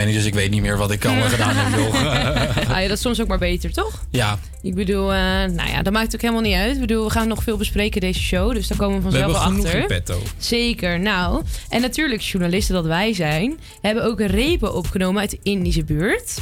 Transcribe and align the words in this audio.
En 0.00 0.12
dus 0.12 0.24
ik 0.24 0.34
weet 0.34 0.50
niet 0.50 0.62
meer 0.62 0.76
wat 0.76 0.90
ik 0.90 1.04
allemaal 1.04 1.28
gedaan 1.28 1.54
heb, 1.56 1.78
joh. 1.78 1.94
ah, 2.74 2.80
ja, 2.80 2.88
dat 2.88 2.96
is 2.96 3.00
soms 3.00 3.20
ook 3.20 3.26
maar 3.26 3.38
beter, 3.38 3.72
toch? 3.72 4.04
Ja. 4.10 4.38
Ik 4.62 4.74
bedoel, 4.74 5.12
uh, 5.12 5.18
nou 5.44 5.70
ja, 5.70 5.82
dat 5.82 5.92
maakt 5.92 6.14
ook 6.14 6.20
helemaal 6.20 6.42
niet 6.42 6.54
uit. 6.54 6.74
Ik 6.74 6.80
bedoel, 6.80 7.04
we 7.04 7.10
gaan 7.10 7.28
nog 7.28 7.42
veel 7.42 7.56
bespreken 7.56 8.00
deze 8.00 8.20
show, 8.20 8.54
dus 8.54 8.66
daar 8.66 8.78
komen 8.78 8.96
we 8.96 9.02
vanzelf 9.02 9.32
we 9.32 9.38
achter. 9.38 9.62
We 9.62 9.68
hebben 9.68 9.86
petto. 9.86 10.22
Zeker. 10.38 11.00
Nou, 11.00 11.42
en 11.68 11.80
natuurlijk 11.80 12.20
journalisten 12.20 12.74
dat 12.74 12.84
wij 12.84 13.14
zijn, 13.14 13.58
hebben 13.80 14.04
ook 14.04 14.20
repen 14.20 14.74
opgenomen 14.74 15.20
uit 15.20 15.30
de 15.30 15.38
Indische 15.42 15.84
buurt. 15.84 16.34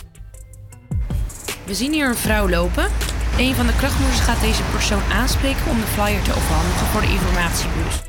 We 1.64 1.74
zien 1.74 1.92
hier 1.92 2.08
een 2.08 2.16
vrouw 2.16 2.48
lopen. 2.48 2.86
Een 3.38 3.54
van 3.54 3.66
de 3.66 3.76
krachtmoeders 3.76 4.20
gaat 4.20 4.40
deze 4.40 4.62
persoon 4.72 5.02
aanspreken 5.12 5.70
om 5.70 5.76
de 5.76 5.86
flyer 5.86 6.22
te 6.22 6.34
overhandigen 6.34 6.86
voor 6.86 7.00
de 7.00 7.08
informatiebus. 7.08 8.07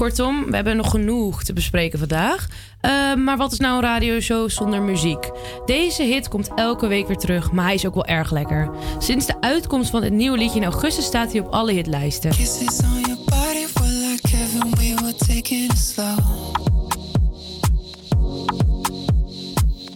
Kortom, 0.00 0.44
we 0.46 0.54
hebben 0.54 0.76
nog 0.76 0.90
genoeg 0.90 1.42
te 1.42 1.52
bespreken 1.52 1.98
vandaag. 1.98 2.46
Uh, 2.82 3.14
maar 3.14 3.36
wat 3.36 3.52
is 3.52 3.58
nou 3.58 3.74
een 3.74 3.82
radioshow 3.82 4.50
zonder 4.50 4.82
muziek? 4.82 5.30
Deze 5.66 6.02
hit 6.02 6.28
komt 6.28 6.50
elke 6.54 6.86
week 6.86 7.06
weer 7.06 7.16
terug, 7.16 7.52
maar 7.52 7.64
hij 7.64 7.74
is 7.74 7.86
ook 7.86 7.94
wel 7.94 8.04
erg 8.04 8.30
lekker. 8.30 8.70
Sinds 8.98 9.26
de 9.26 9.40
uitkomst 9.40 9.90
van 9.90 10.02
het 10.02 10.12
nieuwe 10.12 10.38
liedje 10.38 10.58
in 10.58 10.64
augustus 10.64 11.04
staat 11.04 11.32
hij 11.32 11.40
op 11.40 11.52
alle 11.52 11.72
hitlijsten. 11.72 12.30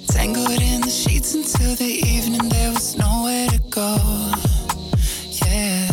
Tangled 0.07 0.61
in 0.61 0.81
the 0.81 0.91
sheets 0.91 1.35
until 1.35 1.75
the 1.77 2.01
evening, 2.03 2.51
there 2.51 2.73
was 2.73 2.97
nowhere 2.97 3.47
to 3.47 3.59
go. 3.69 3.97
Yeah. 5.31 5.89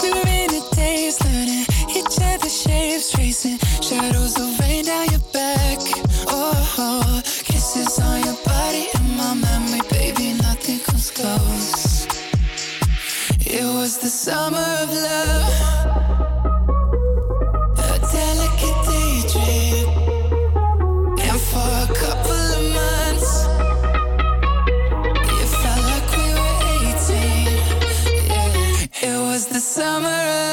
We 0.00 0.10
were 0.12 0.30
in 0.30 0.56
learning 1.24 1.55
other 2.14 2.48
shapes, 2.48 3.10
tracing 3.10 3.58
shadows 3.82 4.38
of 4.38 4.58
rain 4.60 4.84
down 4.84 5.08
your 5.10 5.20
back. 5.32 5.78
Oh, 6.28 6.74
oh. 6.78 7.22
kisses 7.24 7.98
on 7.98 8.22
your 8.24 8.36
body 8.44 8.86
and 8.94 9.16
my 9.16 9.34
memory, 9.34 9.80
baby, 9.90 10.34
nothing 10.40 10.78
comes 10.80 11.10
close. 11.10 12.06
It 13.44 13.64
was 13.64 13.98
the 13.98 14.08
summer 14.08 14.68
of 14.82 14.90
love. 14.92 15.52
A 17.78 17.98
delicate 18.14 18.80
daydream. 18.88 19.88
And 21.28 21.40
for 21.50 21.70
a 21.86 21.88
couple 22.02 22.42
of 22.54 22.62
months, 22.78 23.30
it 25.42 25.48
felt 25.60 25.82
like 25.90 26.08
we 26.16 26.26
were 26.38 26.58
18. 26.94 27.66
Yeah. 28.30 29.10
It 29.10 29.18
was 29.20 29.46
the 29.46 29.60
summer 29.60 30.45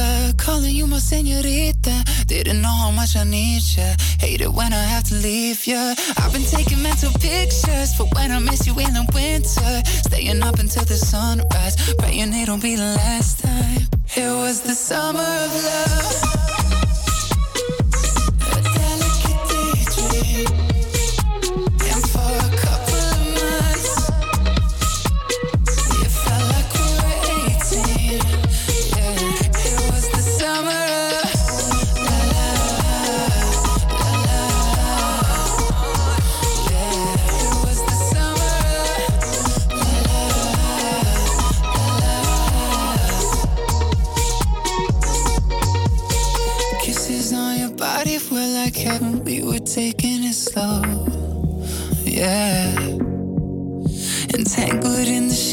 tequila, 0.00 0.34
calling 0.36 0.74
you 0.74 0.86
my 0.86 0.98
senorita. 0.98 2.04
Didn't 2.26 2.62
know 2.62 2.68
how 2.68 2.90
much 2.90 3.16
I 3.16 3.24
need 3.24 3.62
ya. 3.76 3.94
Hate 4.18 4.40
it 4.40 4.52
when 4.52 4.72
I 4.72 4.82
have 4.82 5.04
to 5.04 5.14
leave 5.14 5.66
ya. 5.66 5.94
I've 6.16 6.32
been 6.32 6.44
taking 6.44 6.82
mental 6.82 7.12
pictures 7.12 7.94
for 7.94 8.06
when 8.14 8.30
I 8.30 8.38
miss 8.38 8.66
you 8.66 8.78
in 8.78 8.92
the 8.94 9.06
winter. 9.14 9.82
Staying 10.08 10.42
up 10.42 10.58
until 10.58 10.84
the 10.84 10.96
sunrise, 10.96 11.94
praying 11.98 12.32
it'll 12.34 12.58
be 12.58 12.76
the 12.76 12.94
last 12.96 13.40
time. 13.40 13.82
It 14.16 14.32
was 14.34 14.60
the 14.60 14.74
summer 14.74 15.20
of 15.20 15.52
love. 15.64 16.59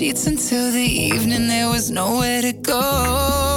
Sheets 0.07 0.25
until 0.25 0.71
the 0.71 0.79
evening, 0.79 1.47
there 1.47 1.69
was 1.69 1.91
nowhere 1.91 2.41
to 2.41 2.53
go. 2.53 3.56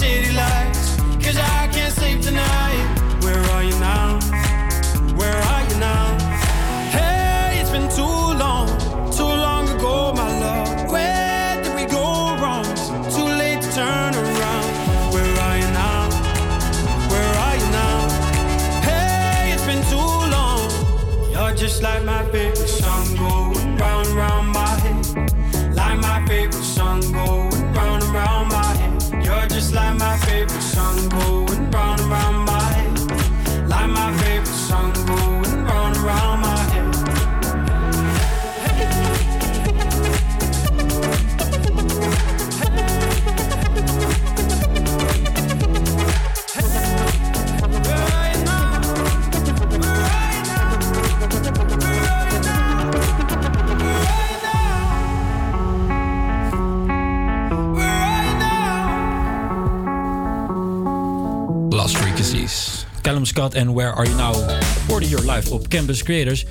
City 0.00 0.32
lights, 0.32 0.96
cause 1.22 1.36
I 1.36 1.68
can't 1.70 1.92
sleep 1.92 2.22
tonight. 2.22 2.79
Scott 63.26 63.54
en 63.54 63.74
Where 63.74 63.92
Are 63.92 64.08
You 64.08 64.16
Now? 64.16 64.50
Hoorde 64.88 65.08
Your 65.08 65.30
Live 65.30 65.52
op 65.52 65.68
Campus 65.68 66.02
Creators. 66.02 66.46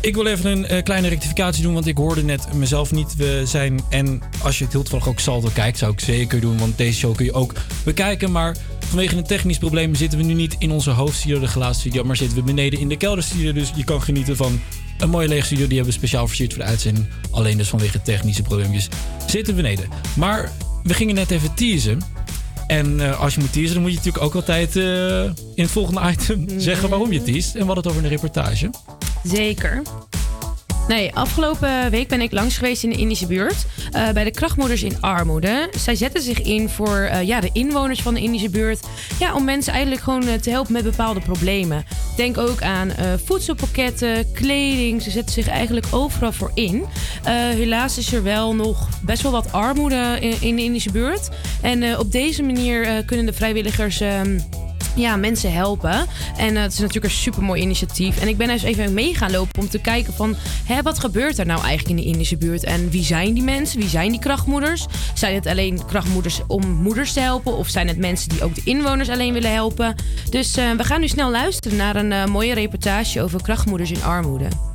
Ik 0.00 0.14
wil 0.14 0.26
even 0.26 0.50
een 0.50 0.66
eh, 0.66 0.82
kleine 0.82 1.08
rectificatie 1.08 1.62
doen, 1.62 1.74
want 1.74 1.86
ik 1.86 1.96
hoorde 1.96 2.22
net 2.22 2.54
mezelf 2.54 2.92
niet. 2.92 3.16
We 3.16 3.42
zijn, 3.44 3.80
en 3.90 4.22
als 4.42 4.58
je 4.58 4.64
het 4.64 4.72
heel 4.72 4.82
toevallig 4.82 5.08
ook 5.08 5.20
Salto 5.20 5.50
kijkt, 5.54 5.78
zou 5.78 5.92
ik 5.92 6.00
zeker 6.00 6.40
doen, 6.40 6.58
want 6.58 6.78
deze 6.78 6.98
show 6.98 7.14
kun 7.16 7.24
je 7.24 7.32
ook 7.32 7.52
bekijken. 7.84 8.30
Maar 8.30 8.56
vanwege 8.86 9.16
een 9.16 9.26
technisch 9.26 9.58
probleem 9.58 9.94
zitten 9.94 10.18
we 10.18 10.24
nu 10.24 10.34
niet 10.34 10.56
in 10.58 10.70
onze 10.70 10.90
hoofdstudio, 10.90 11.40
de 11.40 11.46
glazen 11.46 11.80
studio, 11.80 12.04
maar 12.04 12.16
zitten 12.16 12.36
we 12.36 12.42
beneden 12.42 12.78
in 12.78 12.88
de 12.88 12.96
kelderstudio. 12.96 13.52
Dus 13.52 13.72
je 13.74 13.84
kan 13.84 14.02
genieten 14.02 14.36
van 14.36 14.60
een 14.98 15.10
mooie 15.10 15.28
lege 15.28 15.44
studio. 15.44 15.66
Die 15.66 15.76
hebben 15.76 15.92
we 15.92 15.98
speciaal 15.98 16.26
versierd 16.26 16.52
voor 16.52 16.62
de 16.62 16.68
uitzending. 16.68 17.06
Alleen 17.30 17.56
dus 17.56 17.68
vanwege 17.68 18.02
technische 18.02 18.42
probleempjes 18.42 18.88
zitten 19.26 19.54
we 19.54 19.62
beneden. 19.62 19.88
Maar 20.16 20.52
we 20.82 20.94
gingen 20.94 21.14
net 21.14 21.30
even 21.30 21.54
teasen. 21.54 22.00
En 22.70 23.00
eh, 23.00 23.20
als 23.20 23.34
je 23.34 23.40
moet 23.40 23.52
teasen, 23.52 23.72
dan 23.72 23.82
moet 23.82 23.90
je 23.90 23.96
natuurlijk 23.96 24.24
ook 24.24 24.34
altijd 24.34 24.76
eh, 24.76 25.24
in 25.54 25.62
het 25.62 25.70
volgende 25.70 26.10
item 26.10 26.46
zeggen 26.56 26.88
waarom 26.88 27.12
je 27.12 27.22
teast. 27.22 27.54
En 27.54 27.66
hadden 27.66 27.76
het 27.76 27.92
over 27.92 28.04
een 28.04 28.08
reportage. 28.08 28.70
Zeker. 29.24 29.82
Nee, 30.90 31.14
afgelopen 31.14 31.90
week 31.90 32.08
ben 32.08 32.20
ik 32.20 32.32
langs 32.32 32.56
geweest 32.56 32.82
in 32.82 32.90
de 32.90 32.96
Indische 32.96 33.26
buurt. 33.26 33.66
eh, 33.92 34.10
bij 34.10 34.24
de 34.24 34.30
krachtmoeders 34.30 34.82
in 34.82 35.00
armoede. 35.00 35.68
Zij 35.78 35.94
zetten 35.94 36.22
zich 36.22 36.42
in 36.42 36.68
voor 36.68 36.98
eh, 36.98 37.22
ja, 37.22 37.40
de 37.40 37.50
inwoners 37.52 38.02
van 38.02 38.14
de 38.14 38.20
Indische 38.20 38.50
buurt. 38.50 38.86
Ja, 39.18 39.34
om 39.34 39.44
mensen 39.44 39.72
eigenlijk 39.72 40.02
gewoon 40.02 40.26
eh, 40.26 40.34
te 40.34 40.50
helpen 40.50 40.72
met 40.72 40.82
bepaalde 40.82 41.20
problemen. 41.20 41.84
Denk 42.16 42.38
ook 42.38 42.62
aan 42.62 42.92
voedselpakketten, 43.24 44.32
kleding. 44.32 45.02
Ze 45.02 45.10
zetten 45.10 45.34
zich 45.34 45.48
eigenlijk 45.48 45.86
overal 45.90 46.32
voor 46.32 46.50
in. 46.54 46.84
Helaas 47.24 47.98
is 47.98 48.12
er 48.12 48.22
wel 48.22 48.54
nog 48.54 48.88
best 49.02 49.22
wel 49.22 49.32
wat 49.32 49.52
armoede 49.52 50.16
in, 50.20 50.34
in 50.40 50.56
de 50.56 50.62
Indische 50.62 50.92
buurt. 50.92 51.28
En 51.60 51.98
op 51.98 52.12
deze 52.12 52.42
manier 52.42 53.04
kunnen 53.04 53.26
de 53.26 53.32
vrijwilligers. 53.32 54.00
ehm, 54.00 54.38
ja, 54.94 55.16
mensen 55.16 55.52
helpen. 55.52 56.06
En 56.36 56.56
eh, 56.56 56.62
het 56.62 56.72
is 56.72 56.78
natuurlijk 56.78 57.04
een 57.04 57.10
super 57.10 57.42
mooi 57.42 57.62
initiatief. 57.62 58.20
En 58.20 58.28
ik 58.28 58.36
ben 58.36 58.50
eens 58.50 58.62
even 58.62 58.94
mee 58.94 59.14
gaan 59.14 59.30
lopen 59.30 59.60
om 59.60 59.68
te 59.68 59.78
kijken 59.78 60.12
van... 60.12 60.36
Hè, 60.64 60.82
wat 60.82 60.98
gebeurt 60.98 61.38
er 61.38 61.46
nou 61.46 61.60
eigenlijk 61.62 61.98
in 61.98 62.04
de 62.04 62.10
Indische 62.10 62.36
buurt? 62.36 62.64
En 62.64 62.90
wie 62.90 63.04
zijn 63.04 63.34
die 63.34 63.42
mensen? 63.42 63.78
Wie 63.78 63.88
zijn 63.88 64.10
die 64.10 64.20
krachtmoeders? 64.20 64.86
Zijn 65.14 65.34
het 65.34 65.46
alleen 65.46 65.86
krachtmoeders 65.86 66.40
om 66.46 66.68
moeders 66.68 67.12
te 67.12 67.20
helpen? 67.20 67.56
Of 67.56 67.68
zijn 67.68 67.88
het 67.88 67.98
mensen 67.98 68.28
die 68.28 68.44
ook 68.44 68.54
de 68.54 68.62
inwoners 68.64 69.08
alleen 69.08 69.32
willen 69.32 69.52
helpen? 69.52 69.94
Dus 70.30 70.56
eh, 70.56 70.70
we 70.70 70.84
gaan 70.84 71.00
nu 71.00 71.08
snel 71.08 71.30
luisteren 71.30 71.76
naar 71.76 71.96
een 71.96 72.12
eh, 72.12 72.24
mooie 72.26 72.54
reportage 72.54 73.22
over 73.22 73.42
krachtmoeders 73.42 73.90
in 73.90 74.02
armoede. 74.02 74.69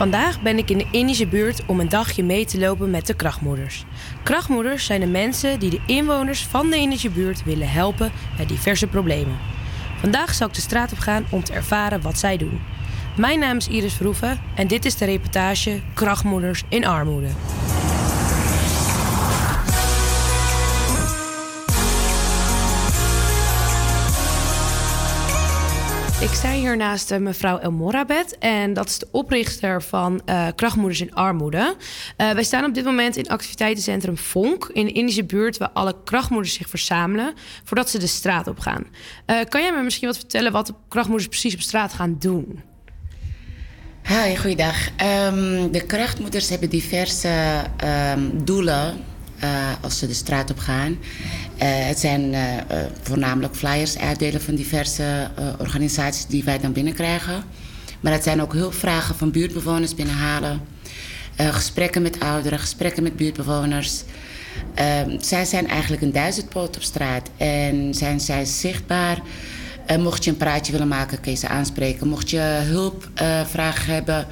Vandaag 0.00 0.42
ben 0.42 0.58
ik 0.58 0.70
in 0.70 0.78
de 0.78 0.86
Indische 0.90 1.26
buurt 1.26 1.62
om 1.66 1.80
een 1.80 1.88
dagje 1.88 2.24
mee 2.24 2.44
te 2.44 2.58
lopen 2.58 2.90
met 2.90 3.06
de 3.06 3.14
krachtmoeders. 3.14 3.84
Krachtmoeders 4.22 4.84
zijn 4.84 5.00
de 5.00 5.06
mensen 5.06 5.58
die 5.58 5.70
de 5.70 5.80
inwoners 5.86 6.46
van 6.46 6.70
de 6.70 6.76
Indische 6.76 7.10
buurt 7.10 7.44
willen 7.44 7.70
helpen 7.70 8.12
bij 8.36 8.46
diverse 8.46 8.86
problemen. 8.86 9.36
Vandaag 10.00 10.34
zal 10.34 10.46
ik 10.46 10.54
de 10.54 10.60
straat 10.60 10.92
op 10.92 10.98
gaan 10.98 11.26
om 11.30 11.44
te 11.44 11.52
ervaren 11.52 12.00
wat 12.00 12.18
zij 12.18 12.36
doen. 12.36 12.60
Mijn 13.16 13.38
naam 13.38 13.56
is 13.56 13.68
Iris 13.68 13.94
Verhoeven 13.94 14.40
en 14.54 14.66
dit 14.66 14.84
is 14.84 14.96
de 14.96 15.04
reportage 15.04 15.80
Krachtmoeders 15.94 16.62
in 16.68 16.86
Armoede. 16.86 17.28
Ik 26.20 26.32
sta 26.32 26.52
hier 26.52 26.76
naast 26.76 27.10
eh, 27.10 27.18
mevrouw 27.18 27.58
El 27.58 27.72
Morabet 27.72 28.38
en 28.38 28.72
dat 28.72 28.88
is 28.88 28.98
de 28.98 29.08
oprichter 29.10 29.82
van 29.82 30.22
eh, 30.24 30.46
Krachtmoeders 30.54 31.00
in 31.00 31.14
Armoede. 31.14 31.76
Eh, 32.16 32.30
wij 32.30 32.42
staan 32.42 32.64
op 32.64 32.74
dit 32.74 32.84
moment 32.84 33.16
in 33.16 33.28
activiteitencentrum 33.28 34.18
Vonk 34.18 34.70
in 34.72 34.84
de 34.84 34.92
Indische 34.92 35.24
buurt 35.24 35.58
waar 35.58 35.70
alle 35.70 35.94
krachtmoeders 36.04 36.54
zich 36.54 36.68
verzamelen 36.68 37.34
voordat 37.64 37.90
ze 37.90 37.98
de 37.98 38.06
straat 38.06 38.46
op 38.46 38.58
gaan. 38.58 38.86
Kan 39.48 39.62
jij 39.62 39.72
me 39.72 39.82
misschien 39.82 40.08
wat 40.08 40.16
vertellen 40.16 40.52
wat 40.52 40.66
de 40.66 40.74
krachtmoeders 40.88 41.28
precies 41.28 41.54
op 41.54 41.60
straat 41.60 41.92
gaan 41.92 42.16
doen? 42.18 42.62
Hi, 44.02 44.36
goeiedag. 44.36 44.88
Ehm, 44.96 45.70
de 45.70 45.84
krachtmoeders 45.86 46.48
hebben 46.48 46.70
diverse 46.70 47.64
ehm, 47.76 48.20
doelen 48.44 49.04
als 49.80 49.98
ze 49.98 50.06
de 50.06 50.14
straat 50.14 50.50
op 50.50 50.58
gaan. 50.58 50.98
Eh, 51.58 51.68
het 51.68 51.98
zijn 51.98 52.34
eh, 52.34 52.58
eh, 52.58 52.64
voornamelijk 53.02 53.56
flyers 53.56 53.98
uitdelen 53.98 54.40
van 54.40 54.54
diverse 54.54 55.02
eh, 55.02 55.44
organisaties 55.58 56.26
die 56.26 56.44
wij 56.44 56.58
dan 56.58 56.72
binnenkrijgen. 56.72 57.44
Maar 58.00 58.12
het 58.12 58.22
zijn 58.22 58.42
ook 58.42 58.52
hulpvragen 58.52 59.14
van 59.14 59.30
buurtbewoners 59.30 59.94
binnenhalen. 59.94 60.60
Eh, 61.36 61.54
gesprekken 61.54 62.02
met 62.02 62.20
ouderen, 62.20 62.58
gesprekken 62.58 63.02
met 63.02 63.16
buurtbewoners. 63.16 64.02
Zij 65.20 65.44
zijn 65.44 65.68
eigenlijk 65.68 66.02
een 66.02 66.12
duizendpoot 66.12 66.76
op 66.76 66.82
straat 66.82 67.30
en 67.36 67.94
zijn 67.94 68.20
zij 68.20 68.44
zichtbaar. 68.44 69.18
Eh, 69.86 69.96
mocht 69.96 70.24
je 70.24 70.30
een 70.30 70.36
praatje 70.36 70.72
willen 70.72 70.88
maken, 70.88 71.20
kun 71.20 71.32
je 71.32 71.38
ze 71.38 71.48
aanspreken. 71.48 72.08
Mocht 72.08 72.30
je 72.30 72.40
hulpvragen 72.64 73.94
hebben 73.94 74.26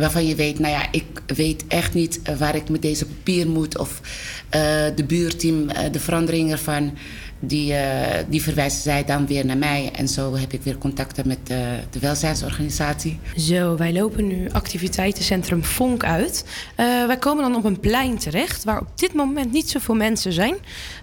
waarvan 0.00 0.26
je 0.26 0.34
weet, 0.34 0.58
nou 0.58 0.72
ja, 0.72 0.86
ik 0.90 1.04
weet 1.26 1.64
echt 1.66 1.94
niet 1.94 2.20
eh, 2.22 2.36
waar 2.36 2.54
ik 2.54 2.68
met 2.68 2.82
deze 2.82 3.06
papier 3.06 3.48
moet. 3.48 3.78
Of 3.78 4.00
eh, 4.48 4.60
de 4.94 5.04
buurteam, 5.06 5.68
eh, 5.68 5.92
de 5.92 6.00
verandering 6.00 6.50
ervan, 6.50 6.96
die, 7.40 7.74
eh, 7.74 8.24
die 8.28 8.42
verwijzen 8.42 8.82
zij 8.82 9.04
dan 9.04 9.26
weer 9.26 9.46
naar 9.46 9.56
mij. 9.56 9.90
En 9.92 10.08
zo 10.08 10.36
heb 10.36 10.52
ik 10.52 10.62
weer 10.62 10.78
contacten 10.78 11.28
met 11.28 11.38
eh, 11.44 11.58
de 11.90 11.98
welzijnsorganisatie. 11.98 13.18
Zo, 13.36 13.76
wij 13.76 13.92
lopen 13.92 14.26
nu 14.26 14.50
activiteitencentrum 14.50 15.64
Vonk 15.64 16.04
uit. 16.04 16.44
Eh, 16.74 17.06
wij 17.06 17.18
komen 17.18 17.42
dan 17.42 17.56
op 17.56 17.64
een 17.64 17.80
plein 17.80 18.18
terecht 18.18 18.64
waar 18.64 18.80
op 18.80 18.98
dit 18.98 19.12
moment 19.12 19.52
niet 19.52 19.70
zoveel 19.70 19.94
mensen 19.94 20.32
zijn. 20.32 20.54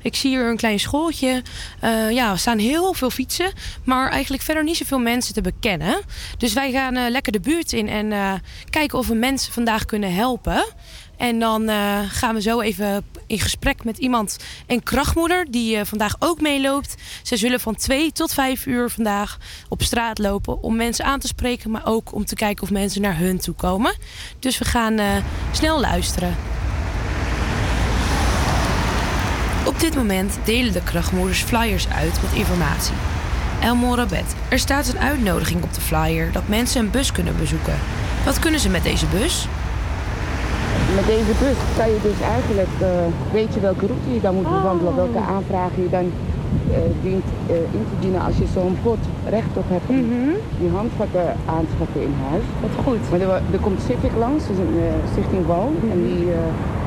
Ik 0.01 0.15
zie 0.15 0.29
hier 0.29 0.49
een 0.49 0.57
klein 0.57 0.79
schooltje. 0.79 1.43
Ja, 2.11 2.31
er 2.31 2.37
staan 2.37 2.57
heel 2.57 2.93
veel 2.93 3.09
fietsen, 3.09 3.51
maar 3.83 4.09
eigenlijk 4.09 4.43
verder 4.43 4.63
niet 4.63 4.77
zoveel 4.77 4.99
mensen 4.99 5.33
te 5.33 5.41
bekennen. 5.41 6.01
Dus 6.37 6.53
wij 6.53 6.71
gaan 6.71 7.11
lekker 7.11 7.31
de 7.31 7.39
buurt 7.39 7.73
in 7.73 7.89
en 7.89 8.41
kijken 8.69 8.97
of 8.97 9.07
we 9.07 9.15
mensen 9.15 9.53
vandaag 9.53 9.85
kunnen 9.85 10.13
helpen. 10.13 10.65
En 11.17 11.39
dan 11.39 11.69
eh, 11.69 11.99
gaan 12.07 12.35
we 12.35 12.41
zo 12.41 12.61
even 12.61 13.05
in 13.27 13.39
gesprek 13.39 13.83
met 13.83 13.97
iemand, 13.97 14.37
een 14.67 14.83
krachtmoeder, 14.83 15.45
die 15.49 15.77
eh, 15.77 15.85
vandaag 15.85 16.15
ook 16.19 16.41
meeloopt. 16.41 16.95
Ze 17.23 17.37
zullen 17.37 17.59
van 17.59 17.75
2 17.75 18.11
tot 18.11 18.33
5 18.33 18.65
uur 18.65 18.89
vandaag 18.89 19.37
op 19.69 19.81
straat 19.81 20.17
lopen 20.17 20.61
om 20.63 20.75
mensen 20.75 21.05
aan 21.05 21.19
te 21.19 21.27
spreken, 21.27 21.71
maar 21.71 21.85
ook 21.85 22.13
om 22.13 22.25
te 22.25 22.35
kijken 22.35 22.63
of 22.63 22.71
mensen 22.71 23.01
naar 23.01 23.17
hun 23.17 23.39
toe 23.39 23.55
komen. 23.55 23.95
Dus 24.39 24.57
we 24.57 24.65
gaan 24.65 24.99
eh, 24.99 25.15
snel 25.51 25.79
luisteren. 25.79 26.35
Op 29.65 29.79
dit 29.79 29.95
moment 29.95 30.37
delen 30.43 30.73
de 30.73 30.83
krachtmoeders 30.83 31.41
flyers 31.41 31.87
uit 31.87 32.21
met 32.21 32.33
informatie. 32.33 32.95
El 33.61 33.75
Morabet, 33.75 34.35
er 34.49 34.59
staat 34.59 34.87
een 34.87 34.99
uitnodiging 34.99 35.63
op 35.63 35.73
de 35.73 35.81
flyer 35.81 36.31
dat 36.31 36.47
mensen 36.47 36.81
een 36.81 36.91
bus 36.91 37.11
kunnen 37.11 37.37
bezoeken. 37.37 37.79
Wat 38.25 38.39
kunnen 38.39 38.59
ze 38.59 38.69
met 38.69 38.83
deze 38.83 39.05
bus? 39.05 39.47
Met 40.95 41.05
deze 41.05 41.33
bus 41.43 41.59
kan 41.77 41.89
je 41.93 41.99
dus 42.09 42.19
eigenlijk, 42.35 42.73
eh, 42.79 42.87
weet 43.37 43.53
je 43.53 43.59
welke 43.59 43.85
route 43.85 44.13
je 44.13 44.21
dan 44.21 44.35
moet 44.35 44.49
bewandelen, 44.57 44.95
welke 44.95 45.19
aanvragen 45.35 45.83
je 45.83 45.89
dan 45.89 46.07
eh, 46.71 46.77
dient 47.01 47.27
eh, 47.47 47.55
in 47.55 47.85
te 47.89 47.97
dienen 47.99 48.21
als 48.21 48.37
je 48.37 48.47
zo'n 48.53 48.77
pot 48.83 48.97
rechtop 49.29 49.67
hebt. 49.67 49.87
Die 50.59 50.69
handvatten 50.69 51.27
aanschaffen 51.57 52.01
in 52.01 52.15
huis. 52.29 52.43
Wat 52.61 52.85
goed. 52.85 53.03
Maar 53.11 53.19
er, 53.19 53.41
er 53.55 53.59
komt 53.61 53.81
Civic 53.81 54.11
langs, 54.17 54.43
is 54.53 54.57
een 54.57 54.75
stichting 55.11 55.45
Woon. 55.45 55.75
En 55.91 55.99
die, 56.07 56.23
eh, 56.31 56.37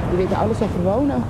die 0.08 0.18
weten 0.22 0.37
alles 0.37 0.60
over 0.66 0.82
wonen. 0.82 1.22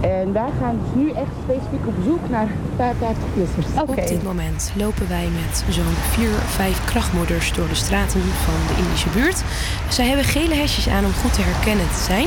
En 0.00 0.32
wij 0.32 0.50
gaan 0.60 0.78
dus 0.82 1.02
nu 1.02 1.10
echt 1.10 1.34
specifiek 1.44 1.86
op 1.86 1.94
zoek 2.04 2.28
naar 2.28 2.48
55-plussers. 2.76 3.80
Op 3.86 3.96
dit 3.96 4.22
moment 4.22 4.72
lopen 4.76 5.08
wij 5.08 5.28
met 5.42 5.64
zo'n 5.68 5.84
4, 6.10 6.28
5 6.28 6.84
krachtmoeders 6.84 7.52
door 7.52 7.68
de 7.68 7.74
straten 7.74 8.20
van 8.20 8.54
de 8.68 8.82
Indische 8.82 9.08
buurt. 9.08 9.42
Zij 9.88 10.06
hebben 10.06 10.24
gele 10.24 10.54
hesjes 10.54 10.88
aan 10.88 11.04
om 11.04 11.12
goed 11.12 11.34
te 11.34 11.42
herkennen 11.42 11.88
te 11.88 12.02
zijn. 12.02 12.26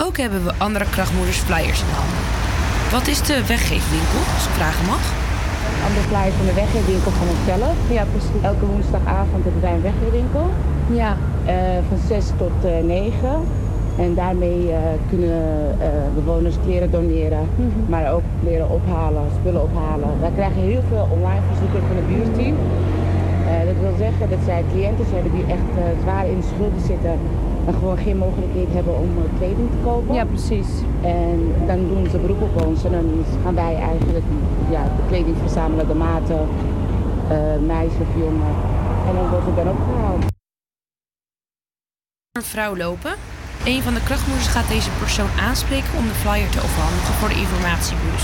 Ook 0.00 0.16
hebben 0.16 0.44
we 0.44 0.52
andere 0.58 0.84
krachtmoeders 0.90 1.38
flyers 1.38 1.80
in 1.80 1.94
handen. 1.98 2.22
Wat 2.90 3.06
is 3.06 3.22
de 3.22 3.46
weggeefwinkel, 3.46 4.20
als 4.34 4.46
ik 4.46 4.54
vragen 4.60 4.86
mag? 4.86 5.02
Andere 5.86 6.06
flyers 6.10 6.34
van 6.34 6.46
de 6.46 6.54
weggeefwinkel 6.54 7.10
van 7.10 7.28
onszelf. 7.28 7.76
Ja, 7.90 8.04
precies. 8.12 8.42
Elke 8.42 8.66
woensdagavond 8.66 9.44
hebben 9.44 9.60
wij 9.60 9.72
een 9.72 9.82
weggeefwinkel. 9.82 10.50
Ja. 11.00 11.16
Uh, 11.46 11.52
van 11.88 11.98
6 12.08 12.24
tot 12.36 12.56
uh, 12.64 12.78
9. 12.82 13.63
En 13.98 14.14
daarmee 14.14 14.62
uh, 14.68 14.76
kunnen 15.08 15.76
uh, 15.80 15.86
bewoners 16.14 16.56
kleren 16.64 16.90
doneren, 16.90 17.38
mm 17.56 17.70
-hmm. 17.74 17.84
maar 17.88 18.12
ook 18.12 18.22
kleren 18.42 18.70
ophalen, 18.70 19.22
spullen 19.40 19.62
ophalen. 19.62 20.20
Wij 20.20 20.30
krijgen 20.30 20.62
heel 20.62 20.82
veel 20.88 21.08
online 21.10 21.40
verzoeken 21.48 21.82
van 21.88 21.96
het 21.96 22.08
buurteam. 22.08 22.56
Uh, 22.56 23.64
dat 23.68 23.78
wil 23.80 23.94
zeggen 23.98 24.30
dat 24.30 24.38
zij 24.44 24.64
cliënten 24.72 25.04
hebben 25.14 25.32
die 25.32 25.46
echt 25.56 25.70
zwaar 26.02 26.26
in 26.28 26.36
de 26.40 26.46
schulden 26.54 26.80
zitten 26.80 27.18
en 27.66 27.74
gewoon 27.74 27.96
geen 27.96 28.16
mogelijkheid 28.16 28.68
hebben 28.72 28.94
om 28.98 29.10
kleding 29.38 29.70
te 29.70 29.80
kopen. 29.84 30.14
Ja, 30.14 30.24
precies. 30.24 30.68
En 31.02 31.52
dan 31.66 31.78
doen 31.88 32.06
ze 32.10 32.18
beroep 32.18 32.42
op 32.42 32.66
ons 32.66 32.84
en 32.84 32.92
dan 32.92 33.08
gaan 33.42 33.54
wij 33.54 33.74
eigenlijk 33.76 34.24
ja, 34.70 34.82
de 34.82 35.02
kleding 35.08 35.36
verzamelen, 35.36 35.86
de 35.88 35.94
maten, 35.94 36.48
meisje 37.66 38.00
of 38.00 38.12
jongen. 38.24 38.54
En 39.08 39.14
dan 39.14 39.28
wordt 39.30 39.46
het 39.46 39.56
dan 39.56 39.68
opgehaald. 39.68 40.24
Een 42.32 42.42
vrouw 42.42 42.76
lopen 42.76 43.12
een 43.64 43.82
van 43.82 43.94
de 43.94 44.02
krachtmoeders 44.02 44.46
gaat 44.46 44.68
deze 44.68 44.90
persoon 44.98 45.30
aanspreken 45.40 45.98
om 45.98 46.04
de 46.04 46.14
flyer 46.14 46.48
te 46.48 46.62
overhandigen 46.62 47.14
voor 47.14 47.28
de 47.28 47.34
informatiebus. 47.34 48.22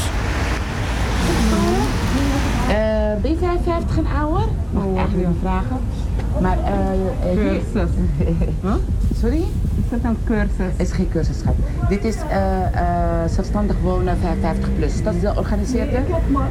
Uh, 2.68 3.22
ben 3.22 3.30
je 3.30 3.36
55 3.38 3.96
en 3.96 4.06
ouder? 4.06 4.48
Mag 4.70 4.84
ik 4.84 4.96
eigenlijk 4.96 5.28
niet 5.28 5.36
vragen? 5.40 5.80
Maar, 6.40 6.58
uh, 6.58 7.34
cursus. 7.34 7.90
huh? 8.62 8.74
Sorry? 9.20 9.44
Is 9.84 9.90
dat 9.90 9.98
een 10.02 10.18
cursus? 10.24 10.56
Het 10.56 10.88
is 10.88 10.92
geen 10.92 11.08
cursus, 11.08 11.38
schat. 11.38 11.54
Dit 11.88 12.04
is 12.04 12.16
uh, 12.16 12.22
zelfstandig 13.26 13.76
wonen 13.82 14.18
55 14.18 14.74
plus. 14.76 15.02
Dat 15.02 15.14
is 15.14 15.20
de 15.20 15.34
organiseerde? 15.36 15.92
Ja, 15.92 16.00
klopt, 16.00 16.30
maar... 16.30 16.48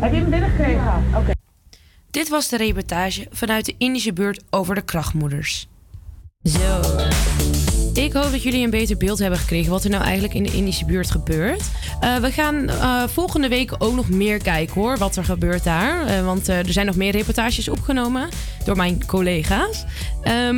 heb 0.00 0.12
je 0.12 0.20
hem 0.20 0.30
binnengekregen? 0.30 0.74
Ja, 0.74 1.00
oké. 1.08 1.18
Okay. 1.18 1.34
Dit 2.10 2.28
was 2.28 2.48
de 2.48 2.56
reportage 2.56 3.26
vanuit 3.30 3.64
de 3.64 3.74
Indische 3.78 4.12
buurt 4.12 4.44
over 4.50 4.74
de 4.74 4.82
krachtmoeders. 4.82 5.68
Zo. 6.42 6.80
Ik 7.94 8.12
hoop 8.12 8.30
dat 8.30 8.42
jullie 8.42 8.64
een 8.64 8.70
beter 8.70 8.96
beeld 8.96 9.18
hebben 9.18 9.38
gekregen 9.38 9.70
wat 9.70 9.84
er 9.84 9.90
nou 9.90 10.02
eigenlijk 10.02 10.34
in 10.34 10.42
de 10.42 10.52
Indische 10.52 10.84
buurt 10.84 11.10
gebeurt. 11.10 11.62
Uh, 12.02 12.16
we 12.16 12.30
gaan 12.30 12.70
uh, 12.70 13.02
volgende 13.08 13.48
week 13.48 13.74
ook 13.78 13.94
nog 13.94 14.08
meer 14.08 14.38
kijken 14.38 14.74
hoor, 14.74 14.98
wat 14.98 15.16
er 15.16 15.24
gebeurt 15.24 15.64
daar. 15.64 16.06
Uh, 16.06 16.24
want 16.24 16.48
er 16.48 16.72
zijn 16.72 16.86
nog 16.86 16.96
meer 16.96 17.12
reportages 17.12 17.68
opgenomen 17.68 18.28
door 18.64 18.76
mijn 18.76 19.06
collega's. 19.06 19.84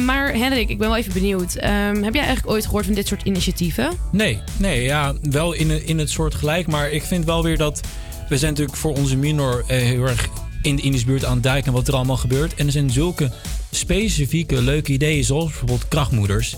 maar 0.05 0.35
Hendrik, 0.35 0.69
ik 0.69 0.79
ben 0.79 0.89
wel 0.89 0.97
even 0.97 1.13
benieuwd. 1.13 1.57
Um, 1.57 2.03
heb 2.03 2.15
jij 2.15 2.25
eigenlijk 2.25 2.49
ooit 2.51 2.65
gehoord 2.65 2.85
van 2.85 2.95
dit 2.95 3.07
soort 3.07 3.23
initiatieven? 3.23 3.91
Nee, 4.13 4.41
nee 4.57 4.83
ja, 4.83 5.15
wel 5.23 5.53
in, 5.53 5.87
in 5.87 5.99
het 5.99 6.11
soort 6.11 6.35
gelijk. 6.35 6.67
Maar 6.67 6.91
ik 6.91 7.03
vind 7.03 7.25
wel 7.25 7.43
weer 7.43 7.57
dat. 7.57 7.81
We 8.29 8.39
zijn 8.39 8.51
natuurlijk 8.51 8.79
voor 8.79 8.95
onze 8.95 9.17
minor 9.17 9.65
heel 9.67 10.05
erg 10.05 10.29
in 10.63 10.77
de 10.77 10.83
Indische 10.83 11.07
buurt 11.07 11.25
aan 11.25 11.35
het 11.35 11.43
duiken 11.43 11.73
wat 11.73 11.89
er 11.89 11.95
allemaal 11.95 12.17
gebeurt. 12.17 12.55
En 12.55 12.67
er 12.67 12.73
zijn 12.73 12.91
zulke 12.91 13.31
specifieke 13.71 14.63
leuke 14.63 14.93
ideeën, 14.93 15.25
zoals 15.25 15.45
bijvoorbeeld 15.45 15.89
krachtmoeders. 15.89 16.57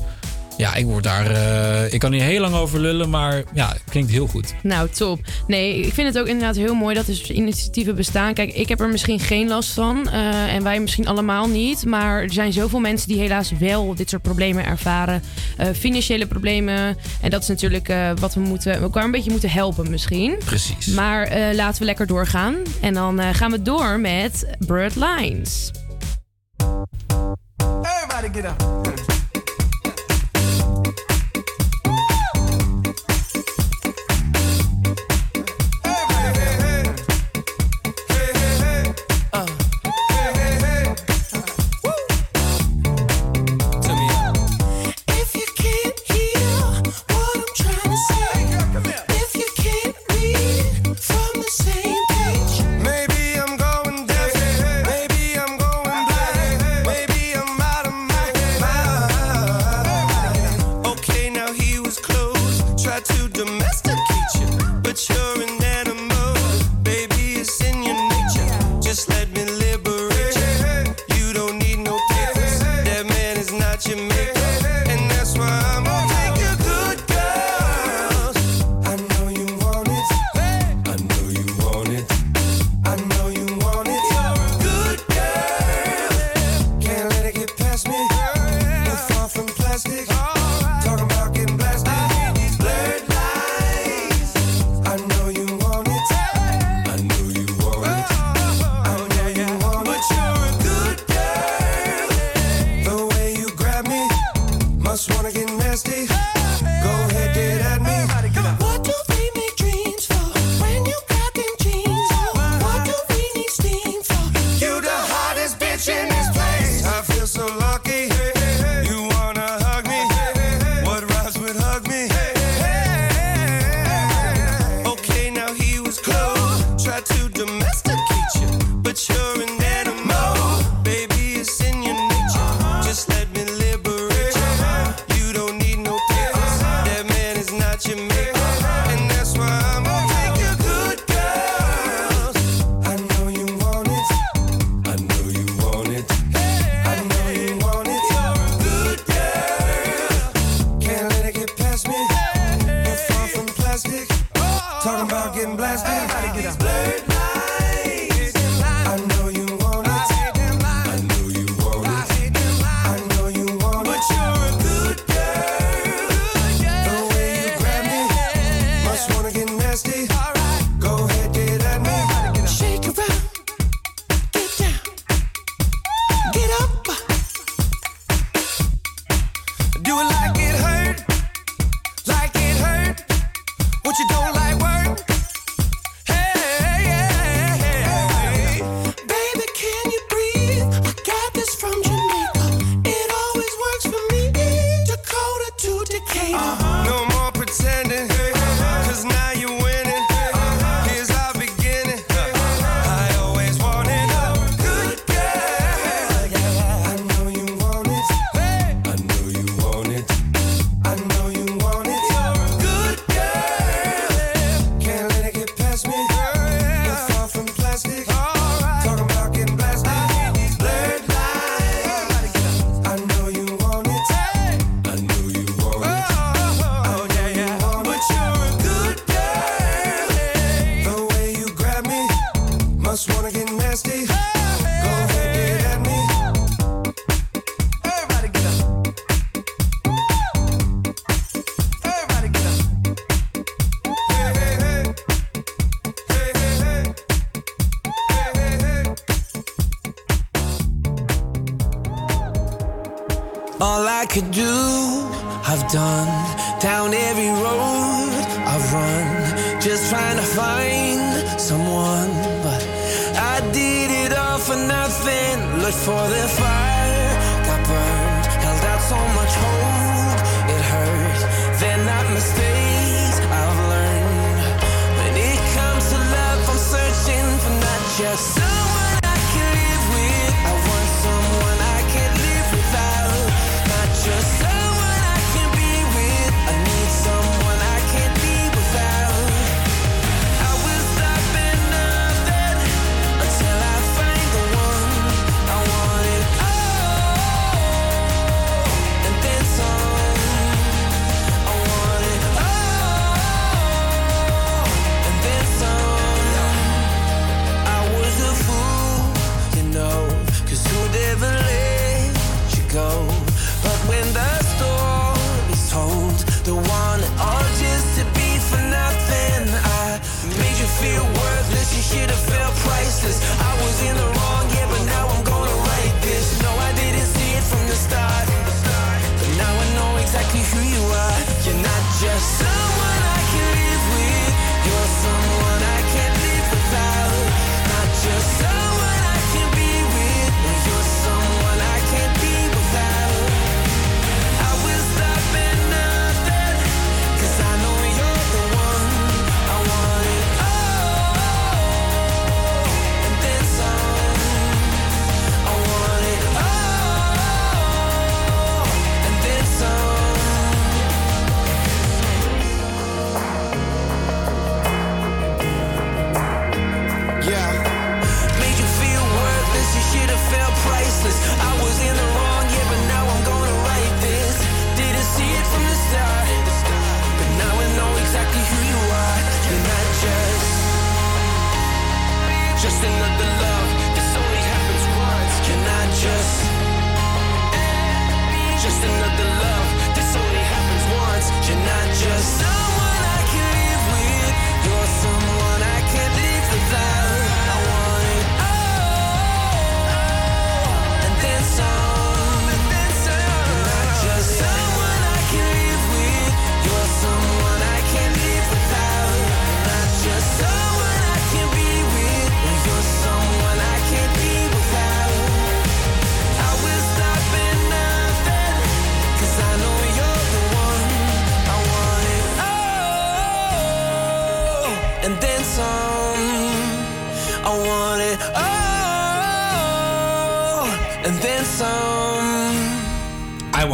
Ja, 0.59 0.75
ik 0.75 0.85
word 0.85 1.05
daar. 1.05 1.31
Uh, 1.31 1.93
ik 1.93 2.01
kan 2.01 2.13
hier 2.13 2.23
heel 2.23 2.41
lang 2.41 2.55
over 2.55 2.81
lullen, 2.81 3.11
maar 3.11 3.43
ja, 3.53 3.69
het 3.69 3.83
klinkt 3.91 4.11
heel 4.11 4.27
goed. 4.27 4.55
Nou, 4.63 4.89
top. 4.89 5.21
Nee, 5.47 5.81
ik 5.81 5.95
vind 5.95 6.07
het 6.07 6.19
ook 6.19 6.27
inderdaad 6.27 6.57
heel 6.57 6.75
mooi 6.75 6.95
dat 6.95 7.09
er 7.09 7.31
initiatieven 7.31 7.95
bestaan. 7.95 8.35
Kijk, 8.35 8.55
ik 8.55 8.69
heb 8.69 8.81
er 8.81 8.89
misschien 8.89 9.21
geen 9.21 9.49
last 9.49 9.71
van. 9.71 10.07
Uh, 10.07 10.55
en 10.55 10.63
wij 10.63 10.81
misschien 10.81 11.09
allemaal 11.09 11.49
niet. 11.49 11.85
Maar 11.85 12.23
er 12.23 12.33
zijn 12.33 12.53
zoveel 12.53 12.81
mensen 12.81 13.09
die 13.09 13.19
helaas 13.19 13.53
wel 13.59 13.95
dit 13.95 14.11
soort 14.11 14.23
problemen 14.23 14.65
ervaren. 14.65 15.23
Uh, 15.61 15.67
financiële 15.75 16.27
problemen. 16.27 16.97
En 17.21 17.31
dat 17.31 17.43
is 17.43 17.49
natuurlijk 17.49 17.93
wat 18.21 18.35
we 18.35 18.41
moeten. 18.41 18.73
We 18.73 18.83
elkaar 18.83 19.05
een 19.05 19.11
beetje 19.11 19.31
moeten 19.31 19.51
helpen, 19.51 19.91
misschien. 19.91 20.37
Precies. 20.45 20.87
Maar 20.87 21.55
laten 21.55 21.79
we 21.79 21.85
lekker 21.85 22.07
doorgaan. 22.07 22.57
En 22.81 22.95
dan 22.95 23.35
gaan 23.35 23.51
we 23.51 23.63
door 23.63 24.01
met 24.01 24.47
Bird 24.59 24.97
Lines. 24.97 25.71
Everybody 27.83 28.41
get 28.41 28.45
up. 28.45 29.08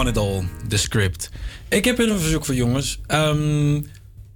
Want 0.05 0.17
It 0.17 0.23
All, 0.23 0.45
de 0.69 0.77
script. 0.77 1.31
Ik 1.69 1.85
heb 1.85 1.99
een 1.99 2.19
verzoek 2.19 2.45
voor 2.45 2.55
jongens. 2.55 3.01
Ehm, 3.07 3.81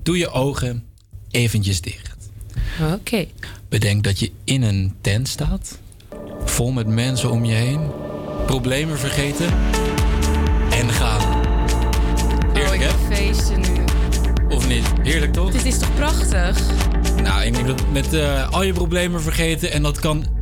doe 0.02 0.18
je 0.18 0.30
ogen 0.30 0.84
eventjes 1.30 1.80
dicht. 1.80 2.16
Oké. 2.92 3.26
Bedenk 3.68 4.04
dat 4.04 4.18
je 4.18 4.30
in 4.44 4.62
een 4.62 4.94
tent 5.00 5.28
staat. 5.28 5.78
Vol 6.44 6.70
met 6.70 6.86
mensen 6.86 7.30
om 7.30 7.44
je 7.44 7.54
heen. 7.54 7.80
Problemen 8.46 8.98
vergeten. 8.98 9.46
En 10.70 10.90
gaan. 10.90 11.46
Heerlijk 12.52 12.82
hè? 12.82 13.14
feesten 13.14 13.60
nu. 13.60 13.84
Of 14.48 14.68
niet? 14.68 14.84
Heerlijk 15.02 15.32
toch? 15.32 15.50
Dit 15.50 15.64
is 15.64 15.78
toch 15.78 15.94
prachtig? 15.94 16.60
Nou, 17.22 17.42
ik 17.42 17.54
denk 17.54 17.66
dat 17.66 17.82
met 17.92 18.14
eh, 18.14 18.50
al 18.50 18.62
je 18.62 18.72
problemen 18.72 19.22
vergeten. 19.22 19.72
En 19.72 19.82
dat 19.82 19.98
kan. 19.98 20.37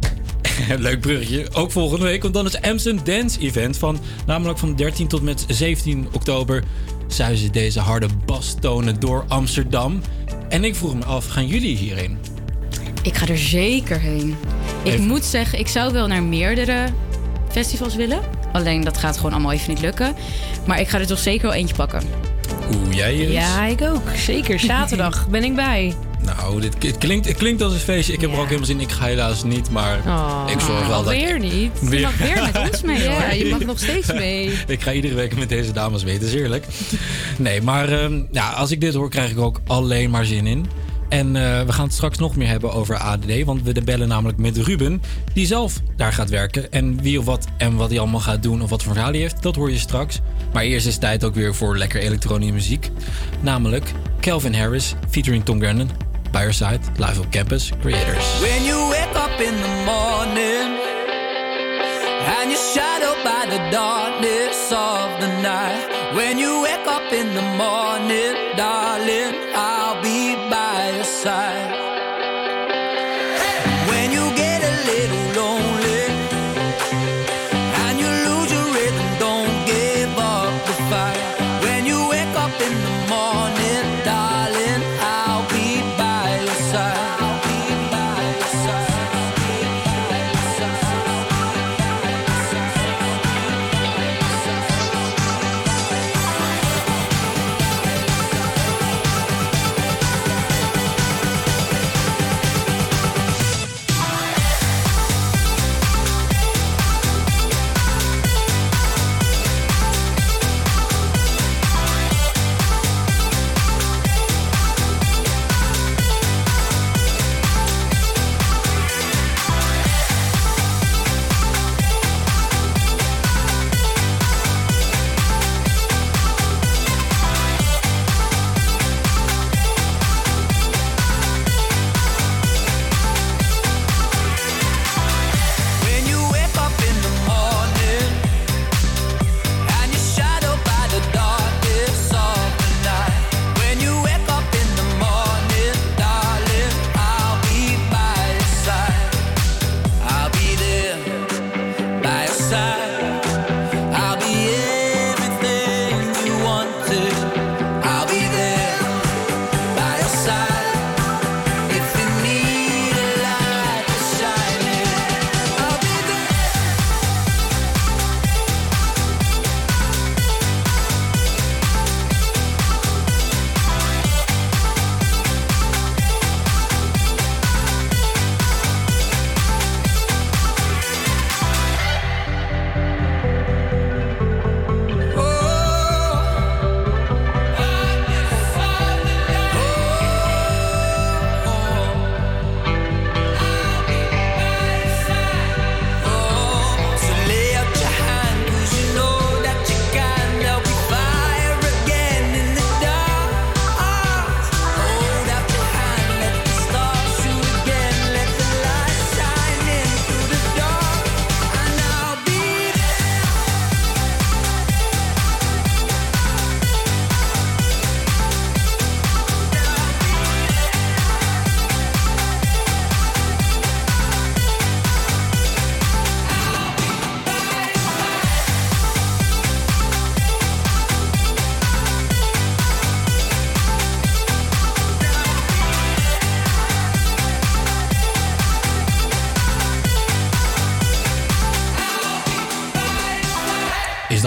Leuk 0.79 1.01
bruggetje. 1.01 1.47
Ook 1.53 1.73
volgende 1.73 2.05
week. 2.05 2.23
Want 2.23 2.35
dan 2.35 2.47
is 2.47 2.61
Amsterdam 2.61 3.05
Dance 3.05 3.41
Event. 3.41 3.79
Van, 3.79 3.99
namelijk 4.27 4.59
van 4.59 4.75
13 4.75 5.09
tot 5.09 5.23
met 5.23 5.45
17 5.49 6.09
oktober. 6.13 6.65
Zuizen 7.07 7.53
deze 7.53 7.81
harde 7.81 8.07
bastonen 8.25 9.01
door 9.01 9.25
Amsterdam. 9.29 10.03
En 10.49 10.65
ik 10.65 10.75
vroeg 10.75 10.95
me 10.95 11.05
af, 11.05 11.27
gaan 11.27 11.47
jullie 11.47 11.77
hierheen? 11.77 12.19
Ik 13.03 13.17
ga 13.17 13.27
er 13.27 13.39
zeker 13.39 14.01
heen. 14.01 14.37
Ik 14.83 14.99
moet 14.99 15.25
zeggen, 15.25 15.59
ik 15.59 15.69
zou 15.69 15.93
wel 15.93 16.07
naar 16.07 16.23
meerdere 16.23 16.87
festivals 17.51 17.95
willen. 17.95 18.21
Alleen 18.53 18.85
dat 18.85 18.99
gaat 18.99 19.17
gewoon 19.17 19.33
allemaal 19.33 19.53
even 19.53 19.69
niet 19.69 19.81
lukken. 19.81 20.15
Maar 20.67 20.81
ik 20.81 20.89
ga 20.89 20.99
er 20.99 21.07
toch 21.07 21.19
zeker 21.19 21.47
wel 21.47 21.57
eentje 21.57 21.75
pakken. 21.75 22.03
Hoe 22.67 22.95
jij 22.95 23.15
is? 23.15 23.33
Ja, 23.33 23.65
ik 23.65 23.83
ook. 23.83 24.03
Zeker. 24.17 24.61
Zaterdag 24.61 25.29
ben 25.31 25.45
ik 25.45 25.55
bij. 25.55 25.95
Nou, 26.27 26.61
dit, 26.61 26.83
het, 26.83 26.99
klinkt, 26.99 27.27
het 27.27 27.37
klinkt 27.37 27.63
als 27.63 27.73
een 27.73 27.79
feestje. 27.79 28.13
Ik 28.13 28.21
heb 28.21 28.31
er 28.33 28.39
ook 28.39 28.45
helemaal 28.45 28.67
zin 28.67 28.77
in. 28.77 28.83
Ik 28.83 28.93
ga 28.93 29.05
helaas 29.05 29.45
niet, 29.45 29.71
maar 29.71 30.01
Oh, 30.07 30.45
ik 30.51 30.61
zorg 30.61 30.87
wel 30.87 31.05
dat 31.05 31.13
ik... 31.13 31.21
Alweer 31.21 31.39
niet. 31.39 31.71
Je 31.91 32.01
mag 32.01 32.17
weer 32.17 32.43
met 32.53 32.71
ons 32.71 32.83
mee. 32.83 33.03
Ja, 33.07 33.33
je 33.33 33.49
mag 33.51 33.65
nog 33.73 33.79
steeds 33.79 34.13
mee. 34.13 34.51
Ik 34.67 34.83
ga 34.83 34.93
iedere 34.93 35.15
week 35.15 35.37
met 35.37 35.49
deze 35.49 35.73
dames 35.73 36.05
mee, 36.05 36.15
het 36.15 36.23
is 36.23 36.35
eerlijk. 36.35 36.67
Nee, 37.37 37.63
maar 37.63 37.89
ehm, 37.89 38.23
ja, 38.31 38.51
als 38.51 38.71
ik 38.71 38.81
dit 38.81 38.95
hoor, 38.95 39.11
krijg 39.11 39.31
ik 39.31 39.39
ook 39.39 39.61
alleen 39.67 40.11
maar 40.11 40.25
zin 40.25 40.47
in. 40.47 40.67
En 41.09 41.37
eh, 41.37 41.63
we 41.63 41.73
gaan 41.73 41.85
het 41.85 41.95
straks 41.95 42.19
nog 42.19 42.37
meer 42.37 42.49
hebben 42.49 42.73
over 42.73 42.99
ADD. 42.99 43.45
Want 43.45 43.63
we 43.63 43.83
bellen 43.83 44.09
namelijk 44.09 44.39
met 44.39 44.57
Ruben, 44.57 45.03
die 45.33 45.47
zelf 45.47 45.81
daar 45.97 46.13
gaat 46.13 46.31
werken. 46.31 46.73
En 46.73 47.03
wie 47.03 47.19
of 47.19 47.25
wat 47.25 47.47
en 47.59 47.77
wat 47.77 47.91
hij 47.91 47.99
allemaal 47.99 48.21
gaat 48.21 48.43
doen 48.43 48.63
of 48.63 48.71
wat 48.71 48.83
voor 48.83 48.93
verhaal 48.93 49.11
hij 49.11 49.21
heeft, 49.21 49.43
dat 49.43 49.57
hoor 49.57 49.71
je 49.71 49.79
straks. 49.79 50.21
Maar 50.53 50.63
eerst 50.63 50.87
is 50.87 50.93
het 50.93 51.01
tijd 51.03 51.25
ook 51.25 51.35
weer 51.35 51.55
voor 51.55 51.77
lekker 51.79 52.01
elektronische 52.01 52.55
muziek. 52.55 52.91
Namelijk 53.41 53.93
Calvin 54.21 54.55
Harris 54.55 54.95
featuring 55.11 55.45
Tom 55.45 55.61
Grennan. 55.61 56.06
By 56.37 56.43
Your 56.43 56.53
Side, 56.53 56.81
live 56.99 57.19
op 57.19 57.31
Campus 57.31 57.73
Creators. 57.81 58.41
When 58.43 58.63
you 58.63 58.91
wake 58.91 59.17
up 59.17 59.41
in 59.41 59.55
the 59.57 59.75
morning 59.89 60.69
and 62.37 62.51
you're 62.51 62.69
shadowed 62.75 63.25
by 63.25 63.47
the 63.49 63.71
darkness 63.71 64.71
of 64.71 65.19
the 65.19 65.29
night. 65.41 65.89
When 66.15 66.37
you 66.37 66.61
wake 66.61 66.87
up 66.87 67.11
in 67.11 67.35
the 67.35 67.47
morning, 67.57 68.35
darling, 68.55 69.33
I'll 69.55 70.03
be 70.03 70.37
by 70.51 70.93
your 70.97 71.05
side. 71.05 71.86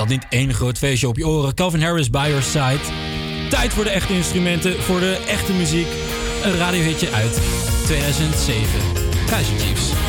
Niet 0.10 0.26
één 0.30 0.54
groot 0.54 0.78
feestje 0.78 1.08
op 1.08 1.18
je 1.18 1.28
oren? 1.28 1.56
Calvin 1.56 1.82
Harris 1.82 2.10
by 2.10 2.26
your 2.28 2.44
side. 2.44 2.80
Tijd 3.50 3.74
voor 3.74 3.84
de 3.84 3.90
echte 3.90 4.14
instrumenten, 4.14 4.82
voor 4.82 5.00
de 5.00 5.26
echte 5.28 5.54
muziek. 5.54 5.88
Een 6.44 6.58
radiohitje 6.58 7.12
uit 7.12 7.42
2007. 7.86 8.64
Kaiser 9.28 9.60
Chiefs. 9.60 10.09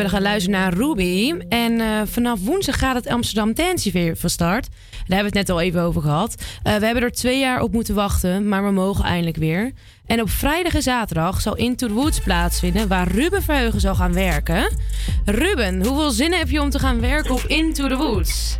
We 0.00 0.06
hebben 0.06 0.24
geluisterd 0.24 0.56
naar 0.56 0.72
Ruby. 0.72 1.34
En 1.48 1.80
eh, 1.80 1.86
vanaf 2.04 2.44
woensdag 2.44 2.78
gaat 2.78 2.94
het 2.94 3.06
Amsterdam 3.06 3.54
Dance 3.54 3.90
weer 3.90 4.16
van 4.16 4.30
start. 4.30 4.68
Daar 4.70 5.16
hebben 5.16 5.32
we 5.32 5.38
het 5.38 5.48
net 5.48 5.56
al 5.56 5.60
even 5.60 5.82
over 5.82 6.02
gehad. 6.02 6.58
Eh, 6.62 6.76
we 6.76 6.84
hebben 6.84 7.02
er 7.02 7.12
twee 7.12 7.38
jaar 7.38 7.62
op 7.62 7.72
moeten 7.72 7.94
wachten, 7.94 8.48
maar 8.48 8.64
we 8.64 8.70
mogen 8.70 9.04
eindelijk 9.04 9.36
weer. 9.36 9.72
En 10.06 10.20
op 10.20 10.30
vrijdag 10.30 10.74
en 10.74 10.82
zaterdag 10.82 11.40
zal 11.40 11.56
Into 11.56 11.86
the 11.86 11.92
Woods 11.92 12.20
plaatsvinden, 12.20 12.88
waar 12.88 13.08
Ruben 13.08 13.42
Verheugen 13.42 13.80
zal 13.80 13.94
gaan 13.94 14.12
werken. 14.12 14.72
Ruben, 15.24 15.86
hoeveel 15.86 16.10
zin 16.10 16.32
heb 16.32 16.48
je 16.48 16.60
om 16.60 16.70
te 16.70 16.78
gaan 16.78 17.00
werken 17.00 17.34
op 17.34 17.42
Into 17.46 17.88
the 17.88 17.96
Woods? 17.96 18.58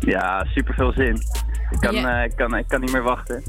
Ja, 0.00 0.44
super 0.54 0.74
veel 0.74 0.92
zin. 0.92 1.16
Ik 1.70 1.80
kan, 1.80 1.94
eh, 1.94 2.24
ik 2.24 2.32
kan, 2.36 2.56
ik 2.56 2.68
kan 2.68 2.80
niet 2.80 2.92
meer 2.92 3.02
wachten. 3.02 3.42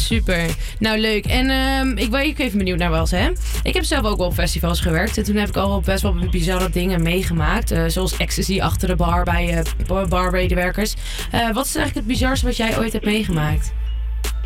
Super. 0.00 0.46
Nou, 0.78 0.98
leuk. 0.98 1.26
En 1.26 1.50
ehm, 1.50 1.96
ik 1.96 2.10
ben 2.10 2.26
ook 2.28 2.38
even 2.38 2.58
benieuwd 2.58 2.78
naar 2.78 2.90
was, 2.90 3.10
hè? 3.10 3.28
Ik 3.62 3.74
heb 3.74 3.84
zelf 3.84 4.04
ook 4.06 4.16
wel 4.18 4.26
op 4.26 4.32
festivals 4.34 4.80
gewerkt. 4.80 5.18
En 5.18 5.24
toen 5.24 5.36
heb 5.36 5.48
ik 5.48 5.56
al 5.56 5.80
best 5.80 6.02
wel 6.02 6.14
bizarre 6.30 6.70
dingen 6.70 7.02
meegemaakt. 7.02 7.70
eh, 7.70 7.84
zoals 7.86 8.16
ecstasy 8.16 8.60
achter 8.60 8.88
de 8.88 8.96
bar 8.96 9.24
bij 9.24 9.62
bar- 9.86 10.08
barmedewerkers. 10.08 10.94
Eh, 11.30 11.50
wat 11.52 11.64
is 11.66 11.74
eigenlijk 11.76 11.94
het 11.94 12.06
bizarste 12.06 12.46
wat 12.46 12.56
jij 12.56 12.78
ooit 12.78 12.92
hebt 12.92 13.04
meegemaakt? 13.04 13.72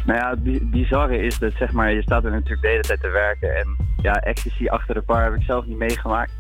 Nou 0.07 0.19
ja, 0.19 0.31
het 0.31 0.43
bi- 0.43 0.61
bizarre 0.63 1.19
is 1.27 1.39
dat 1.39 1.53
zeg 1.59 1.73
maar, 1.73 1.93
je 1.93 2.03
staat 2.03 2.25
er 2.25 2.31
natuurlijk 2.31 2.63
de 2.63 2.69
hele 2.69 2.83
tijd 2.83 3.01
te 3.01 3.09
werken. 3.09 3.57
En 3.57 3.77
ja, 4.03 4.13
ecstasy 4.13 4.67
achter 4.69 4.95
de 4.95 5.03
bar 5.07 5.23
heb 5.25 5.35
ik 5.35 5.43
zelf 5.47 5.67
niet 5.67 5.79
meegemaakt. 5.79 6.33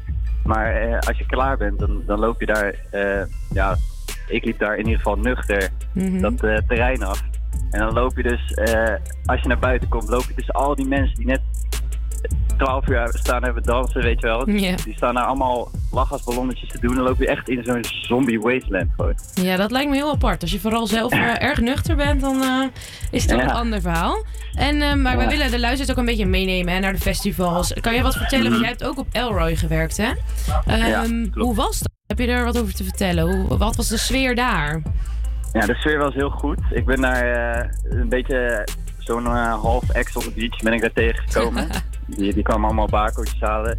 Maar 0.44 0.98
als 1.08 1.18
je 1.18 1.26
klaar 1.26 1.56
bent, 1.56 1.78
dan, 1.78 2.02
dan 2.06 2.18
loop 2.18 2.40
je 2.40 2.46
daar, 2.46 2.74
ja, 3.52 3.76
ik 4.28 4.44
liep 4.44 4.58
daar 4.58 4.72
in 4.76 4.84
ieder 4.84 4.96
geval 4.96 5.16
nuchter 5.16 5.68
Mhm. 5.92 6.20
dat 6.20 6.38
terrein 6.38 7.02
af. 7.02 7.22
En 7.70 7.80
dan 7.80 7.92
loop 7.92 8.16
je 8.16 8.22
dus, 8.22 8.52
eh, 8.54 8.94
als 9.26 9.40
je 9.40 9.48
naar 9.48 9.58
buiten 9.58 9.88
komt, 9.88 10.08
loop 10.08 10.24
je 10.28 10.34
tussen 10.34 10.54
al 10.54 10.74
die 10.74 10.86
mensen 10.86 11.14
die 11.16 11.26
net 11.26 11.40
12 12.56 12.88
uur 12.88 13.08
staan 13.12 13.44
hebben 13.44 13.62
dansen, 13.62 14.02
weet 14.02 14.20
je 14.20 14.26
wel. 14.26 14.44
Die 14.84 14.94
staan 14.96 15.14
daar 15.14 15.24
allemaal 15.24 15.70
lachgasballonnetjes 15.92 16.68
te 16.68 16.78
doen. 16.80 16.94
Dan 16.94 17.04
loop 17.04 17.18
je 17.18 17.26
echt 17.26 17.48
in 17.48 17.64
zo'n 17.64 17.84
zombie 18.02 18.40
wasteland 18.40 18.90
gewoon. 18.96 19.14
Ja, 19.34 19.56
dat 19.56 19.70
lijkt 19.70 19.90
me 19.90 19.96
heel 19.96 20.10
apart. 20.10 20.42
Als 20.42 20.50
je 20.52 20.60
vooral 20.60 20.86
zelf 20.86 21.12
eh, 21.12 21.42
erg 21.42 21.60
nuchter 21.60 21.96
bent, 21.96 22.20
dan 22.20 22.42
eh, 22.42 22.64
is 23.10 23.22
het 23.22 23.30
toch 23.30 23.40
Ja. 23.40 23.44
een 23.48 23.56
ander 23.56 23.80
verhaal. 23.80 24.24
En, 24.54 24.78
maar 25.02 25.16
wij 25.16 25.24
Ja. 25.24 25.30
willen 25.30 25.50
de 25.50 25.58
luisteraars 25.60 25.90
ook 25.90 25.96
een 25.96 26.04
beetje 26.04 26.26
meenemen 26.26 26.72
hè, 26.74 26.80
naar 26.80 26.92
de 26.92 26.98
festivals. 26.98 27.72
Kan 27.80 27.94
je 27.94 28.02
wat 28.02 28.16
vertellen? 28.16 28.48
Want 28.50 28.60
jij 28.60 28.68
hebt 28.70 28.84
ook 28.84 28.98
op 28.98 29.06
Elroy 29.12 29.56
gewerkt, 29.56 29.96
hè? 29.96 30.10
Ehm, 30.66 30.78
Ja, 30.88 31.04
hoe 31.32 31.54
was 31.54 31.78
dat? 31.78 31.92
Heb 32.06 32.18
je 32.18 32.26
er 32.26 32.44
wat 32.44 32.58
over 32.58 32.74
te 32.74 32.84
vertellen? 32.84 33.24
Hoe, 33.46 33.58
wat 33.58 33.76
was 33.76 33.88
de 33.88 33.96
sfeer 33.98 34.34
daar? 34.34 34.82
Ja, 35.54 35.66
de 35.66 35.74
sfeer 35.74 35.98
was 35.98 36.14
heel 36.14 36.30
goed. 36.30 36.58
Ik 36.70 36.84
ben 36.84 37.00
daar 37.00 37.52
eh, 37.54 37.70
een 37.82 38.08
beetje 38.08 38.68
zo'n 38.98 39.26
eh, 39.26 39.62
half 39.62 39.90
ex 39.90 40.16
on 40.16 40.22
the 40.22 40.32
beach 40.32 40.62
ben 40.62 40.72
ik 40.72 40.80
daar 40.80 40.92
tegengekomen. 40.92 41.68
die, 42.16 42.34
die 42.34 42.42
kwamen 42.42 42.64
allemaal 42.64 42.88
barcootjes 42.88 43.40
halen. 43.40 43.78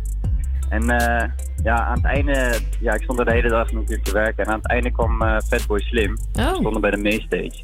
En 0.70 0.90
eh, 0.90 1.30
ja, 1.64 1.86
aan 1.86 1.96
het 1.96 2.06
einde, 2.06 2.60
ja, 2.80 2.94
ik 2.94 3.04
stond 3.04 3.20
er 3.20 3.26
de 3.26 3.32
hele 3.32 3.50
dag 3.50 3.72
natuurlijk 3.72 4.04
te 4.04 4.14
werken. 4.14 4.46
En 4.46 4.52
aan 4.52 4.58
het 4.58 4.68
einde 4.68 4.92
kwam 4.92 5.42
Fatboy 5.42 5.80
Slim. 5.80 6.18
Oh. 6.34 6.50
We 6.50 6.56
stonden 6.56 6.82
bij 6.82 6.92
de 6.92 6.98
mainstage. 6.98 7.64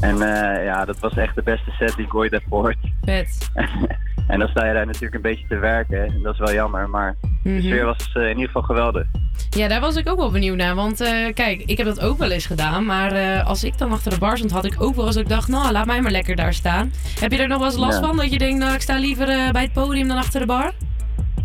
En 0.00 0.14
eh, 0.22 0.64
ja, 0.64 0.84
dat 0.84 0.98
was 0.98 1.16
echt 1.16 1.34
de 1.34 1.42
beste 1.42 1.70
set 1.70 1.96
die 1.96 2.04
ik 2.06 2.14
ooit 2.14 2.30
heb 2.30 2.42
gehoord. 2.48 2.76
Vet. 3.04 3.38
En 4.26 4.38
dan 4.38 4.48
sta 4.48 4.66
je 4.66 4.72
daar 4.74 4.86
natuurlijk 4.86 5.14
een 5.14 5.20
beetje 5.22 5.46
te 5.48 5.56
werken. 5.58 6.04
En 6.04 6.22
dat 6.22 6.32
is 6.32 6.38
wel 6.38 6.52
jammer. 6.52 6.88
Maar 6.88 7.14
de 7.42 7.48
Mhm. 7.50 7.60
sfeer 7.60 7.84
was 7.84 8.10
eh, 8.14 8.22
in 8.22 8.28
ieder 8.28 8.46
geval 8.46 8.62
geweldig. 8.62 9.06
Ja, 9.50 9.68
daar 9.68 9.80
was 9.80 9.96
ik 9.96 10.08
ook 10.08 10.16
wel 10.18 10.30
benieuwd 10.30 10.56
naar. 10.56 10.74
Want 10.74 11.00
eh, 11.00 11.34
kijk, 11.34 11.62
ik 11.66 11.76
heb 11.76 11.86
dat 11.86 12.00
ook 12.00 12.18
wel 12.18 12.30
eens 12.30 12.46
gedaan. 12.46 12.84
Maar 12.84 13.42
als 13.42 13.64
ik 13.64 13.78
dan 13.78 13.92
achter 13.92 14.10
de 14.12 14.18
bar 14.18 14.36
stond, 14.36 14.50
had 14.52 14.64
ik 14.64 14.74
ook 14.82 14.94
wel 14.94 15.06
eens 15.06 15.14
dat 15.14 15.24
ik 15.24 15.30
dacht... 15.30 15.48
Nou, 15.48 15.72
laat 15.72 15.86
mij 15.86 16.00
maar 16.00 16.10
lekker 16.10 16.36
daar 16.36 16.54
staan. 16.54 16.92
Heb 17.20 17.32
je 17.32 17.38
er 17.38 17.48
nog 17.48 17.58
wel 17.58 17.66
eens 17.66 17.76
last 17.76 17.98
Ja. 18.00 18.06
van? 18.06 18.16
Dat 18.16 18.32
je 18.32 18.38
denkt, 18.38 18.58
nou, 18.58 18.74
ik 18.74 18.80
sta 18.80 18.98
liever 18.98 19.26
bij 19.52 19.62
het 19.62 19.72
podium 19.72 20.08
dan 20.08 20.16
achter 20.16 20.40
de 20.40 20.46
bar? 20.46 20.72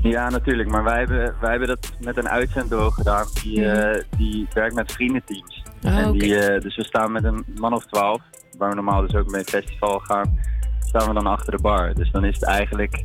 Ja, 0.02 0.30
natuurlijk. 0.30 0.70
Maar 0.70 0.84
wij 0.84 0.98
hebben, 0.98 1.34
wij 1.42 1.50
hebben 1.50 1.68
dat 1.68 1.92
met 2.00 2.18
een 2.18 2.30
uitzendbureau 2.30 2.92
gedaan. 2.92 3.26
Die, 3.44 3.66
eh, 3.66 4.04
die 4.18 4.48
werkt 4.54 4.76
met 4.76 4.92
vriendenteams. 4.92 5.64
Ah, 5.84 5.98
en 5.98 6.12
die, 6.12 6.60
dus 6.60 6.76
we 6.76 6.84
staan 6.84 7.12
met 7.12 7.24
een 7.24 7.46
man 7.60 7.74
of 7.74 7.86
twaalf, 7.86 8.22
waar 8.58 8.70
we 8.70 8.76
normaal 8.76 9.02
dus 9.02 9.16
ook 9.16 9.32
mee 9.32 9.44
festival 9.44 10.00
gaan, 10.00 10.40
staan 10.80 11.08
we 11.08 11.14
dan 11.14 11.28
achter 11.28 11.56
de 11.56 11.62
bar. 11.62 11.94
Dus 11.94 12.12
dan 12.12 12.26
is 12.26 12.34
het 12.36 12.44
eigenlijk, 12.46 13.04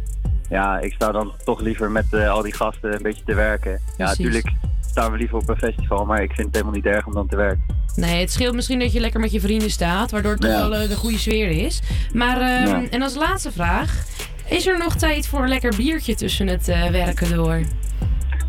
ja, 0.49 0.79
ik 0.79 0.93
sta 0.93 1.13
dan 1.13 1.33
toch 1.45 1.61
liever 1.61 1.91
met 1.91 2.13
eh, 2.13 2.31
al 2.31 2.43
die 2.43 2.55
gasten 2.55 2.95
een 2.95 3.03
beetje 3.03 3.25
te 3.25 3.35
werken. 3.35 3.81
Ja, 3.97 4.07
natuurlijk 4.07 4.53
staan 4.81 5.13
we 5.13 5.19
liever 5.19 5.37
op 5.37 5.49
een 5.49 5.57
festival, 5.57 6.05
maar 6.05 6.23
ik 6.23 6.33
vind 6.33 6.47
het 6.47 6.55
helemaal 6.55 6.75
niet 6.75 6.87
erg 6.87 7.07
om 7.07 7.13
dan 7.15 7.27
te 7.29 7.37
werken. 7.37 7.65
Nee, 7.95 8.21
het 8.21 8.31
scheelt 8.33 8.55
misschien 8.55 8.79
dat 8.79 8.93
je 8.93 9.01
lekker 9.01 9.21
met 9.21 9.33
je 9.33 9.41
vrienden 9.41 9.71
staat. 9.71 10.11
Waardoor 10.11 10.33
het 10.33 10.41
toch 10.41 10.51
Ja. 10.51 10.69
wel 10.69 10.75
eh, 10.81 10.89
de 10.89 10.97
goede 10.97 11.19
sfeer 11.19 11.49
is. 11.51 11.83
Maar, 12.15 12.37
ehm, 12.41 12.67
Ja. 12.83 12.89
en 12.91 13.03
als 13.03 13.15
laatste 13.17 13.53
vraag. 13.53 14.05
Is 14.49 14.67
er 14.67 14.79
nog 14.79 14.97
tijd 14.97 15.27
voor 15.29 15.43
een 15.43 15.49
lekker 15.49 15.75
biertje 15.77 16.15
tussen 16.15 16.47
het 16.47 16.69
eh, 16.69 16.91
werken 16.91 17.35
door? 17.35 17.61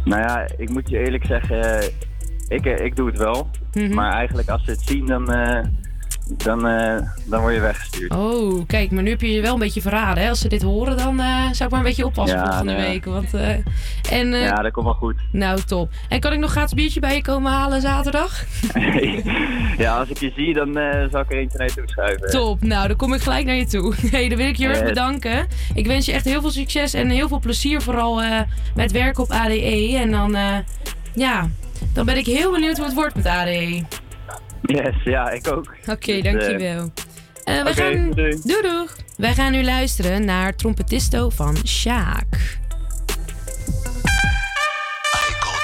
Nou 0.03 0.21
ja, 0.21 0.47
ik 0.57 0.69
moet 0.69 0.89
je 0.89 0.97
eerlijk 0.97 1.25
zeggen, 1.25 1.91
ik, 2.47 2.65
ik 2.65 2.95
doe 2.95 3.07
het 3.07 3.17
wel. 3.17 3.49
Mhm. 3.73 3.93
Maar 3.93 4.13
eigenlijk 4.13 4.49
als 4.49 4.63
ze 4.63 4.71
het 4.71 4.81
zien, 4.81 5.05
dan, 5.05 5.29
dan, 6.37 6.67
eh, 6.67 6.97
dan 7.25 7.41
word 7.41 7.53
je 7.53 7.59
weggestuurd. 7.59 8.13
Oh, 8.13 8.65
kijk, 8.67 8.91
maar 8.91 9.03
nu 9.03 9.09
heb 9.09 9.21
je 9.21 9.31
je 9.31 9.41
wel 9.41 9.53
een 9.53 9.59
beetje 9.59 9.81
verraden. 9.81 10.23
Hè? 10.23 10.29
Als 10.29 10.39
ze 10.39 10.47
dit 10.47 10.61
horen, 10.61 10.97
dan 10.97 11.19
eh, 11.19 11.43
zou 11.51 11.63
ik 11.63 11.69
maar 11.69 11.79
een 11.79 11.85
beetje 11.85 12.05
oppassen 12.05 12.37
Ja, 12.37 12.45
volgende 12.45 12.71
nou 12.71 12.83
week. 12.83 13.05
Want, 13.05 13.33
eh, 13.33 13.49
en, 14.11 14.29
Ja, 14.29 14.61
dat 14.61 14.71
komt 14.71 14.85
wel 14.85 14.95
goed. 14.95 15.15
Nou, 15.31 15.61
top. 15.61 15.91
En 16.09 16.19
kan 16.19 16.33
ik 16.33 16.39
nog 16.39 16.51
gratis 16.51 16.73
biertje 16.73 16.99
bij 16.99 17.15
je 17.15 17.21
komen 17.21 17.51
halen 17.51 17.81
zaterdag? 17.81 18.43
ja, 19.77 19.97
als 19.97 20.09
ik 20.09 20.17
je 20.17 20.31
zie, 20.35 20.53
dan 20.53 20.73
zal 21.11 21.21
ik 21.21 21.31
er 21.31 21.37
eentje 21.37 21.57
naar 21.57 21.67
je 21.67 21.73
toe 21.73 21.89
schuiven. 21.89 22.29
Top. 22.29 22.63
Nou, 22.63 22.87
dan 22.87 22.97
kom 22.97 23.13
ik 23.13 23.21
gelijk 23.21 23.45
naar 23.45 23.55
je 23.55 23.65
toe. 23.65 23.93
hey, 24.11 24.29
dan 24.29 24.37
wil 24.37 24.47
ik 24.47 24.55
je 24.55 24.67
heel 24.67 24.75
erg 24.75 24.87
bedanken. 24.87 25.47
Ik 25.73 25.87
wens 25.87 26.05
je 26.05 26.11
echt 26.11 26.25
heel 26.25 26.41
veel 26.41 26.51
succes 26.51 26.93
en 26.93 27.09
heel 27.09 27.27
veel 27.27 27.39
plezier 27.39 27.81
vooral 27.81 28.21
met 28.75 28.91
werken 28.91 29.23
op 29.23 29.31
ADE. 29.31 29.97
En 29.97 30.11
dan, 30.11 30.37
ja, 31.13 31.49
dan 31.93 32.05
ben 32.05 32.17
ik 32.17 32.25
heel 32.25 32.51
benieuwd 32.51 32.77
hoe 32.77 32.85
het 32.85 32.95
wordt 32.95 33.15
met 33.15 33.25
ADE. 33.25 33.83
Yes, 34.67 35.03
ja, 35.03 35.29
ik 35.29 35.47
ook. 35.47 35.75
Oké, 35.87 36.21
Dus, 36.21 36.23
dankjewel. 36.23 36.91
Eh 37.43 37.63
we 37.63 37.69
oké, 37.69 37.73
gaan... 37.73 38.11
doei. 38.11 38.41
Doei 38.43 38.61
doeg. 38.61 38.95
Wij 39.17 39.33
gaan 39.33 39.51
nu 39.51 39.63
luisteren 39.63 40.25
naar 40.25 40.55
Trompetisto 40.55 41.29
van 41.29 41.55
Sjaak. 41.65 42.25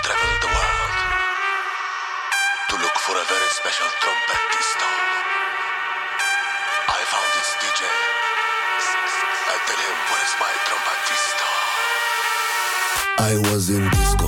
travel 0.03 0.39
the 0.41 0.47
world 0.47 0.73
to 14.17 14.22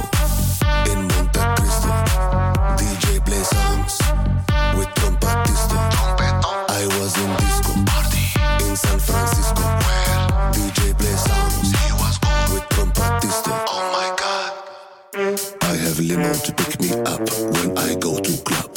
limo 16.08 16.34
to 16.34 16.54
pick 16.54 16.80
me 16.80 16.92
up 17.14 17.22
when 17.54 17.78
I 17.78 17.96
go 17.96 18.20
to 18.20 18.34
club. 18.44 18.70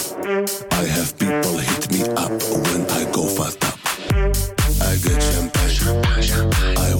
I 0.73 0.85
have 0.97 1.19
people 1.19 1.59
hit 1.59 1.93
me 1.93 2.03
up 2.17 2.33
when 2.65 2.83
I 2.91 3.05
go 3.13 3.25
fast 3.27 3.63
up. 3.65 3.79
I 4.81 4.97
get 5.05 5.21
champagne. 5.23 5.69
I 6.79 6.98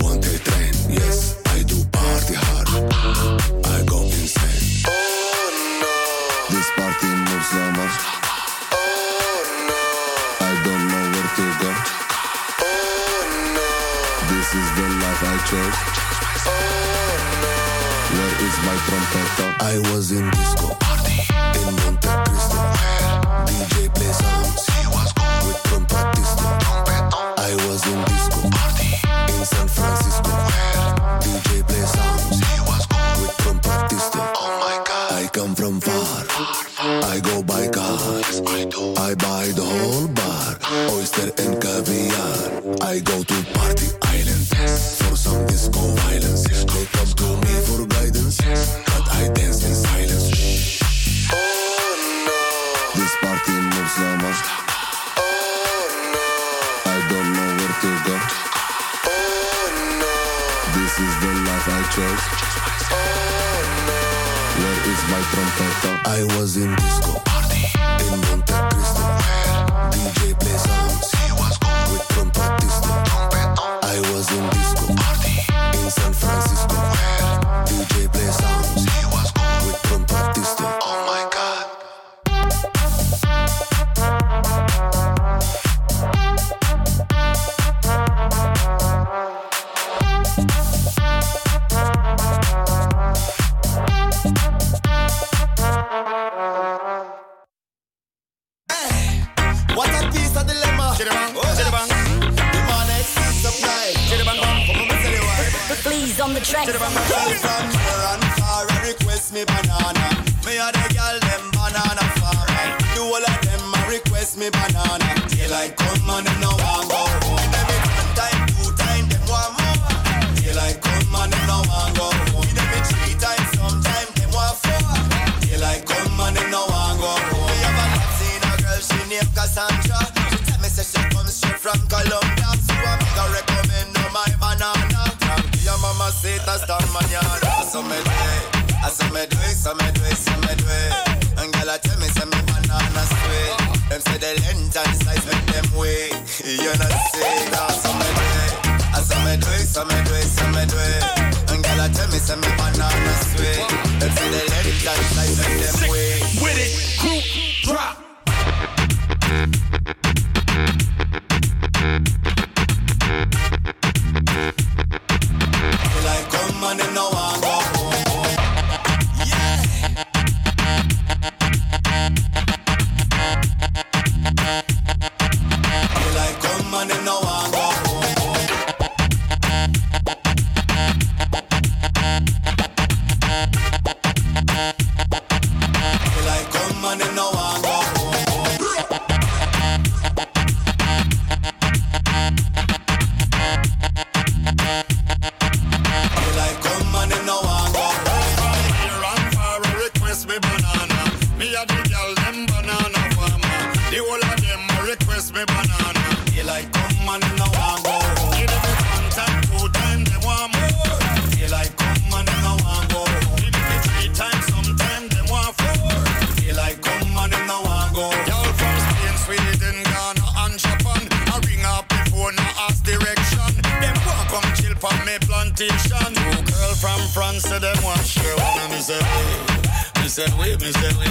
me 228.89 228.95
say 228.95 229.05
hey. 229.05 229.59
Me 230.01 230.09
say 230.09 230.27
we, 230.39 230.57
me 230.57 230.73
say 230.73 230.93
we, 230.97 231.09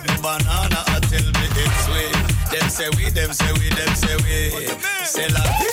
me 0.00 0.22
banana, 0.22 0.80
I 0.86 1.00
tell 1.00 1.26
me 1.36 1.46
it's 1.52 1.88
we. 1.92 2.58
Them 2.58 2.70
say 2.70 2.88
we, 2.96 3.10
them 3.10 3.32
say 3.34 3.52
we, 3.52 3.68
them 3.68 3.94
say 3.94 4.16
we. 4.16 4.68
Say 5.04 5.28
la 5.28 5.67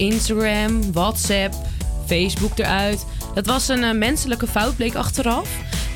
Instagram, 0.00 0.92
WhatsApp, 0.92 1.54
Facebook 2.06 2.58
eruit. 2.58 3.04
Dat 3.34 3.46
was 3.46 3.68
een 3.68 3.84
eh, 3.84 3.94
menselijke 3.94 4.46
fout, 4.46 4.76
bleek 4.76 4.94
achteraf. 4.94 5.48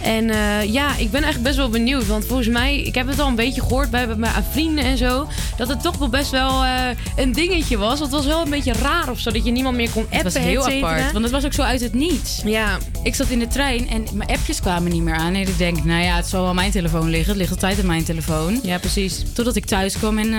En 0.03 0.31
eh, 0.31 0.73
ja, 0.73 0.97
ik 0.97 1.11
ben 1.11 1.23
eigenlijk 1.23 1.43
best 1.43 1.57
wel 1.57 1.69
benieuwd. 1.69 2.07
Want 2.07 2.27
volgens 2.27 2.49
mij, 2.49 2.83
ik 2.83 2.95
heb 2.95 3.09
het 3.09 3.19
al 3.19 3.29
een 3.29 3.35
beetje 3.35 3.61
gehoord 3.61 3.91
bij, 3.91 4.17
bij 4.17 4.31
aan 4.31 4.45
vrienden 4.51 4.85
en 4.85 4.97
zo. 4.97 5.29
Dat 5.57 5.69
het 5.69 5.83
toch 5.83 5.97
wel 5.97 6.09
best 6.09 6.31
wel 6.31 6.65
eh, 6.65 6.71
een 7.17 7.33
dingetje 7.33 7.79
was. 7.79 8.01
Het 8.01 8.11
was 8.11 8.27
wel 8.27 8.43
een 8.43 8.51
beetje 8.51 8.73
raar 8.73 9.11
of 9.11 9.19
zo. 9.19 9.31
Dat 9.31 9.45
je 9.45 9.51
niemand 9.51 9.77
meer 9.77 9.91
kon 9.91 10.03
appen. 10.03 10.17
Het 10.17 10.33
was 10.33 10.43
heel 10.43 10.67
apart, 10.67 11.13
want 11.13 11.25
het 11.25 11.33
was 11.33 11.45
ook 11.45 11.53
zo 11.53 11.63
uit 11.63 11.81
het 11.81 11.95
niets. 11.95 12.43
Ja. 12.45 12.79
Ik 13.03 13.15
zat 13.15 13.29
in 13.29 13.39
de 13.39 13.47
trein 13.47 13.89
en 13.89 14.05
mijn 14.13 14.31
appjes 14.31 14.61
kwamen 14.61 14.93
niet 14.93 15.03
meer 15.03 15.15
aan. 15.15 15.35
En 15.35 15.41
ik 15.41 15.59
denk, 15.59 15.85
nou 15.85 16.03
ja, 16.03 16.17
het 16.17 16.27
zal 16.27 16.43
wel 16.43 16.55
mijn 16.55 16.71
telefoon 16.71 17.09
liggen. 17.09 17.29
Het 17.29 17.37
ligt 17.37 17.53
altijd 17.53 17.79
in 17.79 17.87
mijn 17.87 18.05
telefoon. 18.05 18.61
Ja, 18.63 18.79
precies. 18.79 19.23
Totdat 19.33 19.57
ik 19.57 19.65
thuis 19.65 19.99
kwam 19.99 20.19
en, 20.19 20.35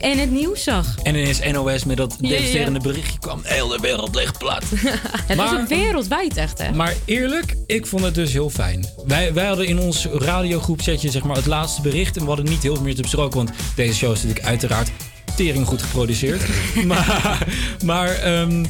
en 0.00 0.18
het 0.18 0.30
nieuws 0.30 0.62
zag. 0.62 0.96
En 1.02 1.14
ineens 1.14 1.40
NOS 1.52 1.84
met 1.84 1.96
dat 1.96 2.16
Ja, 2.20 2.28
ja, 2.28 2.34
ja. 2.34 2.40
devasterende 2.40 2.80
berichtje 2.80 3.18
kwam. 3.18 3.40
Heel 3.44 3.68
de 3.68 3.78
wereld 3.80 4.14
ligt 4.14 4.38
plat. 4.38 4.62
Het 5.26 5.36
was 5.36 5.50
Maar- 5.50 5.60
ook 5.60 5.68
wereldwijd 5.68 6.36
echt, 6.36 6.58
hè? 6.58 6.72
Maar 6.72 6.94
eerlijk, 7.04 7.56
ik 7.66 7.86
vond 7.86 8.04
het 8.04 8.14
dus 8.14 8.32
heel 8.32 8.50
fijn. 8.50 8.86
Wij, 9.06 9.32
wij 9.34 9.46
hadden 9.46 9.66
in 9.66 9.78
ons 9.78 10.06
radiogroepsetje 10.06 11.10
zeg 11.10 11.22
maar, 11.22 11.36
het 11.36 11.46
laatste 11.46 11.80
bericht. 11.80 12.16
En 12.16 12.22
we 12.22 12.28
hadden 12.28 12.44
niet 12.48 12.62
heel 12.62 12.74
veel 12.74 12.84
meer 12.84 12.94
te 12.94 13.02
besproken. 13.02 13.36
Want 13.36 13.50
deze 13.74 13.94
show 13.94 14.12
is 14.12 14.16
natuurlijk 14.22 14.46
uiteraard 14.46 14.90
tering 15.36 15.66
goed 15.66 15.82
geproduceerd. 15.82 16.42
maar, 16.86 17.38
maar 17.84 18.08
ehm, 18.14 18.64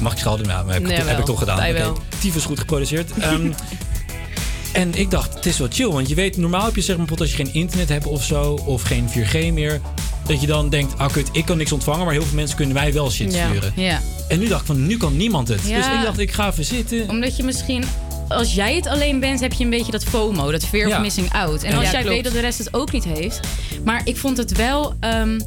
mag 0.00 0.12
ik 0.12 0.18
schelden? 0.18 0.46
Ja, 0.46 0.64
heb, 0.66 0.76
ik 0.80 0.86
Nee, 0.86 0.96
toch- 0.98 1.08
heb 1.08 1.18
ik 1.18 1.24
toch 1.24 1.38
gedaan. 1.38 1.72
Wel. 1.72 1.98
Tyfus 2.20 2.44
goed 2.44 2.58
geproduceerd. 2.58 3.10
Ehm, 3.20 3.50
en 4.72 4.94
ik 4.94 5.10
dacht, 5.10 5.34
het 5.34 5.46
is 5.46 5.58
wel 5.58 5.68
chill. 5.70 5.88
Want 5.90 6.08
je 6.08 6.14
weet, 6.14 6.36
normaal 6.36 6.64
heb 6.64 6.74
je 6.74 6.82
zeg 6.82 6.96
maar 6.96 7.06
als 7.18 7.30
je 7.30 7.36
geen 7.36 7.54
internet 7.54 7.88
hebt 7.88 8.06
of 8.06 8.24
zo. 8.24 8.52
Of 8.66 8.82
geen 8.82 9.08
4G 9.08 9.52
meer. 9.52 9.80
Dat 10.28 10.40
je 10.40 10.46
dan 10.46 10.68
denkt, 10.68 10.98
ah 10.98 11.12
kut, 11.12 11.28
ik 11.32 11.44
kan 11.44 11.56
niks 11.56 11.72
ontvangen. 11.72 12.04
Maar 12.04 12.14
heel 12.14 12.22
veel 12.22 12.34
mensen 12.36 12.56
kunnen 12.56 12.74
mij 12.74 12.92
wel 12.92 13.10
shit 13.10 13.32
sturen. 13.32 13.72
Ja. 13.76 14.00
En 14.28 14.38
nu 14.38 14.48
dacht 14.48 14.60
ik 14.60 14.66
van, 14.66 14.86
nu 14.86 14.96
kan 14.96 15.16
niemand 15.16 15.48
het. 15.48 15.62
Dus 15.62 15.86
ik 15.86 16.02
dacht, 16.02 16.18
ik 16.18 16.32
ga 16.32 16.48
even 16.50 16.64
zitten. 16.64 17.08
Omdat 17.08 17.36
je 17.36 17.42
misschien... 17.42 17.84
Als 18.28 18.54
jij 18.54 18.74
het 18.76 18.86
alleen 18.86 19.20
bent, 19.20 19.40
heb 19.40 19.52
je 19.52 19.64
een 19.64 19.70
beetje 19.70 19.92
dat 19.92 20.04
FOMO, 20.04 20.50
dat 20.50 20.64
fear 20.64 20.88
Ja. 20.88 20.96
of 20.96 21.02
missing 21.02 21.32
out. 21.32 21.62
En 21.62 21.74
als 21.74 21.84
ja, 21.84 21.90
jij 21.90 22.00
klopt. 22.00 22.14
weet 22.14 22.24
dat 22.24 22.32
de 22.32 22.40
rest 22.40 22.58
het 22.58 22.74
ook 22.74 22.92
niet 22.92 23.04
heeft. 23.04 23.40
Maar 23.84 24.00
ik 24.04 24.16
vond 24.16 24.36
het 24.36 24.56
wel... 24.56 24.94
ehm, 25.00 25.38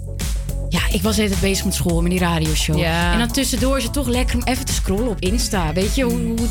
ja, 0.70 0.80
ik 0.92 1.02
was 1.02 1.20
altijd 1.20 1.40
bezig 1.40 1.66
met 1.66 1.74
school, 1.74 2.02
met 2.02 2.12
die 2.12 2.20
radioshow. 2.20 2.78
Ja. 2.80 3.14
En 3.14 3.20
dan 3.20 3.32
tussendoor 3.32 3.78
is 3.78 3.84
het 3.84 3.94
toch 3.94 4.08
lekker 4.08 4.36
om 4.36 4.44
even 4.44 4.66
te 4.66 4.74
scrollen 4.74 5.08
op 5.08 5.20
Insta. 5.20 5.74
Weet 5.74 5.96
je 5.96 6.04
hoe, 6.04 6.20
hoe 6.20 6.48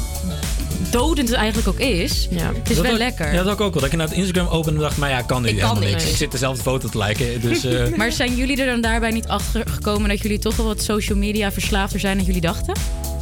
dodend 0.91 1.29
het 1.29 1.37
eigenlijk 1.37 1.69
ook 1.69 1.79
is? 1.79 2.29
Ja. 2.31 2.53
Het 2.55 2.71
is 2.71 2.77
Dat 2.77 2.87
wel 2.87 2.97
lekker. 2.97 3.35
Ja, 3.35 3.43
dat 3.43 3.53
ik 3.53 3.61
ook 3.61 3.73
wel. 3.73 3.83
Dat 3.83 3.93
ik 3.93 3.99
naar 3.99 4.09
het 4.09 4.17
Instagram 4.17 4.47
opende 4.47 4.77
en 4.77 4.83
dacht, 4.85 4.97
maar 4.97 5.11
ja, 5.11 5.23
kan 5.23 5.43
nu 5.43 5.49
Ik 5.49 5.57
kan 5.59 5.69
helemaal 5.69 5.89
niks. 5.91 6.03
niet. 6.03 6.13
Ik 6.13 6.19
zit 6.19 6.31
dezelfde 6.33 6.63
foto 6.63 6.89
te 6.89 6.99
liken. 6.99 7.41
Dus 7.41 7.65
eh, 7.65 7.89
Maar 7.97 8.13
zijn 8.13 8.35
jullie 8.37 8.61
er 8.61 8.67
dan 8.67 8.81
daarbij 8.81 9.11
niet 9.11 9.27
achter 9.27 9.63
gekomen 9.69 10.09
dat 10.09 10.21
jullie 10.21 10.39
toch 10.39 10.57
wel 10.57 10.67
wat 10.67 10.83
social 10.83 11.19
media 11.19 11.53
verslaafder 11.53 12.01
zijn 12.01 12.17
dan 12.17 12.27
jullie 12.27 12.41
dachten? 12.41 12.75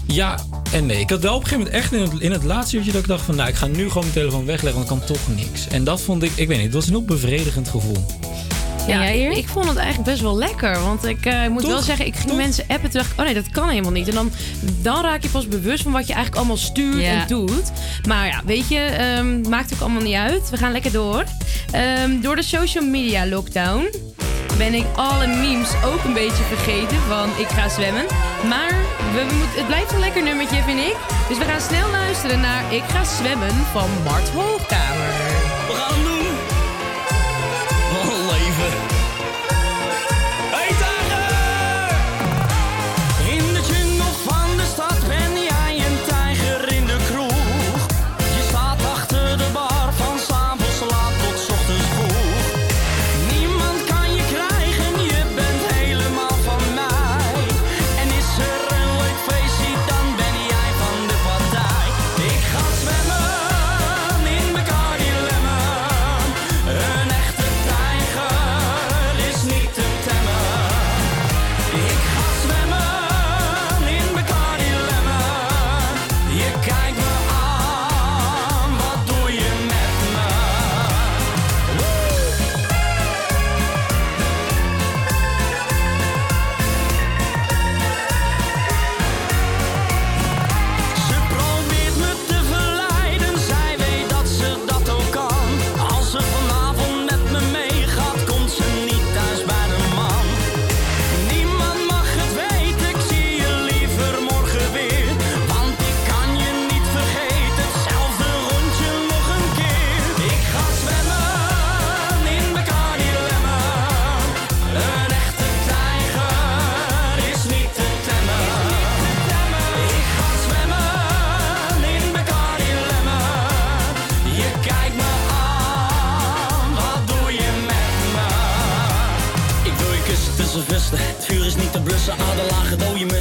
ja 0.06 0.38
en 0.72 0.86
nee. 0.86 1.00
Ik 1.00 1.10
had 1.10 1.20
wel 1.20 1.34
op 1.34 1.42
een 1.42 1.48
gegeven 1.48 1.64
moment 1.64 1.82
echt 1.84 1.92
in 1.92 2.00
het, 2.00 2.20
in 2.20 2.32
het 2.32 2.44
laatste 2.44 2.76
uurtje 2.76 2.92
dat 2.92 3.00
ik 3.00 3.06
dacht 3.08 3.24
van, 3.24 3.34
nou, 3.36 3.48
ik 3.48 3.54
ga 3.54 3.66
nu 3.66 3.88
gewoon 3.88 4.02
mijn 4.02 4.12
telefoon 4.12 4.44
wegleggen, 4.44 4.80
want 4.86 4.90
ik 5.00 5.06
kan 5.06 5.16
toch 5.16 5.36
niks. 5.36 5.68
En 5.68 5.84
dat 5.84 6.00
vond 6.00 6.22
ik, 6.22 6.30
ik 6.34 6.48
weet 6.48 6.56
niet, 6.56 6.66
het 6.66 6.74
was 6.74 6.86
een 6.86 6.90
heel 6.92 7.04
bevredigend 7.04 7.68
gevoel. 7.68 7.96
Ja, 8.88 9.02
ik 9.36 9.48
vond 9.48 9.68
het 9.68 9.76
eigenlijk 9.76 10.08
best 10.10 10.20
wel 10.22 10.36
lekker. 10.38 10.80
Want 10.82 11.04
ik 11.04 11.26
eh, 11.26 11.46
moet 11.48 11.60
Toch? 11.62 11.70
wel 11.70 11.80
zeggen, 11.82 12.06
ik 12.06 12.14
ging 12.16 12.28
Toch? 12.28 12.36
mensen 12.36 12.64
appen. 12.68 12.90
Toen 12.90 13.00
dacht 13.00 13.12
ik, 13.12 13.18
oh 13.18 13.24
nee, 13.24 13.34
dat 13.34 13.50
kan 13.50 13.68
helemaal 13.68 13.92
niet. 13.92 14.08
En 14.08 14.14
dan, 14.14 14.30
dan 14.82 15.02
raak 15.02 15.22
je 15.22 15.28
pas 15.28 15.48
bewust 15.48 15.82
van 15.82 15.92
wat 15.92 16.06
je 16.06 16.12
eigenlijk 16.12 16.36
allemaal 16.36 16.56
stuurt 16.56 17.00
Ja. 17.02 17.20
en 17.20 17.26
doet. 17.26 17.70
Maar 18.06 18.26
ja, 18.26 18.40
weet 18.44 18.68
je, 18.68 18.78
ehm, 18.78 19.48
maakt 19.48 19.74
ook 19.74 19.80
allemaal 19.80 20.02
niet 20.02 20.14
uit. 20.14 20.50
We 20.50 20.56
gaan 20.56 20.72
lekker 20.72 20.92
door. 20.92 21.24
Ehm, 21.70 22.20
door 22.20 22.36
de 22.36 22.42
social 22.42 22.84
media 22.84 23.26
lockdown 23.26 23.94
ben 24.58 24.74
ik 24.74 24.84
alle 24.96 25.26
memes 25.26 25.68
ook 25.84 26.04
een 26.04 26.12
beetje 26.12 26.42
vergeten 26.42 26.96
van 27.08 27.28
ik 27.38 27.48
ga 27.48 27.68
zwemmen. 27.68 28.04
Maar 28.48 28.68
we, 29.12 29.18
we 29.28 29.34
moeten- 29.34 29.56
het 29.58 29.66
blijft 29.66 29.92
een 29.92 29.98
lekker 30.00 30.22
nummertje, 30.22 30.62
vind 30.62 30.78
ik. 30.78 30.96
Dus 31.28 31.38
we 31.38 31.44
gaan 31.44 31.60
snel 31.60 31.90
luisteren 31.90 32.40
naar 32.40 32.74
Ik 32.74 32.82
ga 32.88 33.04
zwemmen 33.04 33.54
van 33.72 33.88
Mart 34.04 34.28
Hoogkamer. 34.28 35.12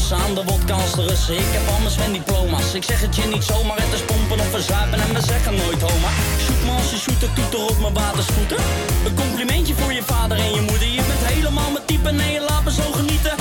Dode 0.09 0.15
mussen, 0.15 0.17
aan 0.17 0.35
de 0.35 0.43
wodka 0.43 0.73
als 0.73 0.91
de 0.91 1.05
Russen. 1.07 1.37
Ik 1.37 1.51
heb 1.51 1.67
al 1.67 1.79
mijn 1.97 2.11
diploma's, 2.11 2.73
ik 2.73 2.83
zeg 2.83 3.01
het 3.01 3.15
je 3.15 3.25
niet 3.25 3.43
zomaar. 3.43 3.77
Het 3.77 3.93
is 3.93 4.01
pompen 4.01 4.39
of 4.39 4.49
verzuipen 4.49 4.99
en 4.99 5.13
we 5.13 5.21
zeggen 5.21 5.55
nooit 5.55 5.81
homa. 5.81 6.09
Shoot 6.39 6.63
me 6.65 6.71
als 6.71 6.91
je 6.91 6.97
shooter, 6.97 7.33
toeter 7.33 7.59
op 7.59 7.79
mijn 7.79 7.93
watersvoeten. 7.93 8.57
Een 9.05 9.15
complimentje 9.15 9.73
voor 9.73 9.93
je 9.93 10.03
vader 10.03 10.37
en 10.37 10.53
je 10.53 10.61
moeder. 10.61 10.87
Je 10.87 11.03
bent 11.07 11.23
helemaal 11.33 11.71
mijn 11.71 11.85
type, 11.85 12.11
nee 12.11 12.33
je 12.33 12.41
laat 12.49 12.63
me 12.63 12.71
zo 12.71 12.91
genieten. 12.91 13.35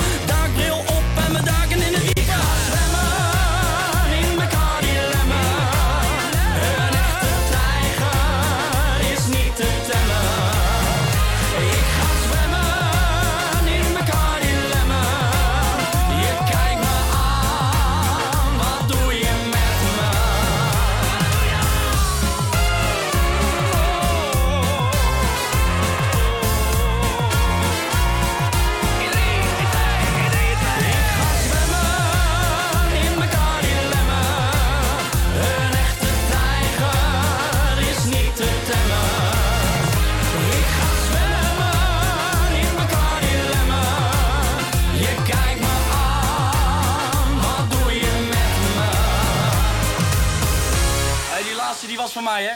Van 52.17 52.33
mij, 52.33 52.43
hè? 52.43 52.53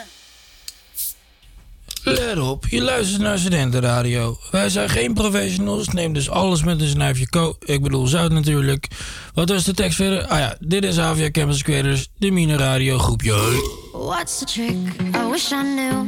Let 2.04 2.38
op, 2.38 2.66
je 2.68 2.82
luistert 2.82 3.22
naar 3.22 3.38
Studentenradio. 3.38 4.38
Wij 4.50 4.68
zijn 4.68 4.88
geen 4.88 5.14
professionals, 5.14 5.88
neem 5.88 6.12
dus 6.12 6.30
alles 6.30 6.64
met 6.64 6.80
een 6.80 6.88
snuifje 6.88 7.28
ko. 7.28 7.56
Ik 7.64 7.82
bedoel 7.82 8.06
zout 8.06 8.32
natuurlijk. 8.32 8.88
Wat 9.34 9.48
was 9.48 9.64
de 9.64 9.74
tekst 9.74 9.96
verder? 9.96 10.26
Ah 10.26 10.38
ja, 10.38 10.56
dit 10.60 10.84
is 10.84 10.98
Avia 10.98 11.30
Campus 11.30 11.62
Creators, 11.62 12.08
de 12.18 12.30
Mine 12.30 12.56
Radio 12.56 12.98
groepje. 12.98 13.34
What's 13.92 14.38
the 14.38 14.44
trick? 14.44 14.76
I 15.14 15.30
wish 15.30 15.52
I 15.52 15.62
knew. 15.62 16.06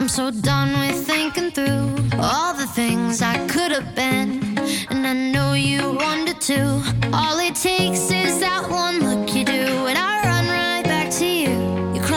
I'm 0.00 0.08
so 0.08 0.30
done 0.40 0.78
with 0.78 1.06
thinking 1.06 1.52
through 1.52 2.20
all 2.20 2.54
the 2.56 2.68
things 2.74 3.20
I 3.20 3.38
could 3.46 3.72
have 3.72 3.94
been. 3.94 4.40
And 4.88 5.06
I 5.06 5.30
know 5.30 5.54
you 5.54 5.94
wanted 5.94 6.40
to. 6.40 6.82
All 7.10 7.38
it 7.38 7.54
takes 7.54 8.10
is 8.10 8.38
that 8.38 8.68
one 8.68 8.98
look 8.98 9.34
you 9.34 9.44
do, 9.44 9.86
and 9.86 9.98
I 9.98 10.21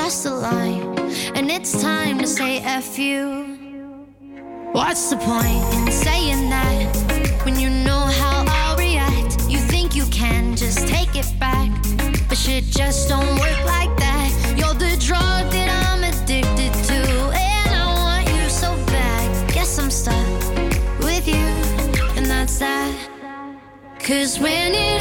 you. 0.06 0.12
You 0.12 0.12
cross 0.12 0.24
the 0.24 0.36
line, 0.36 1.00
and 1.36 1.50
it's 1.50 1.82
time 1.82 2.20
to 2.20 2.28
say 2.28 2.60
F 2.60 3.00
you. 3.00 3.56
What's 4.72 5.10
the 5.10 5.18
point 5.18 5.64
in 5.74 5.92
saying 5.92 6.50
that 6.50 7.42
when 7.44 7.60
you 7.60 7.70
know 7.70 8.02
how 8.22 8.46
I'll 8.48 8.78
react? 8.78 9.50
You 9.50 9.58
think 9.58 9.96
you 9.96 10.06
can 10.08 10.56
just 10.56 10.88
take 10.88 11.16
it 11.16 11.28
back, 11.40 11.72
but 12.30 12.38
shit 12.38 12.66
just 12.66 13.10
don't 13.10 13.40
work 13.40 13.66
like 13.66 13.96
that. 13.98 14.30
You're 14.58 14.76
the 14.76 14.96
drug 15.00 15.52
that 15.52 15.70
I'm 15.88 16.04
addicted 16.04 16.74
to, 16.90 17.00
and 17.34 17.70
I 17.74 17.86
want 17.96 18.28
you 18.28 18.50
so 18.50 18.76
bad. 18.86 19.54
Guess 19.54 19.80
I'm 19.80 19.90
stuck 19.90 20.28
with 21.00 21.28
you, 21.28 21.48
and 22.16 22.26
that's 22.28 22.60
that. 22.60 22.94
Cause 24.00 24.40
when 24.40 24.76
it 24.76 24.95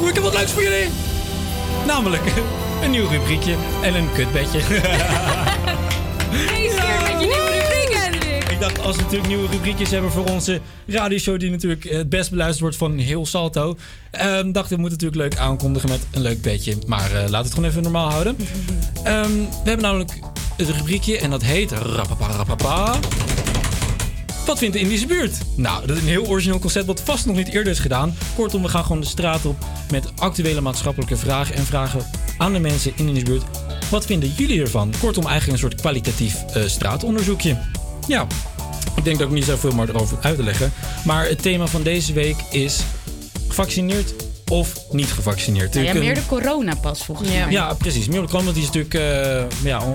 Oeh, 0.00 0.08
ik 0.08 0.14
heb 0.14 0.22
wat 0.22 0.34
leuks 0.34 0.52
voor 0.52 0.62
jullie. 0.62 0.88
Namelijk 1.86 2.22
een 2.82 2.90
nieuw 2.90 3.08
rubriekje 3.08 3.54
en 3.82 3.94
een 3.94 4.12
kutbedje. 4.12 4.58
Deze 6.30 6.76
keer 6.76 7.00
met 7.02 7.20
je 7.20 7.26
nieuwe 7.26 7.50
rubriek, 7.50 7.96
Hendrik. 7.98 8.60
dacht, 8.60 8.80
als 8.80 8.96
we 8.96 9.02
natuurlijk 9.02 9.28
nieuwe 9.28 9.48
rubriekjes 9.48 9.90
hebben 9.90 10.10
voor 10.10 10.24
onze 10.24 10.60
radioshow... 10.86 11.40
die 11.40 11.50
natuurlijk 11.50 11.84
het 11.84 12.08
best 12.08 12.30
beluisterd 12.30 12.60
wordt 12.60 12.76
van 12.76 12.98
heel 12.98 13.26
Salto... 13.26 13.76
ehm, 14.10 14.52
dacht 14.52 14.70
ik, 14.70 14.76
we 14.76 14.82
moeten 14.82 14.98
natuurlijk 14.98 15.34
leuk 15.34 15.36
aankondigen 15.46 15.88
met 15.88 16.00
een 16.10 16.22
leuk 16.22 16.42
bedje. 16.42 16.76
Maar 16.86 17.06
eh, 17.06 17.12
laten 17.12 17.30
we 17.30 17.36
het 17.36 17.54
gewoon 17.54 17.68
even 17.68 17.82
normaal 17.82 18.10
houden. 18.10 18.36
Ehm, 19.04 19.32
we 19.32 19.64
hebben 19.64 19.82
namelijk 19.84 20.18
het 20.56 20.68
rubriekje 20.68 21.18
en 21.18 21.30
dat 21.30 21.42
heet... 21.42 21.72
Rapapa. 21.72 22.98
Wat 24.46 24.58
vindt 24.58 24.74
de 24.74 24.80
Indische 24.80 25.06
buurt? 25.06 25.38
Nou, 25.56 25.86
dat 25.86 25.96
is 25.96 26.02
een 26.02 26.08
heel 26.08 26.26
origineel 26.26 26.58
concept 26.58 26.86
wat 26.86 27.00
vast 27.00 27.26
nog 27.26 27.36
niet 27.36 27.48
eerder 27.48 27.72
is 27.72 27.78
gedaan. 27.78 28.14
Kortom, 28.34 28.62
we 28.62 28.68
gaan 28.68 28.82
gewoon 28.82 29.00
de 29.00 29.06
straat 29.06 29.46
op 29.46 29.56
met 29.90 30.12
actuele 30.16 30.60
maatschappelijke 30.60 31.16
vragen 31.16 31.54
en 31.54 31.64
vragen 31.64 32.06
aan 32.38 32.52
de 32.52 32.58
mensen 32.58 32.92
in 32.96 33.04
de 33.04 33.08
Indische 33.08 33.30
buurt. 33.30 33.44
Wat 33.90 34.06
vinden 34.06 34.32
jullie 34.36 34.60
ervan? 34.60 34.92
Kortom, 35.00 35.26
eigenlijk 35.26 35.52
een 35.52 35.68
soort 35.68 35.80
kwalitatief 35.80 36.44
eh, 36.54 36.62
straatonderzoekje. 36.66 37.58
Ja, 38.06 38.26
ik 38.96 39.04
denk 39.04 39.18
dat 39.18 39.28
ik 39.28 39.34
niet 39.34 39.44
zoveel 39.44 39.72
meer 39.72 39.88
erover 39.88 40.18
uit 40.20 40.36
te 40.36 40.42
leggen. 40.42 40.72
Maar 41.04 41.28
het 41.28 41.42
thema 41.42 41.66
van 41.66 41.82
deze 41.82 42.12
week 42.12 42.36
is 42.50 42.80
gevaccineerd 43.48 44.14
of 44.48 44.74
niet 44.90 45.12
gevaccineerd. 45.12 45.74
Nou 45.74 45.86
ja, 45.86 45.94
meer 45.94 46.14
de 46.14 46.26
coronapas 46.26 47.04
volgens 47.04 47.28
mij. 47.28 47.50
ja, 47.50 47.74
precies. 47.74 48.06
Meer 48.06 48.26
want 48.26 48.54
die 48.54 48.62
is 48.62 48.70
natuurlijk 48.70 48.94
eh, 48.94 49.64
ja, 49.64 49.92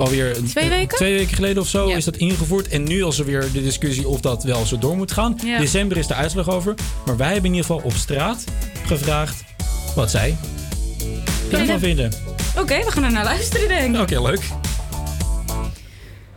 alweer 0.00 0.36
een- 0.36 0.44
Twee 0.46 0.68
weken? 0.68 0.96
twee 0.96 1.14
weken 1.14 1.34
geleden 1.34 1.62
of 1.62 1.68
zo 1.68 1.86
is 1.88 2.04
dat 2.04 2.16
ingevoerd. 2.16 2.68
En 2.68 2.82
nu 2.84 3.06
is 3.06 3.18
er 3.18 3.24
weer 3.24 3.40
de 3.52 3.62
discussie 3.62 4.08
of 4.08 4.20
dat 4.20 4.42
wel 4.44 4.64
zo 4.64 4.78
door 4.78 4.96
moet 4.96 5.12
gaan. 5.12 5.38
Ja. 5.44 5.58
December 5.58 5.96
is 5.96 6.06
de 6.06 6.14
uitslag 6.14 6.48
over. 6.50 6.74
Maar 7.06 7.16
wij 7.16 7.32
hebben 7.32 7.50
in 7.50 7.56
ieder 7.56 7.66
geval 7.70 7.82
op 7.84 7.92
straat 7.92 8.44
gevraagd 8.86 9.44
wat 9.94 10.10
zij 10.10 10.36
daarvan 11.50 11.78
vinden. 11.78 12.12
Oké, 12.58 12.84
we 12.84 12.90
gaan 12.90 13.04
er 13.04 13.12
naar 13.12 13.24
luisteren, 13.24 13.68
denk 13.68 13.94
ik. 13.94 14.00
Oké, 14.00 14.20
leuk. 14.22 14.40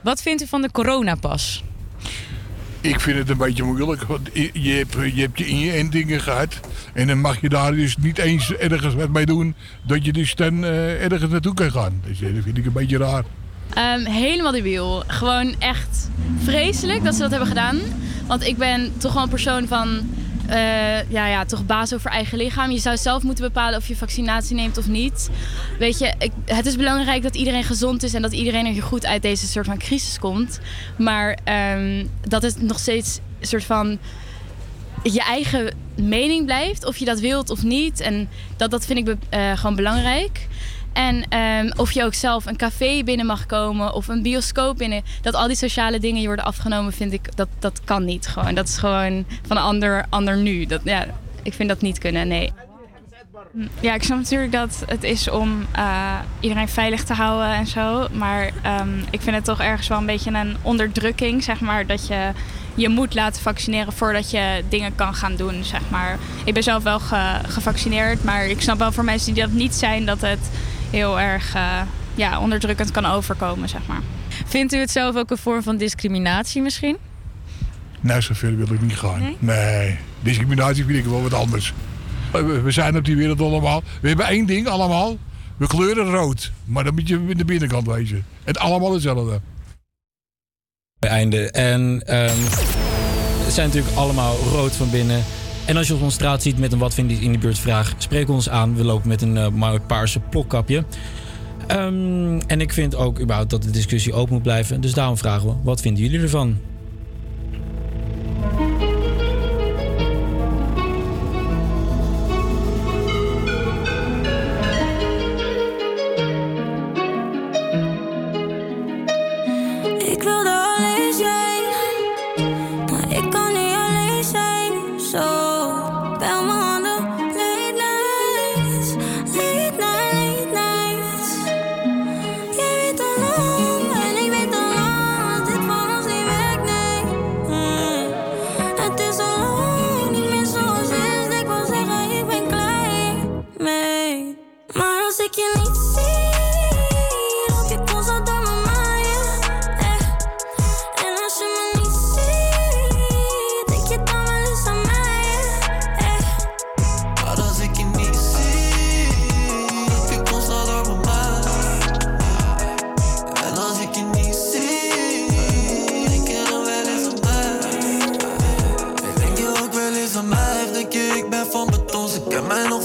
Wat 0.01 0.21
vindt 0.21 0.41
u 0.41 0.47
van 0.47 0.61
de 0.61 0.71
coronapas? 0.71 1.63
Ik 2.81 2.99
vind 2.99 3.17
het 3.17 3.29
een 3.29 3.37
beetje 3.37 3.63
moeilijk. 3.63 4.03
Want 4.03 4.29
je 4.33 4.49
je 4.53 4.71
hebt 4.73 4.93
je, 5.15 5.21
hebt 5.21 5.37
je 5.37 5.45
inentingen 5.47 6.21
gehad. 6.21 6.59
En 6.93 7.07
dan 7.07 7.19
mag 7.19 7.41
je 7.41 7.49
daar 7.49 7.71
dus 7.75 7.97
niet 7.97 8.17
eens 8.17 8.53
ergens 8.53 8.93
wat 8.95 9.09
mee 9.09 9.25
doen. 9.25 9.55
Dat 9.87 10.05
je 10.05 10.13
dus 10.13 10.35
dan 10.35 10.63
eh, 10.63 11.03
ergens 11.03 11.31
naartoe 11.31 11.53
kan 11.53 11.71
gaan. 11.71 12.01
Dus 12.07 12.21
eh, 12.21 12.33
dat 12.35 12.43
vind 12.43 12.57
ik 12.57 12.65
een 12.65 12.71
beetje 12.71 12.97
raar. 12.97 13.23
Ehm, 13.73 14.05
helemaal 14.05 14.51
debiel. 14.51 15.03
Gewoon 15.07 15.55
echt 15.59 16.09
vreselijk 16.43 17.03
dat 17.03 17.13
ze 17.13 17.21
dat 17.21 17.29
hebben 17.29 17.47
gedaan. 17.47 17.79
Want 18.27 18.43
ik 18.43 18.57
ben 18.57 18.93
toch 18.97 19.13
wel 19.13 19.23
een 19.23 19.29
persoon 19.29 19.67
van... 19.67 20.09
eh, 20.47 21.09
ja, 21.09 21.27
ja, 21.27 21.45
toch 21.45 21.65
baas 21.65 21.93
over 21.93 22.11
eigen 22.11 22.37
lichaam. 22.37 22.71
Je 22.71 22.79
zou 22.79 22.97
zelf 22.97 23.23
moeten 23.23 23.43
bepalen 23.43 23.79
of 23.79 23.87
je 23.87 23.95
vaccinatie 23.95 24.55
neemt 24.55 24.77
of 24.77 24.87
niet. 24.87 25.29
Weet 25.79 25.99
je, 25.99 26.13
ik, 26.19 26.31
het 26.45 26.65
is 26.65 26.75
belangrijk 26.75 27.23
dat 27.23 27.35
iedereen 27.35 27.63
gezond 27.63 28.03
is... 28.03 28.13
en 28.13 28.21
dat 28.21 28.33
iedereen 28.33 28.75
er 28.75 28.83
goed 28.83 29.05
uit 29.05 29.21
deze 29.21 29.47
soort 29.47 29.65
van 29.65 29.77
crisis 29.77 30.19
komt. 30.19 30.59
Maar 30.97 31.37
ehm, 31.43 32.05
dat 32.21 32.41
het 32.41 32.61
nog 32.61 32.79
steeds 32.79 33.19
een 33.39 33.47
soort 33.47 33.63
van 33.63 33.97
je 35.03 35.21
eigen 35.21 35.73
mening 35.95 36.45
blijft, 36.45 36.85
of 36.85 36.97
je 36.97 37.05
dat 37.05 37.19
wilt 37.19 37.49
of 37.49 37.63
niet. 37.63 37.99
En 37.99 38.29
dat, 38.57 38.71
dat 38.71 38.85
vind 38.85 39.07
ik 39.07 39.15
eh, 39.29 39.57
gewoon 39.57 39.75
belangrijk. 39.75 40.47
En 40.97 41.25
ehm, 41.29 41.71
of 41.75 41.91
je 41.91 42.03
ook 42.03 42.13
zelf 42.13 42.45
een 42.45 42.55
café 42.55 43.03
binnen 43.03 43.25
mag 43.25 43.45
komen 43.45 43.93
of 43.93 44.07
een 44.07 44.21
bioscoop 44.21 44.77
binnen. 44.77 45.03
Dat 45.21 45.33
al 45.33 45.47
die 45.47 45.55
sociale 45.55 45.99
dingen 45.99 46.21
je 46.21 46.27
worden 46.27 46.45
afgenomen, 46.45 46.93
vind 46.93 47.13
ik, 47.13 47.35
dat, 47.35 47.47
dat 47.59 47.81
kan 47.83 48.05
niet 48.05 48.27
gewoon. 48.27 48.55
Dat 48.55 48.67
is 48.67 48.77
gewoon 48.77 49.25
van 49.47 49.57
een 49.57 49.63
ander, 49.63 50.05
ander 50.09 50.37
nu. 50.37 50.65
Dat, 50.65 50.81
ja, 50.83 51.05
ik 51.43 51.53
vind 51.53 51.69
dat 51.69 51.81
niet 51.81 51.97
kunnen, 51.97 52.27
nee. 52.27 52.51
Ja, 53.79 53.93
ik 53.93 54.03
snap 54.03 54.17
natuurlijk 54.17 54.51
dat 54.51 54.83
het 54.87 55.03
is 55.03 55.29
om 55.29 55.65
eh, 55.71 56.13
iedereen 56.39 56.67
veilig 56.67 57.03
te 57.03 57.13
houden 57.13 57.47
en 57.53 57.67
zo. 57.67 58.07
Maar 58.11 58.49
ehm, 58.61 58.89
ik 59.09 59.21
vind 59.21 59.35
het 59.35 59.45
toch 59.45 59.61
ergens 59.61 59.87
wel 59.87 59.97
een 59.97 60.05
beetje 60.05 60.31
een 60.31 60.57
onderdrukking, 60.61 61.43
zeg 61.43 61.59
maar. 61.59 61.85
Dat 61.85 62.07
je 62.07 62.31
je 62.75 62.89
moet 62.89 63.13
laten 63.13 63.41
vaccineren 63.41 63.93
voordat 63.93 64.31
je 64.31 64.63
dingen 64.69 64.95
kan 64.95 65.13
gaan 65.15 65.35
doen, 65.35 65.63
zeg 65.63 65.81
maar. 65.89 66.17
Ik 66.43 66.53
ben 66.53 66.63
zelf 66.63 66.83
wel 66.83 66.99
ge- 66.99 67.39
gevaccineerd, 67.47 68.23
maar 68.23 68.45
ik 68.45 68.61
snap 68.61 68.77
wel 68.77 68.91
voor 68.91 69.03
mensen 69.03 69.33
die 69.33 69.43
dat 69.43 69.51
niet 69.51 69.75
zijn... 69.75 70.05
dat 70.05 70.21
het 70.21 70.49
heel 70.89 71.19
erg 71.19 71.55
eh, 71.55 71.81
ja, 72.15 72.39
onderdrukkend 72.39 72.91
kan 72.91 73.05
overkomen, 73.05 73.69
zeg 73.69 73.81
maar. 73.87 74.01
Vindt 74.45 74.73
u 74.73 74.77
het 74.77 74.91
zelf 74.91 75.15
ook 75.15 75.31
een 75.31 75.37
vorm 75.37 75.63
van 75.63 75.77
discriminatie 75.77 76.61
misschien? 76.61 76.97
Nou, 77.99 78.21
zover 78.21 78.57
wil 78.57 78.73
ik 78.73 78.81
niet 78.81 78.97
gaan. 78.97 79.35
Nee. 79.39 79.97
Discriminatie 80.21 80.85
vind 80.85 80.97
ik 80.97 81.05
wel 81.05 81.21
wat 81.21 81.33
anders. 81.33 81.73
We 82.63 82.71
zijn 82.71 82.97
op 82.97 83.05
die 83.05 83.15
wereld 83.15 83.41
allemaal. 83.41 83.83
We 84.01 84.07
hebben 84.07 84.27
één 84.27 84.45
ding 84.45 84.67
allemaal. 84.67 85.17
We 85.57 85.67
kleuren 85.67 86.05
rood. 86.05 86.51
Maar 86.65 86.83
dan 86.83 86.93
moet 86.93 87.07
je 87.07 87.25
in 87.27 87.37
de 87.37 87.45
binnenkant 87.45 87.87
wezen. 87.87 88.25
Het 88.43 88.57
allemaal 88.57 88.93
hetzelfde. 88.93 89.41
Einde. 90.99 91.51
En 91.51 92.01
ehm 92.05 92.37
het 93.47 93.55
zijn 93.55 93.67
natuurlijk 93.67 93.95
allemaal 93.95 94.35
rood 94.51 94.75
van 94.75 94.89
binnen. 94.89 95.23
En 95.67 95.77
als 95.77 95.87
je 95.87 95.93
ons 95.93 96.03
op 96.03 96.11
straat 96.11 96.41
ziet 96.41 96.59
met 96.59 96.71
een 96.71 96.79
wat 96.79 96.93
vind 96.93 97.11
je 97.11 97.17
in 97.17 97.31
de 97.31 97.37
buurt 97.37 97.59
vraag, 97.59 97.93
spreek 97.97 98.29
ons 98.29 98.49
aan. 98.49 98.75
We 98.75 98.83
lopen 98.83 99.07
met 99.07 99.21
een 99.21 99.53
mooi 99.53 99.79
paarse 99.79 100.19
plokkapje. 100.19 100.83
Ehm, 101.67 102.39
en 102.47 102.61
ik 102.61 102.73
vind 102.73 102.95
ook 102.95 103.19
überhaupt 103.19 103.49
dat 103.49 103.63
de 103.63 103.71
discussie 103.71 104.13
open 104.13 104.33
moet 104.33 104.43
blijven. 104.43 104.81
Dus 104.81 104.93
daarom 104.93 105.17
vragen 105.17 105.47
we, 105.47 105.53
wat 105.63 105.81
vinden 105.81 106.03
jullie 106.03 106.19
ervan? 106.19 106.57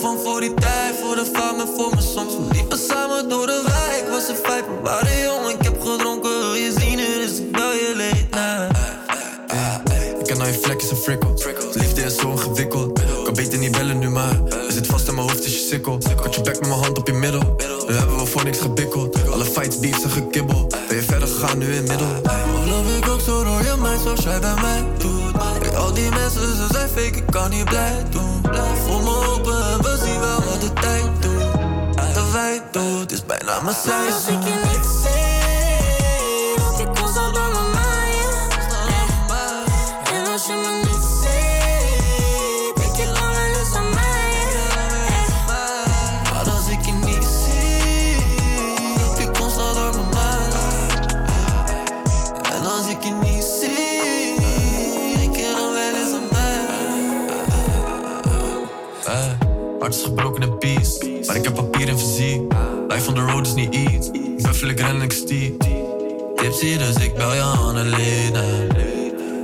Van 0.02 0.18
voor 0.24 0.40
die 0.40 0.54
tijd, 0.54 0.94
voor 1.02 1.14
de 1.14 1.26
faam 1.32 1.60
en 1.60 1.68
voor 1.76 1.90
mijn 1.90 2.02
soms. 2.02 2.36
We 2.36 2.54
liepen 2.54 2.78
samen 2.78 3.28
door 3.28 3.46
de 3.46 3.62
wijk, 3.66 4.08
was 4.10 4.28
een 4.28 4.36
vijf, 4.42 4.64
we 4.64 4.80
waren 4.82 5.20
jong. 5.20 5.48
Ik 5.48 5.62
heb 5.62 5.80
gedronken, 5.80 6.30
wil 6.38 6.54
je 6.54 6.72
zien, 6.78 6.96
dus 6.96 7.38
ik 7.38 7.52
bel 7.52 7.72
je 7.72 7.92
late 7.96 8.26
night. 8.30 8.80
Ik 10.20 10.26
ken 10.26 10.40
al 10.40 10.46
je 10.46 10.58
vlekjes 10.62 10.90
en 10.90 10.96
frikkels. 10.96 11.44
Liefde 11.72 12.02
is 12.02 12.16
zo 12.16 12.30
ingewikkeld. 12.30 13.00
Kan 13.24 13.34
beter 13.34 13.58
niet 13.58 13.70
bellen 13.70 13.98
nu, 13.98 14.08
maar 14.08 14.40
je 14.48 14.72
zit 14.72 14.86
vast 14.86 15.08
in 15.08 15.14
mijn 15.14 15.28
hoofd 15.28 15.44
als 15.44 15.54
je 15.54 15.66
sikkel. 15.68 15.98
Kat 16.22 16.34
je 16.34 16.40
bek 16.40 16.60
met 16.60 16.68
mijn 16.68 16.80
hand 16.80 16.98
op 16.98 17.06
je 17.06 17.12
middel. 17.12 17.56
Nu 17.88 17.94
hebben 17.94 18.18
we 18.18 18.26
voor 18.26 18.44
niks 18.44 18.58
gebikkeld. 18.58 19.30
Alle 19.30 19.44
fights, 19.44 19.78
beefs 19.78 20.02
en 20.02 20.10
gekibbel. 20.10 20.66
Ben 20.88 20.96
je 20.96 21.02
verder 21.02 21.28
gegaan 21.28 21.58
nu 21.58 21.74
in 21.74 21.82
middel? 21.82 22.08
Ik 22.98 23.08
ook 23.08 23.20
zo 23.20 23.44
door 23.44 23.58
je 23.58 23.98
zoals 24.02 24.22
jij 24.22 24.40
bij 24.40 24.54
mij 24.54 24.84
doet 24.98 25.22
al 25.76 25.92
die 25.92 26.10
mensen, 26.10 26.56
ze 26.56 26.66
zijn 26.70 26.88
fake, 26.88 27.16
ik 27.16 27.26
kan 27.30 27.50
niet 27.50 27.64
blij 27.64 28.04
doen 28.10 28.40
Voel 28.84 29.00
me 29.00 29.26
open 29.26 29.81
doet, 33.60 33.76
is 34.08 34.24
bijna 34.26 35.21
road 63.32 63.46
is 63.46 63.54
niet 63.54 63.74
iets. 63.74 64.10
Buffel 64.42 64.68
ik 64.68 64.80
ren 64.80 64.88
en 64.88 65.02
ik 65.02 65.12
stier. 65.12 65.52
tipsy, 66.36 66.78
dus 66.78 66.96
ik 66.96 67.14
bel 67.14 67.34
je 67.34 67.42
Annelien. 67.42 68.36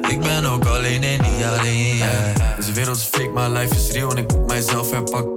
Ik 0.09 0.21
ben 0.21 0.45
ook 0.45 0.65
alleen 0.65 1.03
en 1.03 1.21
niet 1.21 1.45
alleen, 1.45 1.97
yeah. 1.97 2.57
Deze 2.57 2.73
wereld 2.73 2.97
is 2.97 3.03
fake, 3.03 3.29
maar 3.29 3.51
life 3.51 3.75
is 3.75 3.91
real 3.91 4.11
en 4.11 4.17
ik 4.17 4.33
moet 4.33 4.47
mijzelf 4.47 4.91
herpakken. 4.91 5.37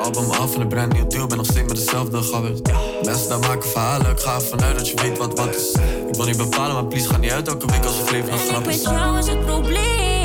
Album 0.00 0.30
af 0.30 0.54
en 0.54 0.60
een 0.60 0.68
brand 0.68 0.92
nieuw 0.92 1.06
deal, 1.06 1.26
ben 1.26 1.36
nog 1.36 1.46
steeds 1.46 1.68
met 1.68 1.76
dezelfde 1.76 2.22
gabbers. 2.22 2.60
Mensen 3.02 3.28
daar 3.28 3.38
maken 3.38 3.70
verhalen, 3.70 4.10
ik 4.10 4.20
ga 4.20 4.34
ervan 4.34 4.62
uit 4.62 4.76
dat 4.76 4.88
je 4.88 4.94
weet 5.02 5.18
wat 5.18 5.38
wat 5.38 5.54
is. 5.54 5.72
Ik 6.08 6.14
wil 6.14 6.24
niet 6.24 6.36
bepalen, 6.36 6.74
maar 6.74 6.86
please 6.86 7.08
ga 7.08 7.16
niet 7.16 7.30
uit 7.30 7.48
elke 7.48 7.66
week 7.66 7.84
als 7.84 7.98
het 7.98 8.10
leven 8.10 8.30
nog 8.30 8.46
grap 8.46 8.68
is. 8.68 8.82
jou 8.82 9.18
is 9.18 9.26
het 9.26 9.46
probleem. 9.46 10.17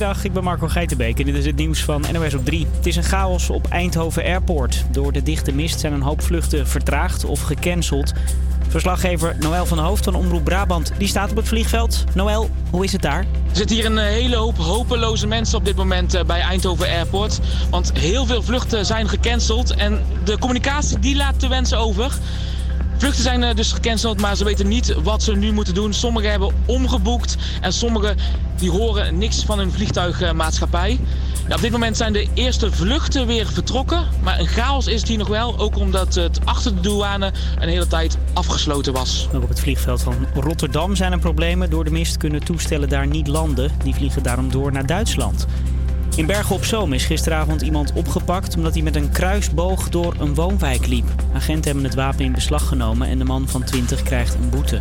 Goedemiddag, 0.00 0.30
ik 0.30 0.34
ben 0.34 0.44
Marco 0.44 0.68
Geitenbeek 0.68 1.18
en 1.18 1.24
dit 1.24 1.34
is 1.34 1.46
het 1.46 1.56
nieuws 1.56 1.84
van 1.84 2.04
NOS 2.12 2.34
op 2.34 2.44
3. 2.44 2.66
Het 2.76 2.86
is 2.86 2.96
een 2.96 3.02
chaos 3.02 3.50
op 3.50 3.66
Eindhoven 3.66 4.24
Airport. 4.24 4.84
Door 4.90 5.12
de 5.12 5.22
dichte 5.22 5.52
mist 5.52 5.80
zijn 5.80 5.92
een 5.92 6.00
hoop 6.00 6.22
vluchten 6.22 6.66
vertraagd 6.66 7.24
of 7.24 7.40
gecanceld. 7.40 8.12
Verslaggever 8.68 9.36
Noël 9.40 9.66
van 9.66 9.78
Hoofd 9.78 10.04
van 10.04 10.14
Omroep 10.14 10.44
Brabant 10.44 10.92
die 10.98 11.08
staat 11.08 11.30
op 11.30 11.36
het 11.36 11.48
vliegveld. 11.48 12.04
Noël, 12.14 12.50
hoe 12.70 12.84
is 12.84 12.92
het 12.92 13.02
daar? 13.02 13.20
Er 13.20 13.56
zitten 13.56 13.76
hier 13.76 13.86
een 13.86 13.98
eh, 13.98 14.04
hele 14.04 14.36
hoop 14.36 14.56
hopeloze 14.56 15.26
mensen 15.26 15.58
op 15.58 15.64
dit 15.64 15.76
moment 15.76 16.14
eh, 16.14 16.24
bij 16.24 16.40
Eindhoven 16.40 16.86
Airport. 16.86 17.40
Want 17.70 17.92
heel 17.98 18.26
veel 18.26 18.42
vluchten 18.42 18.86
zijn 18.86 19.08
gecanceld 19.08 19.74
en 19.74 20.00
de 20.24 20.38
communicatie 20.38 20.98
die 20.98 21.16
laat 21.16 21.40
te 21.40 21.48
wensen 21.48 21.78
over. 21.78 22.12
Vluchten 23.00 23.22
zijn 23.22 23.42
eh, 23.42 23.54
dus 23.54 23.72
gecanceld, 23.72 24.20
maar 24.20 24.36
ze 24.36 24.44
weten 24.44 24.68
niet 24.68 24.94
wat 25.02 25.22
ze 25.22 25.36
nu 25.36 25.52
moeten 25.52 25.74
doen. 25.74 25.92
Sommigen 25.92 26.30
hebben 26.30 26.54
omgeboekt 26.66 27.36
en 27.60 27.72
sommigen 27.72 28.16
die 28.56 28.70
horen 28.70 29.18
niks 29.18 29.44
van 29.44 29.58
hun 29.58 29.72
vliegtuigmaatschappij. 29.72 30.98
Op 31.48 31.60
dit 31.60 31.70
moment 31.70 31.96
zijn 31.96 32.12
de 32.12 32.28
eerste 32.34 32.72
vluchten 32.72 33.26
weer 33.26 33.46
vertrokken, 33.46 34.06
maar 34.22 34.38
een 34.38 34.46
chaos 34.46 34.86
is 34.86 35.00
het 35.00 35.08
hier 35.08 35.18
nog 35.18 35.28
wel. 35.28 35.58
Ook 35.58 35.76
omdat 35.76 36.14
het 36.14 36.40
achter 36.44 36.74
de 36.74 36.80
douane 36.80 37.32
een 37.58 37.68
hele 37.68 37.86
tijd 37.86 38.18
afgesloten 38.32 38.92
was. 38.92 39.28
Ook 39.34 39.42
op 39.42 39.48
het 39.48 39.60
vliegveld 39.60 40.02
van 40.02 40.14
Rotterdam 40.34 40.96
zijn 40.96 41.12
er 41.12 41.18
problemen. 41.18 41.70
Door 41.70 41.84
de 41.84 41.90
mist 41.90 42.16
kunnen 42.16 42.44
toestellen 42.44 42.88
daar 42.88 43.06
niet 43.06 43.26
landen. 43.26 43.70
Die 43.84 43.94
vliegen 43.94 44.22
daarom 44.22 44.50
door 44.50 44.72
naar 44.72 44.86
Duitsland. 44.86 45.46
In 46.16 46.26
Bergen 46.26 46.54
op 46.54 46.64
Zoom 46.64 46.92
is 46.92 47.04
gisteravond 47.04 47.62
iemand 47.62 47.92
opgepakt 47.92 48.56
omdat 48.56 48.74
hij 48.74 48.82
met 48.82 48.96
een 48.96 49.10
kruisboog 49.10 49.88
door 49.88 50.14
een 50.18 50.34
woonwijk 50.34 50.86
liep. 50.86 51.04
Agenten 51.34 51.64
hebben 51.64 51.84
het 51.84 51.94
wapen 51.94 52.24
in 52.24 52.32
beslag 52.32 52.68
genomen 52.68 53.08
en 53.08 53.18
de 53.18 53.24
man 53.24 53.48
van 53.48 53.64
20 53.64 54.02
krijgt 54.02 54.34
een 54.34 54.50
boete. 54.50 54.80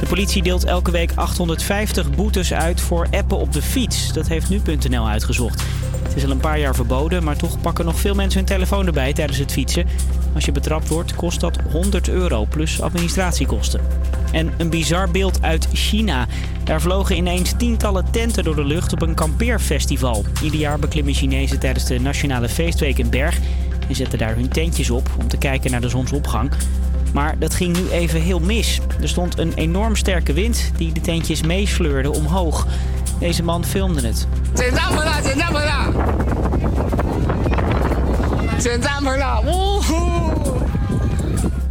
De 0.00 0.06
politie 0.06 0.42
deelt 0.42 0.64
elke 0.64 0.90
week 0.90 1.12
850 1.14 2.10
boetes 2.10 2.52
uit 2.52 2.80
voor 2.80 3.06
appen 3.10 3.38
op 3.38 3.52
de 3.52 3.62
fiets. 3.62 4.12
Dat 4.12 4.28
heeft 4.28 4.48
nu.nl 4.48 5.08
uitgezocht. 5.08 5.62
Het 6.02 6.16
is 6.16 6.24
al 6.24 6.30
een 6.30 6.40
paar 6.40 6.58
jaar 6.58 6.74
verboden, 6.74 7.24
maar 7.24 7.36
toch 7.36 7.60
pakken 7.60 7.84
nog 7.84 8.00
veel 8.00 8.14
mensen 8.14 8.38
hun 8.38 8.48
telefoon 8.48 8.86
erbij 8.86 9.12
tijdens 9.12 9.38
het 9.38 9.52
fietsen. 9.52 9.86
Als 10.34 10.44
je 10.44 10.52
betrapt 10.52 10.88
wordt, 10.88 11.14
kost 11.14 11.40
dat 11.40 11.58
100 11.70 12.08
euro 12.08 12.46
plus 12.50 12.80
administratiekosten. 12.80 13.80
En 14.32 14.52
een 14.58 14.70
bizar 14.70 15.10
beeld 15.10 15.42
uit 15.42 15.68
China. 15.72 16.26
Daar 16.64 16.80
vlogen 16.80 17.16
ineens 17.16 17.54
tientallen 17.56 18.10
tenten 18.10 18.44
door 18.44 18.56
de 18.56 18.64
lucht 18.64 18.92
op 18.92 19.02
een 19.02 19.14
kampeerfestival. 19.14 20.24
Ieder 20.42 20.58
jaar 20.58 20.78
beklimmen 20.78 21.14
Chinezen 21.14 21.58
tijdens 21.58 21.84
de 21.84 22.00
Nationale 22.00 22.48
Feestweek 22.48 22.98
een 22.98 23.10
berg 23.10 23.38
en 23.88 23.94
zetten 23.94 24.18
daar 24.18 24.34
hun 24.34 24.48
tentjes 24.48 24.90
op 24.90 25.08
om 25.18 25.28
te 25.28 25.36
kijken 25.36 25.70
naar 25.70 25.80
de 25.80 25.88
zonsopgang. 25.88 26.50
Maar 27.12 27.38
dat 27.38 27.54
ging 27.54 27.76
nu 27.76 27.90
even 27.90 28.20
heel 28.20 28.40
mis. 28.40 28.80
Er 29.00 29.08
stond 29.08 29.38
een 29.38 29.52
enorm 29.54 29.96
sterke 29.96 30.32
wind 30.32 30.70
die 30.76 30.92
de 30.92 31.00
tentjes 31.00 31.42
meesleurde 31.42 32.10
omhoog. 32.10 32.66
Deze 33.18 33.42
man 33.42 33.64
filmde 33.64 34.06
het. 34.06 34.26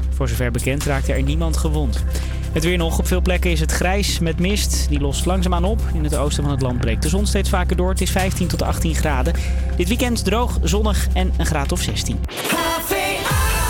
Voor 0.09 0.29
zover 0.29 0.51
bekend 0.51 0.83
raakte 0.83 1.13
er 1.13 1.23
niemand 1.23 1.57
gewond. 1.57 2.03
Het 2.51 2.63
weer 2.63 2.77
nog. 2.77 2.99
Op 2.99 3.07
veel 3.07 3.21
plekken 3.21 3.51
is 3.51 3.59
het 3.59 3.71
grijs 3.71 4.19
met 4.19 4.39
mist. 4.39 4.85
Die 4.89 4.99
lost 4.99 5.25
langzaamaan 5.25 5.63
op. 5.63 5.81
In 5.93 6.03
het 6.03 6.15
oosten 6.15 6.43
van 6.43 6.51
het 6.51 6.61
land 6.61 6.79
breekt 6.79 7.01
de 7.01 7.09
zon 7.09 7.25
steeds 7.25 7.49
vaker 7.49 7.75
door. 7.75 7.89
Het 7.89 8.01
is 8.01 8.11
15 8.11 8.47
tot 8.47 8.61
18 8.61 8.95
graden. 8.95 9.33
Dit 9.77 9.87
weekend 9.87 10.23
droog, 10.23 10.59
zonnig 10.63 11.07
en 11.13 11.33
een 11.37 11.45
graad 11.45 11.71
of 11.71 11.81
16. 11.81 12.19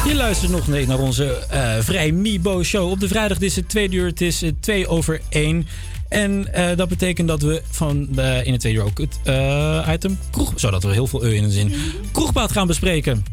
Je 0.07 0.15
luistert 0.15 0.51
nog 0.51 0.67
naar 0.67 0.99
onze 0.99 1.45
eh 1.49 1.77
Vrij 1.79 2.11
Mibo 2.11 2.63
show. 2.63 2.91
Op 2.91 2.99
de 2.99 3.07
vrijdag 3.07 3.39
is 3.39 3.55
het 3.55 3.69
twee 3.69 3.91
uur, 3.91 4.05
het 4.05 4.21
is 4.21 4.41
eh, 4.41 4.51
twee 4.59 4.87
over 4.87 5.21
één. 5.29 5.67
En 6.09 6.53
eh, 6.53 6.77
dat 6.77 6.89
betekent 6.89 7.27
dat 7.27 7.41
we 7.41 7.61
van 7.69 8.07
eh, 8.15 8.45
in 8.45 8.51
het 8.51 8.59
tweede 8.59 8.79
uur 8.79 8.85
ook 8.85 8.97
het 8.97 9.19
eh, 9.23 9.89
item 9.93 10.19
kroeg... 10.31 10.53
Zo, 10.55 10.71
dat 10.71 10.83
we 10.83 10.91
heel 10.91 11.07
veel 11.07 11.25
e 11.25 11.35
in 11.35 11.43
een 11.43 11.51
zin. 11.51 11.73
Kroegbaat 12.11 12.51
gaan 12.51 12.67
bespreken. 12.67 13.25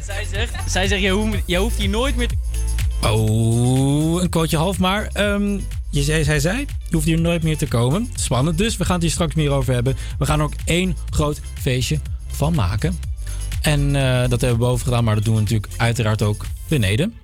Zij 0.00 0.26
zegt, 0.32 0.70
zij 0.70 0.86
zegt 0.86 1.02
je, 1.02 1.10
hoeft, 1.10 1.38
je 1.46 1.56
hoeft 1.56 1.78
hier 1.78 1.88
nooit 1.88 2.16
meer 2.16 2.28
te... 2.28 2.34
Oh, 3.02 4.22
een 4.22 4.28
kootje 4.28 4.56
half 4.56 4.78
maar. 4.78 5.08
Ehm, 5.12 5.58
je 5.90 6.02
zei, 6.02 6.24
zij 6.24 6.40
zei, 6.40 6.58
je 6.58 6.94
hoeft 6.94 7.06
hier 7.06 7.20
nooit 7.20 7.42
meer 7.42 7.56
te 7.56 7.66
komen. 7.66 8.10
Spannend 8.14 8.58
dus, 8.58 8.76
we 8.76 8.84
gaan 8.84 8.94
het 8.94 9.02
hier 9.02 9.12
straks 9.12 9.34
meer 9.34 9.50
over 9.50 9.74
hebben. 9.74 9.96
We 10.18 10.26
gaan 10.26 10.38
er 10.38 10.44
ook 10.44 10.54
één 10.64 10.96
groot 11.10 11.40
feestje 11.60 11.98
van 12.26 12.54
maken. 12.54 12.98
En 13.62 13.96
eh, 13.96 14.28
dat 14.28 14.40
hebben 14.40 14.58
we 14.58 14.64
boven 14.64 14.84
gedaan, 14.84 15.04
maar 15.04 15.14
dat 15.14 15.24
doen 15.24 15.34
we 15.34 15.40
natuurlijk 15.40 15.72
uiteraard 15.76 16.22
ook 16.22 16.44
beneden. 16.68 17.14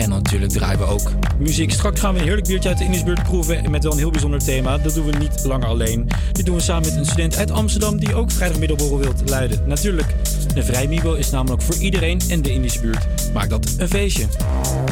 En 0.00 0.08
natuurlijk 0.08 0.52
draaien 0.52 0.78
we 0.78 0.84
ook 0.84 1.10
muziek. 1.38 1.72
Straks 1.72 2.00
gaan 2.00 2.12
we 2.12 2.18
een 2.18 2.24
heerlijk 2.24 2.46
biertje 2.46 2.68
uit 2.68 2.78
de 2.78 2.84
Indisbuurt 2.84 3.22
proeven. 3.22 3.70
Met 3.70 3.82
wel 3.82 3.92
een 3.92 3.98
heel 3.98 4.10
bijzonder 4.10 4.38
thema. 4.38 4.78
Dat 4.78 4.94
doen 4.94 5.06
we 5.06 5.16
niet 5.16 5.44
langer 5.44 5.68
alleen. 5.68 6.08
Dit 6.32 6.46
doen 6.46 6.54
we 6.54 6.60
samen 6.60 6.88
met 6.88 6.98
een 6.98 7.06
student 7.06 7.36
uit 7.36 7.50
Amsterdam 7.50 7.98
die 7.98 8.14
ook 8.14 8.30
vrijdag 8.30 8.58
middelborrel 8.58 8.98
wilt 8.98 9.28
leiden. 9.28 9.62
Natuurlijk, 9.66 10.14
de 10.54 10.62
Vrij 10.62 10.86
Mibo 10.86 11.14
is 11.14 11.30
namelijk 11.30 11.62
voor 11.62 11.74
iedereen 11.74 12.20
en 12.28 12.42
de 12.42 12.52
Indische 12.52 12.80
buurt. 12.80 13.06
Maakt 13.32 13.50
dat 13.50 13.74
een 13.78 13.88
feestje. 13.88 14.26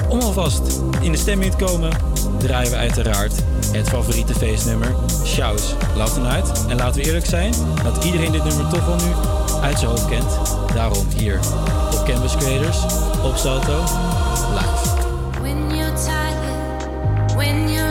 Om 0.09 0.20
alvast 0.20 0.61
in 1.00 1.12
de 1.12 1.18
stemming 1.18 1.54
te 1.54 1.64
komen, 1.64 1.90
draaien 2.38 2.70
we 2.70 2.76
uiteraard 2.76 3.34
het 3.72 3.88
favoriete 3.88 4.34
feestnummer, 4.34 4.94
Shouts 5.24 5.74
Loud 5.96 6.14
Tonight. 6.14 6.66
En 6.68 6.76
laten 6.76 7.00
we 7.00 7.06
eerlijk 7.06 7.26
zijn, 7.26 7.54
dat 7.82 8.04
iedereen 8.04 8.32
dit 8.32 8.44
nummer 8.44 8.68
toch 8.68 8.86
wel 8.86 8.96
nu 8.96 9.12
uit 9.62 9.78
zijn 9.78 9.90
hoofd 9.90 10.09
kent. 10.09 10.32
Daarom 10.74 11.06
hier 11.16 11.38
op 11.92 12.04
Canvas 12.04 12.36
Creators, 12.36 12.78
op 13.22 13.36
Salto, 13.36 13.80
live. 14.54 14.88
when 17.39 17.68
you 17.68 17.88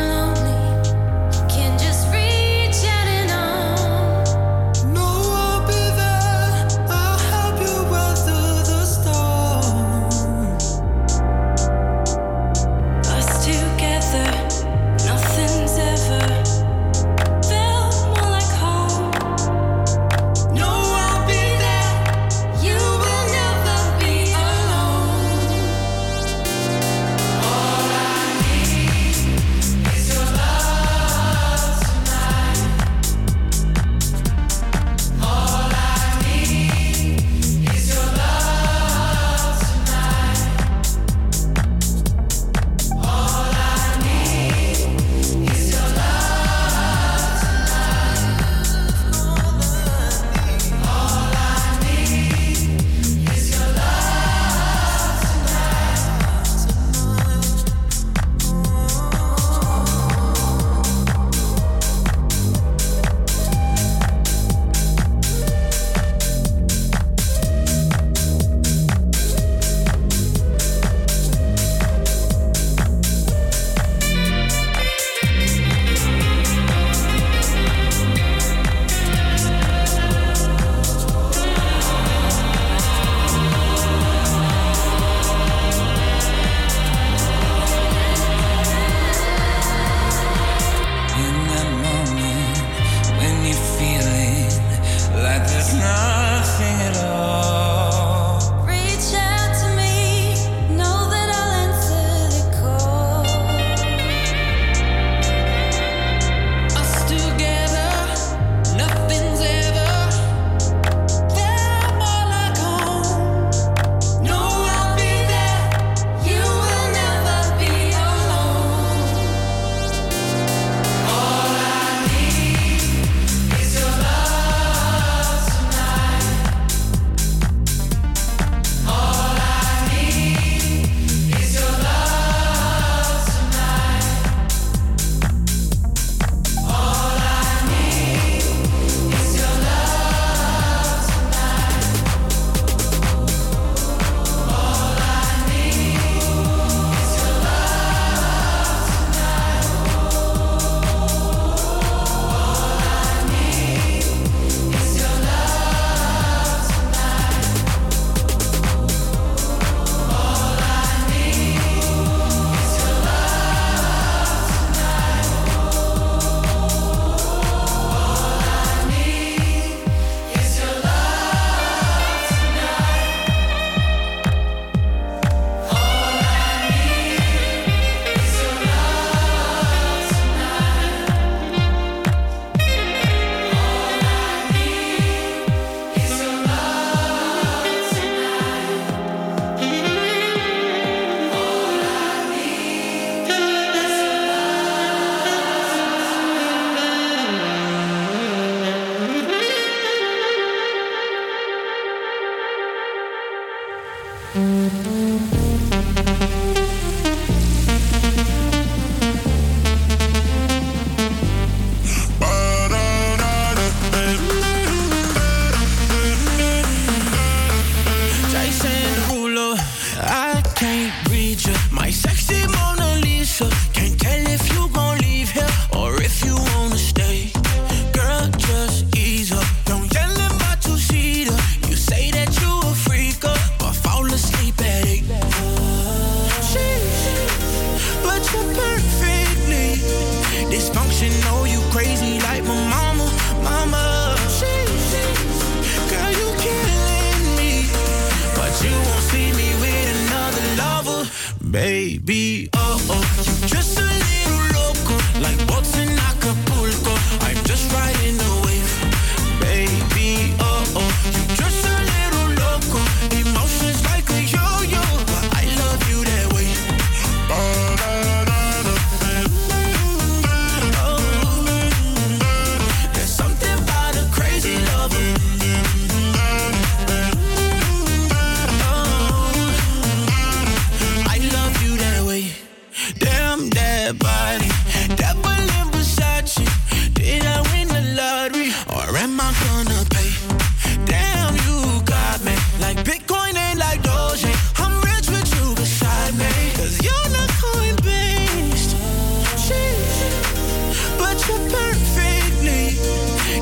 last 95.73 95.79
night. 95.79 96.06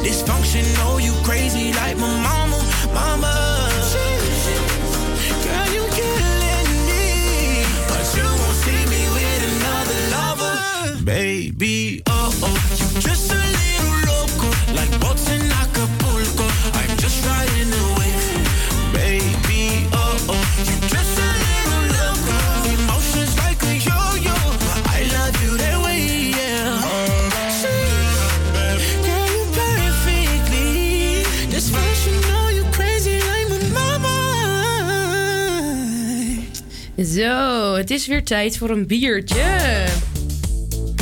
Dysfunctional. 0.05 1.01
You 1.03 1.13
crazy 1.23 1.44
Zo, 37.13 37.73
het 37.75 37.91
is 37.91 38.07
weer 38.07 38.23
tijd 38.23 38.57
voor 38.57 38.69
een 38.69 38.87
biertje. 38.87 39.43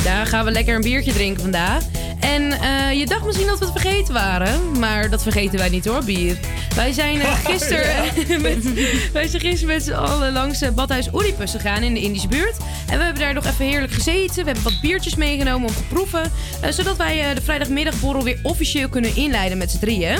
Daar 0.04 0.26
gaan 0.26 0.44
we 0.44 0.50
lekker 0.50 0.74
een 0.74 0.80
biertje 0.80 1.12
drinken 1.12 1.42
vandaag. 1.42 1.84
En 2.20 2.52
eh, 2.52 2.98
je 2.98 3.06
dacht 3.06 3.24
misschien 3.24 3.46
dat 3.46 3.58
we 3.58 3.64
het 3.64 3.80
vergeten 3.80 4.14
waren. 4.14 4.78
Maar 4.78 5.10
dat 5.10 5.22
vergeten 5.22 5.58
wij 5.58 5.68
niet 5.68 5.84
hoor, 5.84 6.04
bier. 6.04 6.38
Wij 6.74 6.92
zijn 6.92 7.20
eh, 7.20 7.32
gisteren 7.50 8.04
met, 8.42 8.72
wij 9.12 9.26
zijn 9.28 9.42
gisteren 9.42 9.74
met 9.74 9.84
z'n 9.84 9.92
allen 9.92 10.32
langs 10.32 10.62
uh, 10.62 10.70
Badhuis 10.70 11.08
Oedipus 11.12 11.50
gegaan 11.50 11.82
in 11.82 11.94
de 11.94 12.00
Indische 12.00 12.28
buurt. 12.28 12.56
En 12.90 12.98
we 12.98 13.04
hebben 13.04 13.22
daar 13.22 13.34
nog 13.34 13.46
even 13.46 13.64
heerlijk 13.66 13.92
gezeten. 13.92 14.34
We 14.34 14.44
hebben 14.44 14.62
wat 14.62 14.80
biertjes 14.80 15.14
meegenomen 15.14 15.68
om 15.68 15.74
te 15.74 15.82
proeven. 15.88 16.32
eh, 16.60 16.70
zodat 16.70 16.96
wij 16.96 17.28
eh, 17.28 17.34
de 17.34 17.42
vrijdagmiddagborrel 17.42 18.22
weer 18.24 18.38
officieel 18.42 18.88
kunnen 18.88 19.16
inleiden 19.16 19.58
met 19.58 19.70
z'n 19.70 19.78
drieën. 19.78 20.18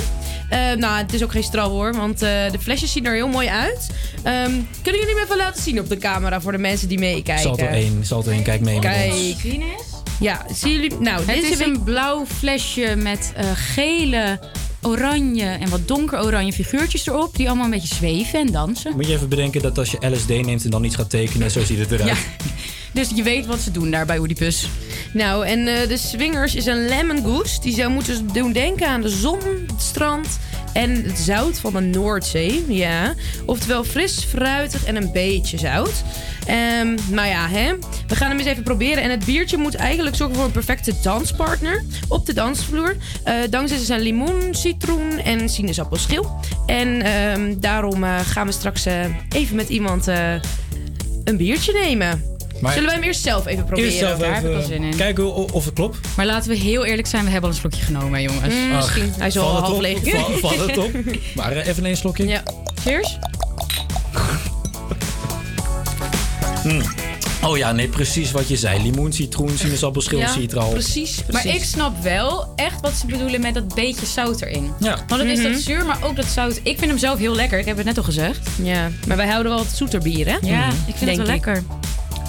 Eh, 0.49 0.59
nou, 0.77 0.99
het 0.99 1.13
is 1.13 1.23
ook 1.23 1.31
geen 1.33 1.43
straf 1.43 1.69
hoor, 1.69 1.93
want 1.95 2.23
eh, 2.23 2.51
de 2.51 2.59
flesjes 2.61 2.93
zien 2.93 3.07
er 3.07 3.15
heel 3.15 3.29
mooi 3.29 3.49
uit. 3.49 3.87
Ehm, 4.23 4.51
kunnen 4.83 5.01
jullie 5.01 5.15
me 5.15 5.21
even 5.25 5.37
laten 5.37 5.63
zien 5.63 5.81
op 5.81 5.89
de 5.89 5.97
camera 5.97 6.41
voor 6.41 6.53
de 6.53 6.59
mensen 6.59 6.89
die 6.89 6.99
meekijken? 6.99 7.43
Salto 7.43 7.67
1, 7.67 8.05
Salto 8.07 8.31
1, 8.31 8.43
kijk 8.43 8.61
mee 8.61 8.75
met 8.75 8.85
Kijk. 8.85 9.13
ons. 9.13 9.35
Ja, 10.21 10.47
zien 10.53 10.73
jullie... 10.73 10.95
Nou, 10.99 11.17
Het 11.17 11.27
deze 11.27 11.47
is 11.53 11.57
week- 11.59 11.67
een 11.67 11.83
blauw 11.83 12.25
flesje 12.27 12.95
met 12.97 13.33
eh, 13.37 13.45
gele, 13.55 14.39
oranje 14.87 15.45
en 15.45 15.69
wat 15.69 15.89
donker-oranje 15.89 16.53
figuurtjes 16.53 17.07
erop. 17.07 17.37
Die 17.37 17.47
allemaal 17.47 17.65
een 17.65 17.71
beetje 17.71 17.95
zweven 17.95 18.39
en 18.39 18.47
dansen. 18.47 18.93
Moet 18.95 19.07
je 19.07 19.13
even 19.13 19.29
bedenken 19.29 19.63
dat 19.63 19.79
als 19.79 19.91
je 19.91 20.09
LSD 20.09 20.29
neemt 20.29 20.65
en 20.65 20.71
dan 20.71 20.85
iets 20.85 20.95
gaat 20.95 21.11
tekenen, 21.11 21.51
zo 21.51 21.65
ziet 21.65 21.79
het 21.79 21.91
eruit. 21.91 22.09
Ja. 22.09 22.17
Dus 22.93 23.11
je 23.15 23.23
weet 23.23 23.47
wat 23.47 23.61
ze 23.61 23.71
doen 23.71 23.91
daar 23.91 24.07
bij 24.07 24.19
Oedipus. 24.19 24.69
Nou, 25.13 25.47
en 25.47 25.67
eh, 25.67 25.89
de 25.89 25.97
swingers 25.97 26.55
is 26.55 26.67
een 26.67 26.89
lemon 26.89 27.23
goose. 27.23 27.61
Die 27.61 27.75
zou 27.75 27.91
moeten 27.91 28.29
doen 28.33 28.53
denken 28.53 28.89
aan 28.89 29.01
de 29.01 29.09
zon, 29.09 29.39
het 29.67 29.83
strand 29.83 30.29
en 30.75 31.05
het 31.05 31.19
zout 31.19 31.59
van 31.59 31.73
de 31.73 31.81
Noordzee. 31.81 32.65
Ja. 32.69 33.15
Oftewel 33.47 33.85
fris, 33.85 34.25
fruitig 34.25 34.85
en 34.85 34.97
een 34.97 35.13
beetje 35.13 35.59
zout. 35.59 36.03
Ehm 36.47 36.97
maar 37.13 37.29
ja, 37.29 37.49
hè? 37.49 37.73
we 38.07 38.17
gaan 38.17 38.29
hem 38.29 38.39
eens 38.39 38.49
even 38.49 38.63
proberen. 38.63 39.03
En 39.03 39.11
het 39.11 39.25
biertje 39.25 39.57
moet 39.57 39.75
eigenlijk 39.75 40.17
zorgen 40.17 40.37
voor 40.37 40.45
een 40.45 40.51
perfecte 40.51 40.95
danspartner 41.03 41.85
op 42.09 42.27
de 42.27 42.35
dansvloer. 42.35 42.97
Eh 43.25 43.35
dankzij 43.51 43.79
zijn 43.79 44.01
limoen, 44.01 44.55
citroen 44.55 45.19
en 45.19 45.49
sinaasappelschil. 45.49 46.41
En 46.67 47.03
ehm, 47.03 47.55
daarom 47.61 48.05
eh, 48.05 48.21
gaan 48.21 48.47
we 48.47 48.53
straks 48.53 48.87
eh, 48.87 49.05
even 49.29 49.57
met 49.57 49.69
iemand 49.69 50.07
een 51.25 51.37
biertje 51.37 51.73
nemen. 51.73 52.34
Maar- 52.65 52.73
Zullen 52.73 52.89
wij 52.89 52.99
hem 52.99 53.05
eerst 53.09 53.23
zelf 53.23 53.47
even 53.47 53.65
proberen? 53.65 53.91
Eerst 53.91 53.99
zelf 54.05 54.19
Daar 54.19 54.35
heb 54.35 54.45
ik 54.45 54.51
wel 54.51 54.63
zin 54.63 54.83
in. 54.83 54.97
kijken 54.97 55.35
of 55.53 55.65
het 55.65 55.75
klopt. 55.75 55.99
Maar 56.17 56.27
laten 56.27 56.51
we 56.51 56.57
heel 56.57 56.85
eerlijk 56.85 57.09
zijn, 57.09 57.25
we 57.25 57.31
hebben 57.31 57.51
al 57.51 57.55
een 57.57 57.61
slokje 57.61 57.85
genomen, 57.85 58.13
hè, 58.13 58.19
jongens. 58.19 58.55
Mm, 58.55 58.75
misschien. 58.75 59.13
Hij 59.19 59.27
is 59.27 59.39
al 59.39 59.43
Valt 59.45 59.57
het 59.57 59.65
half 59.67 59.77
op? 59.77 59.81
leeg. 59.83 59.99
Val- 60.15 60.39
Valt 60.51 60.59
het 60.69 60.79
op? 60.79 60.91
Maar 61.35 61.53
eh, 61.53 61.67
even 61.67 61.85
een 61.85 61.97
slokje. 61.97 62.27
Ja. 62.27 62.43
Cheers. 62.85 63.19
Mm. 66.65 66.83
Oh 67.43 67.57
ja, 67.57 67.73
nee, 67.73 67.89
precies 67.89 68.31
wat 68.31 68.49
je 68.49 68.57
zei. 68.57 68.83
Limoen, 68.83 69.13
citroen, 69.13 69.57
sinaasappelschil, 69.59 70.19
Ja, 70.19 70.27
citral. 70.29 70.71
Precies, 70.71 71.23
Maar 71.31 71.47
ik 71.47 71.65
snap 71.65 72.03
wel 72.03 72.53
echt 72.57 72.81
wat 72.81 72.93
ze 72.93 73.07
bedoelen 73.07 73.41
met 73.41 73.55
dat 73.55 73.75
beetje 73.75 74.07
zout 74.07 74.41
erin. 74.43 74.71
Ja. 74.81 74.99
Want 75.09 75.21
het 75.21 75.31
is 75.31 75.39
Mhm. 75.43 75.53
dat 75.53 75.61
zuur, 75.61 75.85
maar 75.87 75.99
ook 76.05 76.17
dat 76.17 76.25
zout. 76.27 76.57
Ik 76.63 76.79
vind 76.79 76.91
hem 76.91 76.99
zelf 76.99 77.19
heel 77.19 77.35
lekker. 77.35 77.59
Ik 77.59 77.65
heb 77.65 77.77
het 77.77 77.87
net 77.87 77.97
al 77.99 78.03
gezegd. 78.05 78.49
Ja, 78.63 78.91
maar 79.07 79.17
wij 79.17 79.27
houden 79.29 79.53
wel 79.53 79.65
wat 79.65 79.73
zoeter 79.77 80.01
bier, 80.01 80.27
hè? 80.27 80.37
Ja, 80.43 80.69
ik 80.87 80.95
vind 80.97 81.11
het 81.11 81.17
wel 81.17 81.27
lekker. 81.27 81.63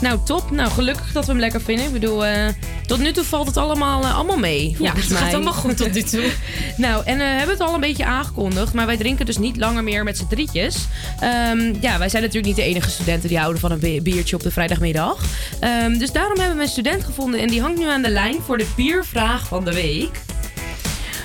Nou, 0.02 0.20
top. 0.26 0.52
Nou, 0.52 0.70
gelukkig 0.72 1.12
dat 1.12 1.26
we 1.26 1.32
hem 1.32 1.40
lekker 1.40 1.62
vinden. 1.62 1.86
Ik 1.86 1.92
bedoel, 1.92 2.26
eh, 2.26 2.48
tot 2.88 3.00
nu 3.00 3.12
toe 3.12 3.24
valt 3.24 3.48
het 3.48 3.58
allemaal, 3.58 4.04
eh, 4.04 4.16
allemaal 4.16 4.38
mee. 4.38 4.76
Ja, 4.80 4.94
het 4.96 5.04
gaat 5.14 5.34
allemaal 5.34 5.54
goed 5.54 5.78
tot 5.78 5.94
nu 5.94 6.02
toe. 6.04 6.32
nou, 6.78 7.06
en 7.06 7.20
eh, 7.20 7.28
hebben 7.28 7.50
het 7.50 7.60
al 7.68 7.74
een 7.74 7.80
beetje 7.80 8.06
aangekondigd. 8.06 8.74
Maar 8.74 8.86
wij 8.86 8.98
drinken 8.98 9.26
dus 9.26 9.38
niet 9.38 9.58
langer 9.58 9.84
meer 9.84 10.04
met 10.04 10.18
z'n 10.18 10.28
drietjes. 10.30 10.78
Ehm, 11.20 11.74
ja, 11.80 11.98
wij 11.98 12.10
zijn 12.10 12.24
natuurlijk 12.24 12.46
niet 12.46 12.56
de 12.56 12.64
enige 12.72 12.90
studenten 12.90 13.30
die 13.30 13.38
houden 13.40 13.60
van 13.62 13.72
een 13.72 13.80
bi- 13.80 14.02
biertje 14.02 14.36
op 14.36 14.44
de 14.44 14.52
vrijdagmiddag. 14.52 15.18
Ehm, 15.60 15.98
dus 15.98 16.12
daarom 16.12 16.40
hebben 16.40 16.58
we 16.58 16.64
een 16.64 16.70
student 16.70 17.04
gevonden. 17.04 17.40
En 17.40 17.48
die 17.48 17.62
hangt 17.62 17.78
nu 17.80 17.88
aan 17.90 18.02
de 18.02 18.10
lijn 18.10 18.36
voor 18.46 18.58
de 18.58 18.68
biervraag 18.76 19.48
van 19.48 19.66
de 19.66 19.74
week. 19.74 20.22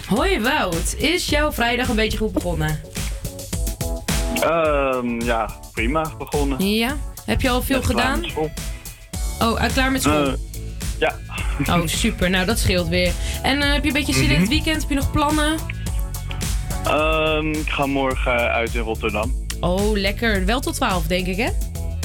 Hoi 0.07 0.41
Wout, 0.41 0.95
is 0.97 1.27
jouw 1.27 1.53
vrijdag 1.53 1.89
een 1.89 1.97
beetje 1.97 2.19
goed 2.19 2.33
begonnen? 2.33 2.81
Ehm, 4.41 5.21
ja, 5.25 5.51
prima 5.73 6.13
begonnen. 6.19 6.69
Ja? 6.69 6.97
Heb 7.31 7.41
je 7.41 7.51
al 7.51 7.63
veel 7.63 7.83
gedaan? 7.83 8.25
Oh, 8.35 8.51
uh, 9.63 9.65
klaar 9.73 9.93
met 9.93 10.03
school? 10.03 10.27
Eh, 10.27 10.33
ja. 10.99 11.15
Oh, 11.77 11.87
super. 11.87 12.31
Nou, 12.31 12.47
dat 12.47 12.59
scheelt 12.59 12.89
weer. 12.89 13.13
En 13.43 13.63
eh, 13.63 13.73
heb 13.73 13.83
je 13.83 13.89
een 13.89 13.95
beetje 13.95 14.13
zin 14.13 14.23
in 14.25 14.31
het 14.31 14.39
Mhm. 14.41 14.49
weekend? 14.49 14.81
Heb 14.81 14.89
je 14.89 14.95
nog 14.95 15.11
plannen? 15.11 15.57
Ehm, 16.85 17.51
ik 17.53 17.71
ga 17.71 17.87
morgen 17.87 18.33
uit 18.53 18.75
in 18.75 18.81
Rotterdam. 18.81 19.35
Oh, 19.61 19.97
lekker. 19.99 20.45
Wel 20.47 20.61
tot 20.61 20.75
12, 20.75 21.07
denk 21.07 21.27
ik, 21.27 21.37
hè? 21.37 21.49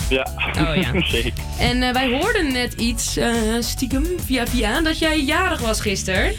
Ja, 0.10 0.28
Oh, 0.60 0.76
ja. 0.76 0.92
zeker. 1.10 1.34
En 1.60 1.82
eh, 1.84 1.94
wij 1.94 2.10
hoorden 2.20 2.52
net 2.54 2.74
iets, 2.74 3.18
eh, 3.18 3.34
stiekem, 3.60 4.06
via 4.26 4.48
via, 4.48 4.82
dat 4.82 5.00
jij 5.00 5.20
jarig 5.22 5.60
was 5.60 5.82
gisteren. 5.82 6.34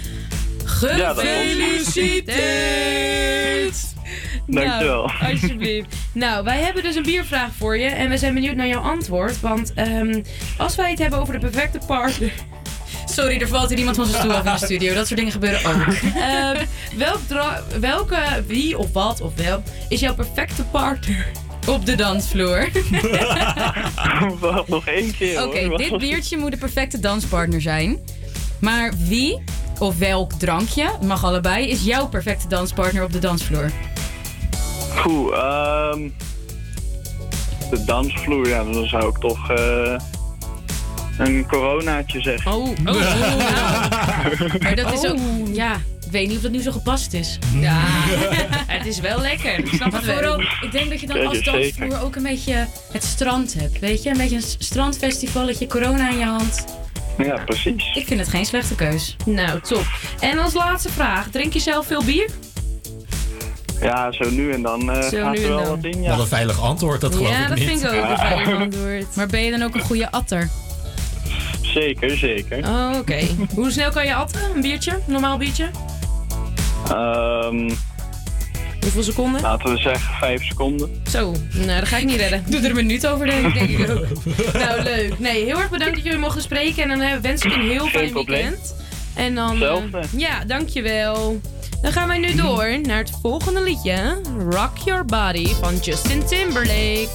Ja, 0.96 1.14
Gefeliciteerd! 1.14 2.34
Dankjewel. 4.46 5.10
Nou, 5.20 5.32
alsjeblieft. 5.32 5.96
nou, 6.12 6.44
wij 6.44 6.60
hebben 6.60 6.82
dus 6.82 6.94
een 6.94 7.02
biervraag 7.02 7.50
voor 7.58 7.78
je 7.78 7.88
en 7.88 8.08
we 8.08 8.18
zijn 8.18 8.34
benieuwd 8.34 8.56
naar 8.56 8.66
jouw 8.66 8.80
antwoord. 8.80 9.40
Want 9.40 9.74
ehm, 9.74 10.22
als 10.58 10.76
wij 10.76 10.90
het 10.90 10.98
hebben 10.98 11.18
over 11.18 11.32
de 11.32 11.38
perfecte 11.38 11.78
partner... 11.86 12.32
Sorry, 13.06 13.40
er 13.40 13.48
valt 13.48 13.68
hier 13.68 13.78
iemand 13.78 13.96
van 13.96 14.06
zijn 14.06 14.18
stoel 14.22 14.34
af 14.34 14.44
in 14.44 14.52
de 14.52 14.58
studio. 14.58 14.94
Dat 14.94 15.06
soort 15.06 15.18
dingen 15.18 15.32
gebeuren 15.32 15.64
ook. 15.66 15.86
Ehm, 16.16 16.64
welk 16.96 17.20
welke, 17.80 18.44
wie 18.46 18.78
of 18.78 18.92
wat 18.92 19.20
of 19.20 19.34
wel 19.34 19.62
is 19.88 20.00
jouw 20.00 20.14
perfecte 20.14 20.64
partner 20.64 21.26
op 21.68 21.86
de 21.86 21.94
dansvloer? 21.94 22.68
Wacht 24.40 24.68
nog 24.68 24.86
één 24.86 25.16
keer 25.16 25.44
Oké, 25.44 25.76
dit 25.76 25.98
biertje 25.98 26.36
moet 26.36 26.50
de 26.50 26.56
perfecte 26.56 27.00
danspartner 27.00 27.60
zijn. 27.60 27.98
Maar 28.58 28.92
wie 28.98 29.42
of 29.78 29.98
welk 29.98 30.32
drankje, 30.32 30.90
mag 31.02 31.24
allebei, 31.24 31.68
is 31.68 31.84
jouw 31.84 32.08
perfecte 32.08 32.48
danspartner 32.48 33.02
op 33.02 33.12
de 33.12 33.18
dansvloer? 33.18 33.70
Poeh, 35.02 35.92
um, 35.92 36.14
de 37.70 37.84
dansvloer, 37.84 38.48
ja, 38.48 38.64
dan 38.64 38.86
zou 38.86 39.08
ik 39.08 39.18
toch 39.18 39.50
uh, 39.50 39.98
een 41.18 41.46
coronaatje 41.46 42.20
zeggen. 42.20 42.52
Oh, 42.52 42.68
oh, 42.68 42.68
oh 42.86 43.00
ja. 43.00 43.86
Nou. 43.88 44.58
Maar 44.62 44.76
dat 44.76 44.92
is 44.92 45.10
ook, 45.10 45.16
oh. 45.16 45.54
ja, 45.54 45.74
ik 46.06 46.12
weet 46.12 46.28
niet 46.28 46.36
of 46.36 46.42
dat 46.42 46.52
nu 46.52 46.60
zo 46.60 46.72
gepast 46.72 47.12
is. 47.12 47.38
Mm. 47.52 47.60
Ja, 47.60 47.80
het 48.76 48.86
is 48.86 49.00
wel 49.00 49.20
lekker. 49.20 49.58
Ik 49.58 49.66
snap 49.66 49.92
het 49.92 50.04
wel. 50.04 50.40
Ik 50.40 50.72
denk 50.72 50.90
dat 50.90 51.00
je 51.00 51.06
dan 51.06 51.26
als 51.26 51.42
dansvloer 51.42 52.02
ook 52.02 52.16
een 52.16 52.22
beetje 52.22 52.66
het 52.92 53.04
strand 53.04 53.54
hebt, 53.54 53.78
weet 53.78 54.02
je? 54.02 54.10
Een 54.10 54.16
beetje 54.16 54.36
een 54.36 54.44
strandfestivalletje, 54.58 55.66
corona 55.66 56.10
in 56.10 56.18
je 56.18 56.24
hand. 56.24 56.64
Ja, 57.18 57.44
precies. 57.44 57.94
Ik 57.94 58.06
vind 58.06 58.20
het 58.20 58.28
geen 58.28 58.46
slechte 58.46 58.74
keus. 58.74 59.16
Nou, 59.24 59.60
top. 59.60 59.84
En 60.20 60.38
als 60.38 60.54
laatste 60.54 60.92
vraag, 60.92 61.28
drink 61.30 61.52
je 61.52 61.60
zelf 61.60 61.86
veel 61.86 62.04
bier? 62.04 62.30
Ja, 63.80 64.12
zo 64.12 64.30
nu 64.30 64.52
en 64.52 64.62
dan 64.62 64.90
uh, 64.90 65.02
gaat 65.02 65.38
er 65.38 65.48
wel 65.48 65.66
wat 65.66 65.84
in, 65.84 66.02
ja. 66.02 66.18
Een 66.18 66.26
veilig 66.26 66.60
antwoord, 66.60 67.00
dat 67.00 67.14
geloof 67.14 67.30
ja, 67.30 67.42
ik 67.42 67.48
dat. 67.48 67.58
Ja, 67.58 67.64
dat 67.64 67.74
vind 67.74 67.82
ik 67.82 67.88
ook 67.88 68.10
een 68.10 68.18
veilig 68.28 68.60
antwoord. 68.60 69.16
Maar 69.16 69.26
ben 69.26 69.42
je 69.42 69.50
dan 69.50 69.62
ook 69.62 69.74
een 69.74 69.80
goede 69.80 70.10
atter? 70.10 70.48
Zeker, 71.60 72.16
zeker. 72.16 72.58
Oh, 72.58 72.90
oké. 72.98 73.18
Hoe 73.54 73.70
snel 73.70 73.90
kan 73.90 74.06
je 74.06 74.14
atten? 74.14 74.40
Een 74.54 74.60
biertje? 74.60 74.92
Een 74.92 75.12
normaal 75.12 75.38
biertje? 75.38 75.70
Um, 76.90 77.76
Hoeveel 78.80 79.02
seconden? 79.02 79.40
Laten 79.40 79.72
we 79.72 79.78
zeggen 79.78 80.14
vijf 80.14 80.44
seconden. 80.44 81.02
Zo, 81.10 81.34
nou 81.52 81.80
dat 81.80 81.88
ga 81.88 81.96
ik 81.96 82.04
niet 82.04 82.16
redden. 82.16 82.44
Doe 82.46 82.60
er 82.60 82.68
een 82.68 82.74
minuut 82.74 83.06
over, 83.06 83.26
denk, 83.26 83.54
denk 83.54 83.70
ik 83.70 83.90
ook. 83.90 84.06
nou, 84.64 84.82
leuk. 84.82 85.18
Nee, 85.18 85.44
heel 85.44 85.58
erg 85.58 85.70
bedankt 85.70 85.94
dat 85.94 86.04
jullie 86.04 86.18
mogen 86.18 86.42
spreken. 86.42 86.82
En 86.82 86.88
dan 86.88 87.00
eh, 87.00 87.16
wens 87.16 87.44
ik 87.44 87.52
een 87.52 87.68
heel 87.70 87.86
fijn 87.86 88.12
weekend. 88.12 88.74
En 89.14 89.34
dan, 89.34 89.62
eh, 89.62 90.02
ja, 90.16 90.44
dankjewel. 90.44 91.40
Dan 91.82 91.92
gaan 91.92 92.08
wij 92.08 92.18
nu 92.18 92.34
door 92.34 92.80
naar 92.80 92.98
het 92.98 93.10
volgende 93.20 93.62
liedje: 93.62 94.20
Rock 94.50 94.76
Your 94.84 95.04
Body 95.04 95.54
van 95.54 95.76
Justin 95.76 96.24
Timberlake. 96.24 97.08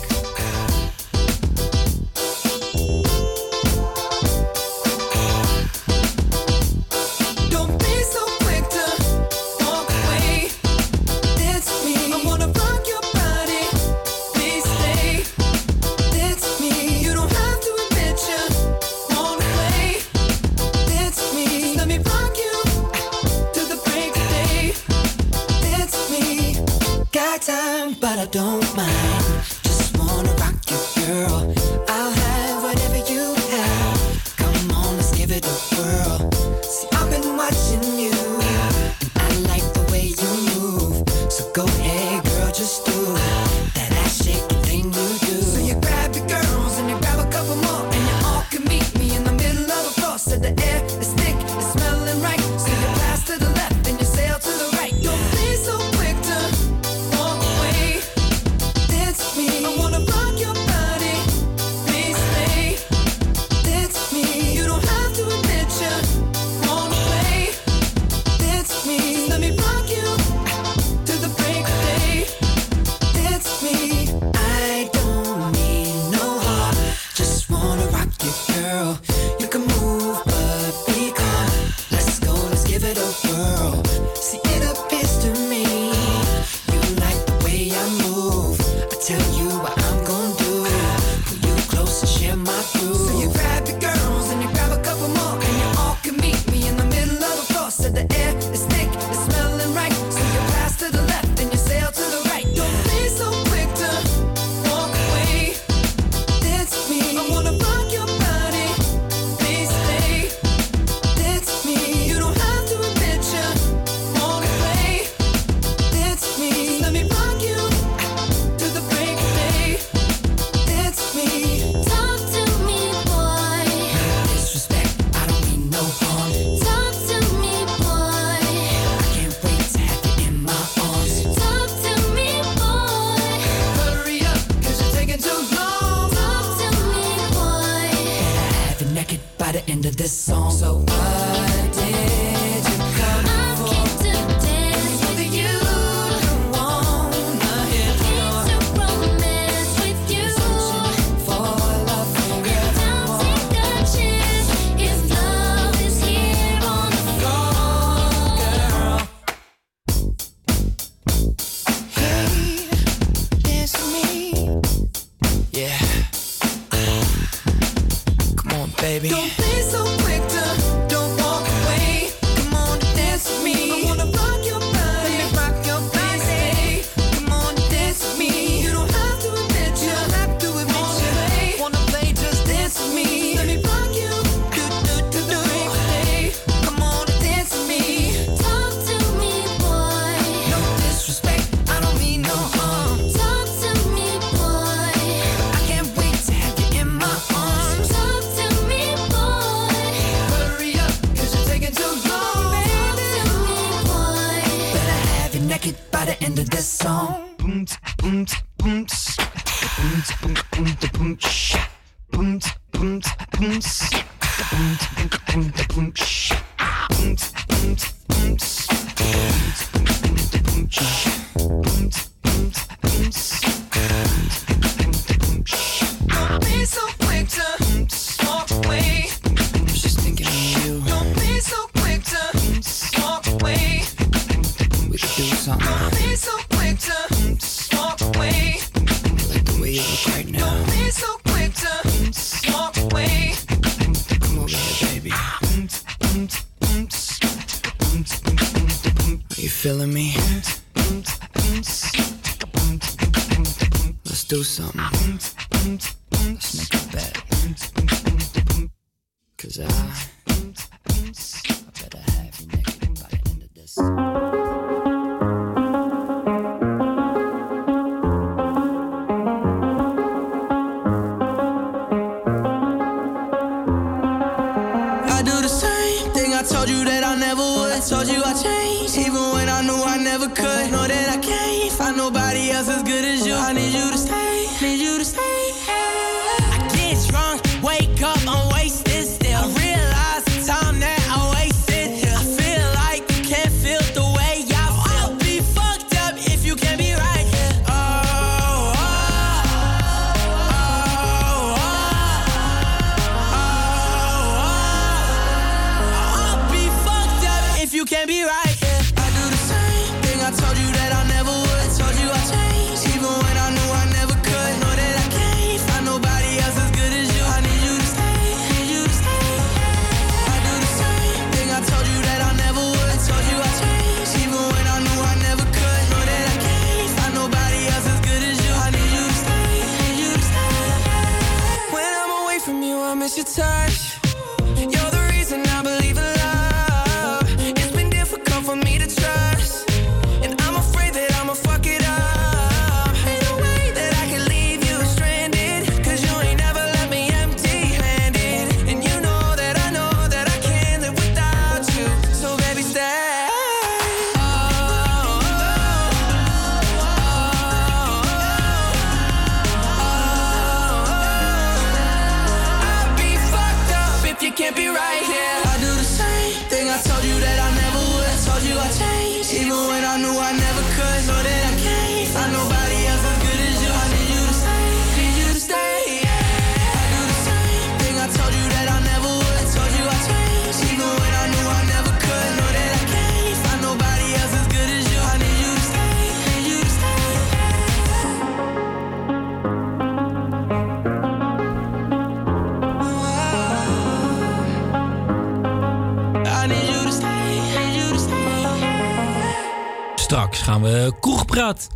don't 28.32 28.76
mind. 28.78 29.11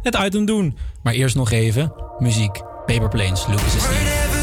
het 0.05 0.15
item 0.25 0.45
doen. 0.45 0.77
Maar 1.03 1.13
eerst 1.13 1.35
nog 1.35 1.51
even 1.51 1.93
muziek. 2.19 2.61
Paper 2.85 3.09
Planes, 3.09 3.47
Lucas 3.47 3.75
is 3.75 4.34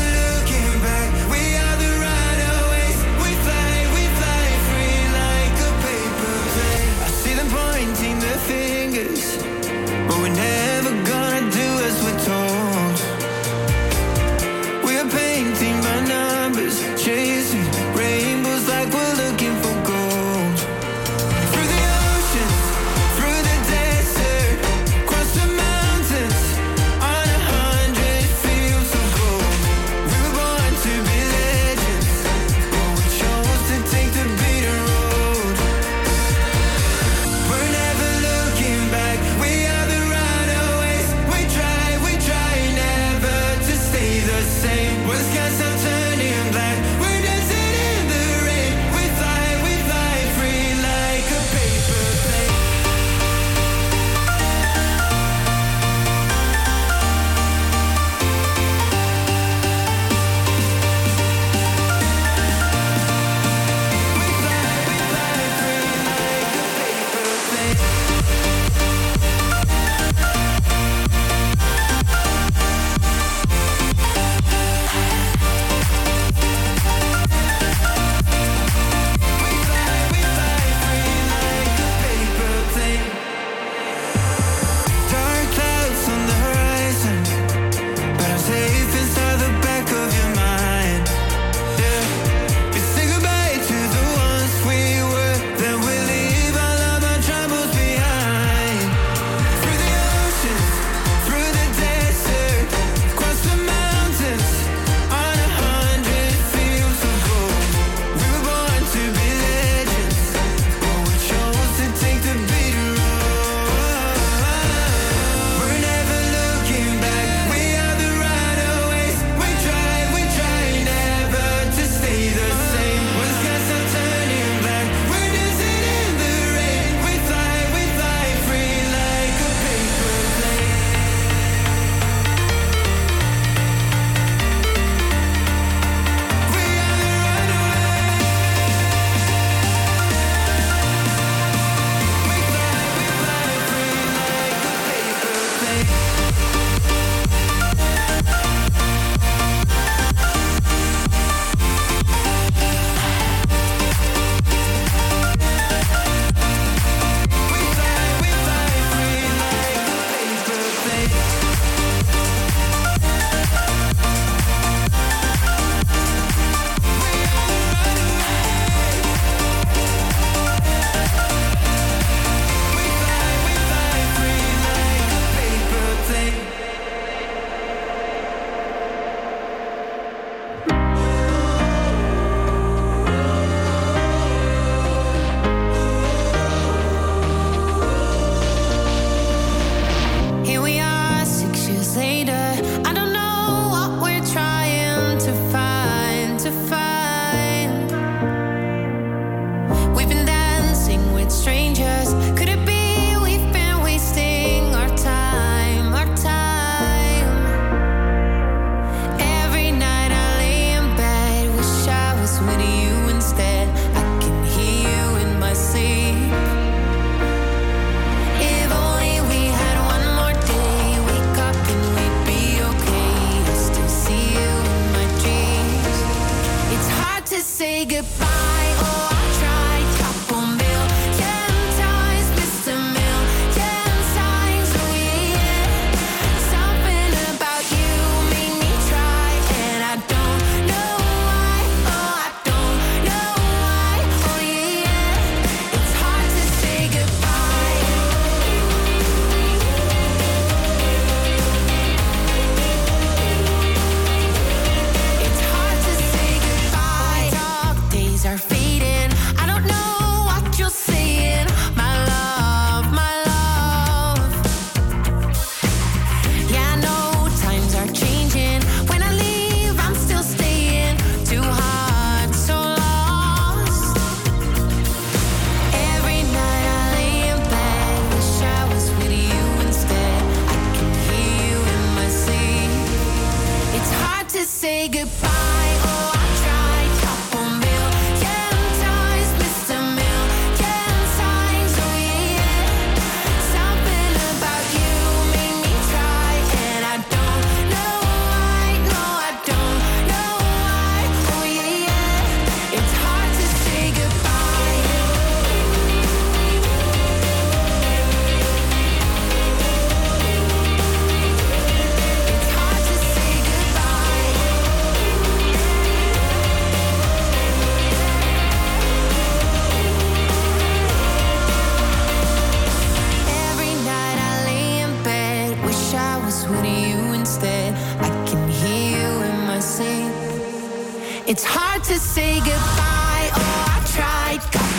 It's 331.24 331.44
hard 331.44 331.84
to 331.84 331.98
say 332.00 332.40
goodbye. 332.40 333.30
Oh, 333.34 333.64
I 333.68 334.40
tried. 334.50 334.71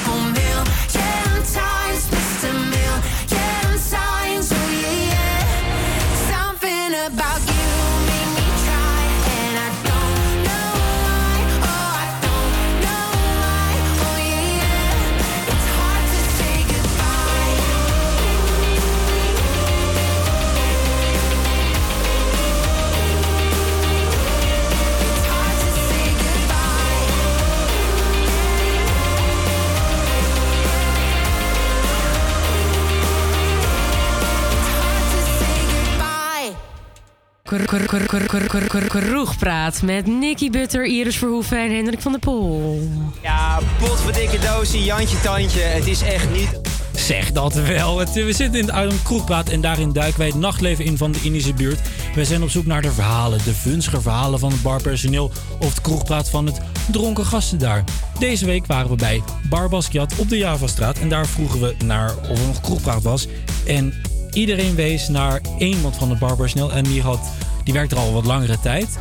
Kroegpraat 38.88 39.82
met 39.82 40.08
Nicky 40.08 40.50
Butter, 40.50 40.86
Iris 40.86 41.18
Verhoeven 41.18 41.58
en 41.58 41.76
Hendrik 41.76 42.02
van 42.02 42.12
der 42.12 42.22
Pol. 42.22 42.90
Ja, 43.22 43.60
potverdikke 43.80 44.40
doosie, 44.40 44.84
Jantje 44.84 45.20
Tandje. 45.20 45.60
Het 45.62 45.88
is 45.88 46.02
echt 46.02 46.32
niet... 46.32 46.60
Zeg 46.96 47.32
dat 47.32 47.54
wel. 47.54 48.00
Het- 48.00 48.14
we 48.14 48.34
zitten 48.34 48.60
in 48.60 48.66
de 48.66 48.72
Item 48.72 49.02
Kroegpraat 49.04 49.50
en 49.50 49.62
daarin 49.62 49.92
duiken 49.94 50.18
wij 50.18 50.28
het 50.28 50.36
nachtleven 50.36 50.86
in 50.86 50.98
van 50.98 51.12
de 51.12 51.20
Indische 51.22 51.54
buurt. 51.54 51.80
We 52.16 52.26
zijn 52.26 52.44
op 52.44 52.50
zoek 52.50 52.66
naar 52.66 52.82
de 52.82 52.92
verhalen, 52.92 53.40
de 53.44 53.54
vunzige 53.54 54.02
verhalen 54.02 54.40
van 54.40 54.52
het 54.52 54.62
barpersoneel 54.62 55.32
of 55.60 55.74
de 55.74 55.82
kroegpraat 55.82 56.30
van 56.30 56.46
het 56.46 56.60
dronken 56.92 57.26
gasten 57.26 57.58
daar. 57.60 57.84
Deze 58.20 58.46
week 58.46 58.66
waren 58.66 58.90
we 58.90 58.96
bij 58.96 59.22
Bar 59.50 59.70
Basquiat 59.70 60.14
op 60.18 60.30
de 60.30 60.38
Javastraat 60.38 61.00
en 61.00 61.10
daar 61.10 61.26
vroegen 61.28 61.60
we 61.62 61.76
naar 61.86 62.14
of 62.30 62.40
er 62.40 62.48
nog 62.48 62.62
kroegpraat 62.62 63.04
was. 63.04 63.28
En 63.66 63.94
iedereen 64.32 64.76
wees 64.76 65.08
naar 65.08 65.42
iemand 65.58 65.96
van 65.96 66.10
het 66.10 66.20
barpersoneel 66.20 66.72
en 66.72 66.84
die, 66.84 67.02
had, 67.02 67.20
die 67.64 67.73
werkte 67.73 67.95
er 67.95 68.02
al 68.02 68.14
wat 68.14 68.26
langere 68.26 68.60
tijd. 68.60 68.99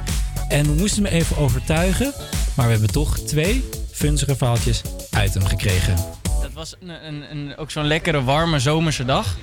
En 0.49 0.65
we 0.67 0.73
moesten 0.73 1.05
hem 1.05 1.13
even 1.13 1.37
overtuigen, 1.37 2.13
maar 2.57 2.67
we 2.67 2.73
hebben 2.73 2.93
toch 2.93 3.19
twee 3.19 3.69
vunzige 3.91 4.37
verhaaltjes 4.37 4.83
uit 5.11 5.35
hem 5.35 5.45
gekregen. 5.47 5.95
Dat 6.43 6.53
was 6.53 6.75
een, 6.81 7.07
een, 7.07 7.25
een- 7.31 7.57
ook 7.57 7.71
zo'n 7.71 7.85
lekkere, 7.87 8.25
warme 8.25 8.59
zomerse 8.59 9.05
dag. 9.05 9.37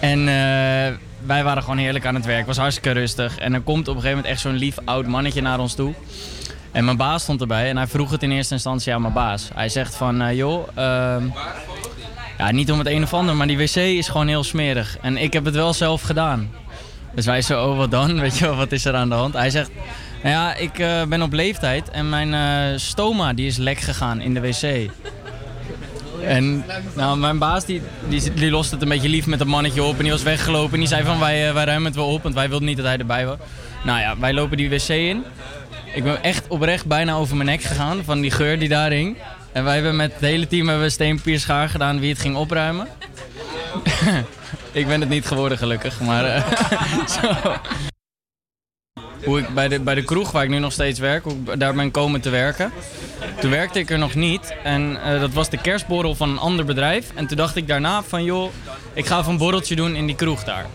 En 0.00 0.18
eh, 0.18 0.94
wij 1.26 1.44
waren 1.44 1.62
gewoon 1.62 1.78
heerlijk 1.78 2.06
aan 2.06 2.14
het 2.14 2.24
werk. 2.24 2.38
Het 2.38 2.46
was 2.46 2.56
hartstikke 2.56 2.90
rustig. 2.90 3.38
En 3.38 3.54
er 3.54 3.60
komt 3.60 3.88
op 3.88 3.94
een 3.94 4.00
gegeven 4.00 4.16
moment 4.16 4.26
echt 4.32 4.40
zo'n 4.40 4.52
lief 4.56 4.76
oud 4.84 5.06
mannetje 5.06 5.40
naar 5.42 5.58
ons 5.60 5.74
toe. 5.74 5.94
En 6.72 6.84
mijn 6.84 6.96
baas 6.96 7.22
stond 7.22 7.40
erbij 7.40 7.68
en 7.68 7.76
hij 7.76 7.86
vroeg 7.86 8.10
het 8.10 8.22
in 8.22 8.30
eerste 8.30 8.54
instantie 8.54 8.94
aan 8.94 9.00
mijn 9.02 9.12
baas. 9.14 9.48
Hij 9.54 9.68
zegt 9.68 9.94
van, 9.94 10.20
eh, 10.22 10.36
joh, 10.36 10.68
ehm, 10.74 11.24
ja, 12.38 12.50
niet 12.50 12.72
om 12.72 12.78
het 12.78 12.86
een 12.88 13.02
of 13.02 13.14
ander, 13.14 13.36
maar 13.36 13.46
die 13.46 13.56
wc 13.58 13.74
is 13.76 14.08
gewoon 14.08 14.28
heel 14.28 14.44
smerig. 14.44 14.98
En 15.02 15.16
ik 15.16 15.32
heb 15.32 15.44
het 15.44 15.54
wel 15.54 15.72
zelf 15.72 16.02
gedaan. 16.02 16.50
Dus 17.20 17.28
wij 17.28 17.42
zo, 17.42 17.64
oh 17.64 17.76
wat 17.76 17.90
dan? 17.90 18.20
Weet 18.20 18.38
je 18.38 18.44
wel, 18.44 18.56
wat 18.56 18.72
is 18.72 18.84
er 18.84 18.94
aan 18.94 19.08
de 19.08 19.14
hand? 19.14 19.34
Hij 19.34 19.50
zegt, 19.50 19.70
nou 20.22 20.34
ja, 20.34 20.54
ik 20.54 20.78
eh, 20.78 21.02
ben 21.04 21.22
op 21.22 21.32
leeftijd 21.32 21.90
en 21.90 22.08
mijn 22.08 22.34
eh, 22.34 22.78
stoma 22.78 23.32
die 23.32 23.46
is 23.46 23.56
lek 23.56 23.78
gegaan 23.78 24.20
in 24.20 24.34
de 24.34 24.40
wc. 24.40 24.90
En 26.24 26.64
nou, 26.94 27.18
mijn 27.18 27.38
baas 27.38 27.64
die, 27.64 27.82
die, 28.34 28.50
loste 28.50 28.74
het 28.74 28.82
een 28.82 28.88
beetje 28.88 29.08
lief 29.08 29.26
met 29.26 29.40
een 29.40 29.48
mannetje 29.48 29.82
op 29.82 29.96
en 29.96 30.02
die 30.02 30.12
was 30.12 30.22
weggelopen. 30.22 30.72
En 30.72 30.78
die 30.78 30.88
zei 30.88 31.04
van 31.04 31.18
wij, 31.18 31.48
eh, 31.48 31.54
wij 31.54 31.64
ruimen 31.64 31.86
het 31.86 31.94
wel 31.94 32.12
op, 32.12 32.22
want 32.22 32.34
wij 32.34 32.48
wilden 32.48 32.68
niet 32.68 32.76
dat 32.76 32.86
hij 32.86 32.96
erbij 32.96 33.26
was. 33.26 33.36
Nou 33.84 34.00
ja, 34.00 34.18
wij 34.18 34.32
lopen 34.32 34.56
die 34.56 34.70
wc 34.70 34.88
in. 34.88 35.24
Ik 35.94 36.02
ben 36.02 36.22
echt 36.22 36.48
oprecht 36.48 36.86
bijna 36.86 37.14
over 37.14 37.36
mijn 37.36 37.48
nek 37.48 37.62
gegaan 37.62 38.04
van 38.04 38.20
die 38.20 38.30
geur 38.30 38.58
die 38.58 38.68
daar 38.68 38.90
hing. 38.90 39.16
En 39.52 39.64
wij 39.64 39.74
hebben 39.74 39.96
met 39.96 40.12
het 40.12 40.20
hele 40.20 40.46
team 40.46 40.68
hebben 40.68 40.90
we 41.24 41.38
schaar 41.38 41.68
gedaan 41.68 42.00
wie 42.00 42.10
het 42.10 42.20
ging 42.20 42.36
opruimen. 42.36 42.88
ik 44.72 44.86
ben 44.86 45.00
het 45.00 45.08
niet 45.08 45.26
geworden 45.26 45.58
gelukkig, 45.58 46.00
maar 46.00 46.24
eh, 46.24 46.42
zo. 47.20 47.56
Hoe 49.24 49.38
ik 49.38 49.54
bij 49.54 49.68
de, 49.68 49.80
bij 49.80 49.94
de 49.94 50.04
kroeg 50.04 50.30
waar 50.30 50.44
ik 50.44 50.50
nu 50.50 50.58
nog 50.58 50.72
steeds 50.72 50.98
werk, 50.98 51.24
daar 51.58 51.74
ben 51.74 51.90
komen 51.90 52.20
te 52.20 52.30
werken. 52.30 52.72
Toen 53.40 53.50
werkte 53.50 53.78
ik 53.78 53.90
er 53.90 53.98
nog 53.98 54.14
niet 54.14 54.54
en 54.62 55.02
eh, 55.02 55.20
dat 55.20 55.32
was 55.32 55.50
de 55.50 55.56
kerstborrel 55.56 56.14
van 56.14 56.30
een 56.30 56.38
ander 56.38 56.64
bedrijf. 56.64 57.10
En 57.14 57.26
toen 57.26 57.36
dacht 57.36 57.56
ik 57.56 57.68
daarna 57.68 58.02
van 58.02 58.24
joh, 58.24 58.50
ik 58.92 59.06
ga 59.06 59.18
even 59.18 59.30
een 59.30 59.38
borreltje 59.38 59.76
doen 59.76 59.94
in 59.94 60.06
die 60.06 60.16
kroeg 60.16 60.44
daar. 60.44 60.66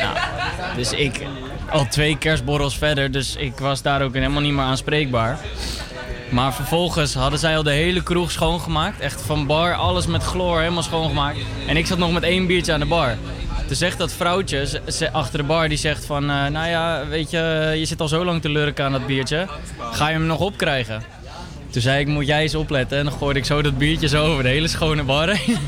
Nou, 0.00 0.16
dus 0.76 0.92
ik 0.92 1.20
al 1.70 1.86
twee 1.88 2.18
kerstborrels 2.18 2.78
verder, 2.78 3.10
dus 3.10 3.36
ik 3.36 3.58
was 3.58 3.82
daar 3.82 4.02
ook 4.02 4.14
helemaal 4.14 4.40
niet 4.40 4.52
meer 4.52 4.64
aanspreekbaar. 4.64 5.38
Maar 6.32 6.54
vervolgens 6.54 7.14
hadden 7.14 7.38
zij 7.38 7.56
al 7.56 7.62
de 7.62 7.70
hele 7.72 8.02
kroeg 8.02 8.30
schoongemaakt. 8.30 9.00
Echt 9.00 9.22
van 9.22 9.46
bar, 9.46 9.74
alles 9.74 10.06
met 10.06 10.22
chloor, 10.22 10.58
helemaal 10.58 10.82
schoongemaakt. 10.82 11.38
En 11.66 11.76
ik 11.76 11.86
zat 11.86 11.98
nog 11.98 12.12
met 12.12 12.22
één 12.22 12.46
biertje 12.46 12.72
aan 12.72 12.80
de 12.80 12.86
bar. 12.86 13.16
Toen 13.66 13.76
zegt 13.76 13.98
dat 13.98 14.12
vrouwtje 14.12 14.66
ze- 14.66 14.82
ze- 14.92 15.12
achter 15.12 15.38
de 15.38 15.44
bar, 15.44 15.68
die 15.68 15.78
zegt 15.78 16.04
van... 16.04 16.22
eh, 16.30 16.46
nou 16.46 16.68
ja, 16.68 17.06
weet 17.08 17.30
je, 17.30 17.72
je 17.76 17.84
zit 17.84 18.00
al 18.00 18.08
zo 18.08 18.24
lang 18.24 18.42
te 18.42 18.48
lurken 18.48 18.84
aan 18.84 18.92
dat 18.92 19.06
biertje. 19.06 19.46
Ga 19.92 20.06
je 20.08 20.12
hem 20.14 20.26
nog 20.26 20.38
opkrijgen? 20.40 21.02
Toen 21.70 21.82
zei 21.82 22.00
ik, 22.00 22.06
moet 22.06 22.26
jij 22.26 22.42
eens 22.42 22.54
opletten. 22.54 22.98
En 22.98 23.04
dan 23.04 23.12
gooide 23.18 23.38
ik 23.38 23.44
zo 23.44 23.62
dat 23.62 23.78
biertje 23.78 24.08
zo 24.08 24.24
over 24.26 24.42
de 24.42 24.48
hele 24.48 24.68
schone 24.68 25.02
bar 25.02 25.28
heen. 25.28 25.58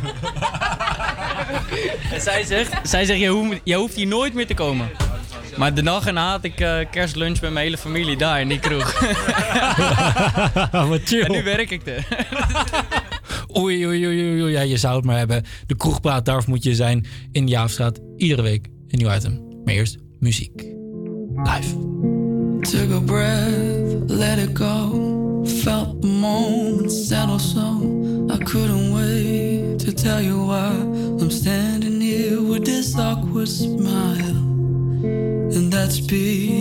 en 2.14 2.20
zij 2.20 2.44
zegt, 2.44 2.72
zij 2.88 3.04
zegt 3.04 3.20
je, 3.20 3.28
hoeft, 3.28 3.60
je 3.64 3.74
hoeft 3.74 3.94
hier 3.94 4.06
nooit 4.06 4.34
meer 4.34 4.46
te 4.46 4.54
komen. 4.54 4.90
Maar 5.58 5.74
de 5.74 5.82
dag 5.82 6.06
erna 6.06 6.30
had 6.30 6.44
ik 6.44 6.60
eh, 6.60 6.78
kerstlunch 6.90 7.40
met 7.40 7.52
mijn 7.52 7.64
hele 7.64 7.78
familie 7.78 8.16
daar 8.16 8.40
in 8.40 8.48
die 8.48 8.58
kroeg. 8.58 9.00
Wat 10.88 11.00
chill. 11.04 11.22
En 11.22 11.32
nu 11.32 11.42
werk 11.42 11.70
ik 11.70 11.86
er. 11.86 12.06
Oei, 13.58 13.86
oei, 13.86 14.06
oei, 14.06 14.30
oei, 14.30 14.42
oei. 14.42 14.52
Ja, 14.52 14.60
je 14.60 14.76
zou 14.76 14.96
het 14.96 15.04
maar 15.04 15.16
hebben. 15.16 15.42
De 15.66 15.76
kroegpraat, 15.76 16.24
daar 16.24 16.42
moet 16.46 16.62
je 16.62 16.74
zijn 16.74 17.06
in 17.32 17.44
de 17.44 17.50
Jaafstraat. 17.50 18.00
Iedere 18.16 18.42
week 18.42 18.66
een 18.88 18.98
nieuw 18.98 19.14
item. 19.14 19.62
Maar 19.64 19.74
eerst 19.74 19.96
muziek. 20.18 20.62
Live. 21.34 21.76
Took 22.60 22.90
a 22.92 23.00
breath, 23.00 24.10
let 24.10 24.38
it 24.38 24.58
go. 24.58 25.42
Felt 25.44 26.02
the 26.02 26.08
moment 26.08 26.92
settle 26.92 27.38
so. 27.38 27.92
I 28.30 28.38
couldn't 28.44 28.92
wait 28.92 29.78
to 29.78 29.92
tell 29.92 30.22
you 30.22 30.46
why 30.46 30.70
I'm 31.20 31.30
standing 31.30 32.00
here 32.00 32.42
with 32.42 32.64
this 32.64 32.96
awkward 32.96 33.48
smile. 33.48 34.53
And 35.54 35.72
that's 35.72 36.00
because 36.00 36.53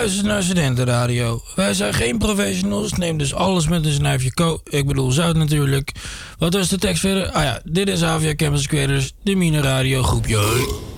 luistert 0.00 0.26
naar 0.26 0.42
Studentenradio. 0.42 1.42
Wij 1.54 1.74
zijn 1.74 1.94
geen 1.94 2.18
professionals, 2.18 2.92
neem 2.92 3.18
dus 3.18 3.34
alles 3.34 3.68
met 3.68 3.84
een 3.84 3.92
snijfje 3.92 4.34
ko. 4.34 4.60
Ik 4.64 4.86
bedoel 4.86 5.10
zout 5.10 5.36
natuurlijk. 5.36 5.92
Wat 6.38 6.54
was 6.54 6.68
de 6.68 6.78
tekst 6.78 7.00
verder? 7.00 7.30
Ah 7.30 7.42
ja, 7.42 7.60
dit 7.64 7.88
is 7.88 8.02
Avia 8.02 8.34
Campus 8.34 8.66
Creators, 8.66 9.12
de 9.22 9.34
Mine 9.34 9.60
Radio 9.60 10.02
groepje. 10.02 10.89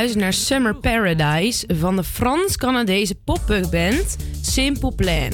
naar 0.00 0.32
Summer 0.32 0.74
Paradise 0.74 1.66
van 1.68 1.96
de 1.96 2.04
Frans-Canadese 2.04 3.14
popband 3.14 4.16
Simple 4.40 4.92
Plan. 4.94 5.30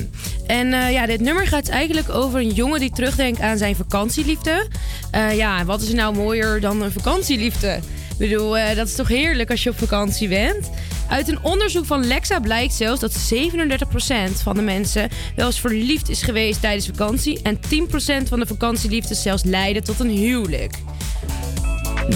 En 0.47 0.73
eh, 0.73 0.93
ja, 0.93 1.07
dit 1.07 1.21
nummer 1.21 1.47
gaat 1.47 1.69
eigenlijk 1.69 2.09
over 2.11 2.41
een 2.41 2.51
jongen 2.51 2.81
die 2.81 2.91
terugdenkt 2.91 3.41
aan 3.41 3.59
zijn 3.59 3.77
vakantieliefde. 3.77 4.67
Eh, 5.11 5.37
ja, 5.37 5.65
wat 5.65 5.83
is 5.83 5.93
nou 5.93 6.15
mooier 6.15 6.61
dan 6.61 6.83
een 6.83 6.93
vakantieliefde? 6.93 7.81
Ik 8.11 8.19
bedoel, 8.19 8.59
eh, 8.59 8.77
dat 8.77 8.87
is 8.87 8.95
toch 8.95 9.09
heerlijk 9.09 9.51
als 9.51 9.63
je 9.63 9.71
op 9.71 9.79
vakantie 9.79 10.29
bent? 10.29 10.71
Uit 11.09 11.29
een 11.29 11.43
onderzoek 11.43 11.85
van 11.85 12.07
Lexa 12.07 12.41
blijkt 12.41 12.75
zelfs 12.75 13.01
dat 13.01 13.13
37% 13.13 14.43
van 14.43 14.57
de 14.57 14.63
mensen 14.63 15.09
wel 15.37 15.47
eens 15.47 15.61
verliefd 15.61 16.09
is 16.09 16.23
geweest 16.23 16.61
tijdens 16.61 16.87
vakantie. 16.87 17.41
En 17.43 17.61
10% 17.61 18.29
van 18.29 18.41
de 18.41 18.47
vakantieliefdes 18.47 19.23
zelfs 19.23 19.45
leiden 19.45 19.85
tot 19.85 20.01
een 20.01 20.11
huwelijk. 20.11 20.75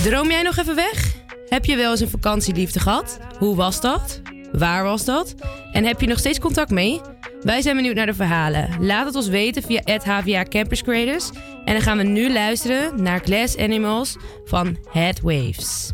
Droom 0.03 0.31
jij 0.31 0.43
nog 0.43 0.57
even 0.57 0.75
weg? 0.75 1.20
Heb 1.51 1.65
je 1.65 1.77
wel 1.77 1.91
eens 1.91 2.01
een 2.01 2.09
vakantieliefde 2.09 2.81
gehad? 2.81 3.19
Hoe 3.39 3.57
was 3.57 3.81
dat? 3.81 4.21
Waar 4.53 4.85
was 4.85 5.05
dat? 5.05 5.35
En 5.73 5.85
heb 5.85 6.01
je 6.01 6.07
nog 6.07 6.19
steeds 6.19 6.39
contact 6.39 6.71
mee? 6.71 7.01
Wij 7.41 7.63
zijn 7.63 7.77
benieuwd 7.77 7.95
naar 7.95 8.07
de 8.07 8.15
verhalen. 8.15 8.69
Laat 8.81 9.07
het 9.07 9.15
ons 9.15 9.29
weten 9.29 9.63
via 9.63 9.81
het 9.85 10.05
HVA 10.05 10.43
Campus 10.43 10.83
Creators. 10.83 11.31
En 11.65 11.73
dan 11.73 11.83
gaan 11.83 11.97
we 11.97 12.03
nu 12.03 12.33
luisteren 12.33 13.03
naar 13.03 13.21
Glass 13.21 13.57
Animals 13.57 14.17
van 14.45 14.77
Headwaves. 14.91 15.91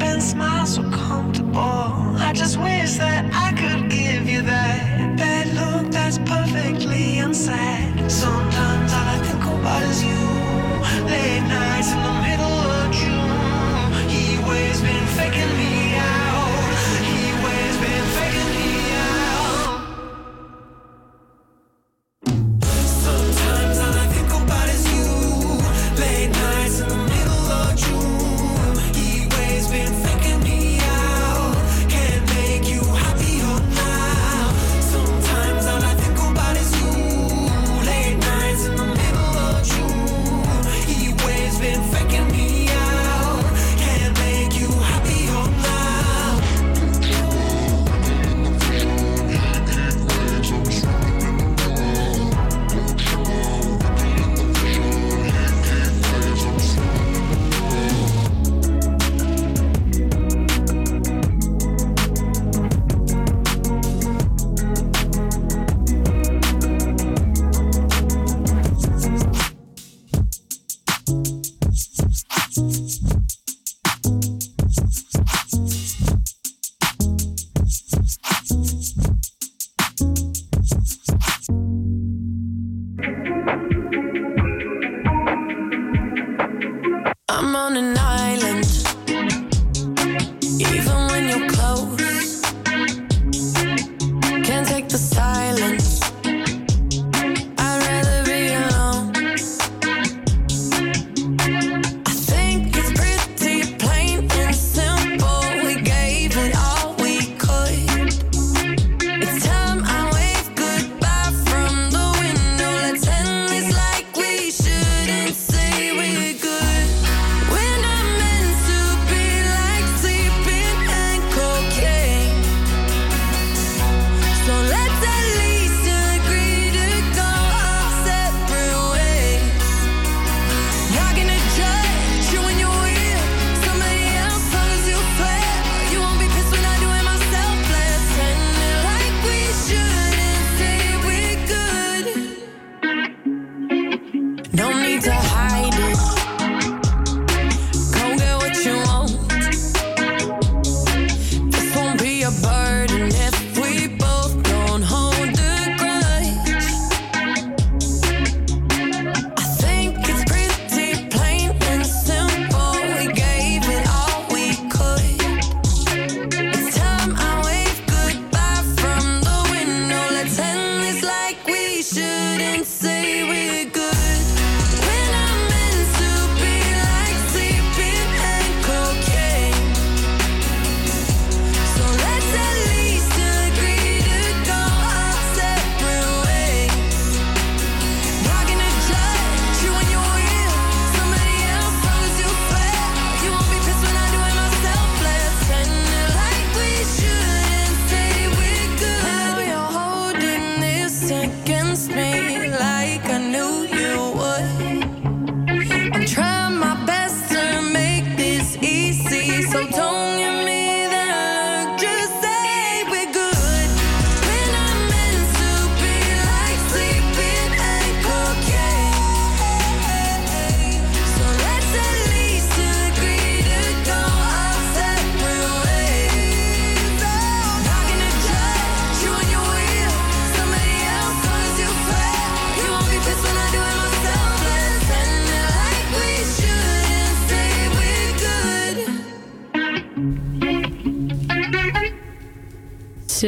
and 0.00 0.22
smile 0.22 0.66
so 0.66 0.82
comfortable. 0.90 1.58
I 1.58 2.32
just 2.34 2.58
wish 2.58 2.94
that 2.96 3.30
I. 3.32 3.45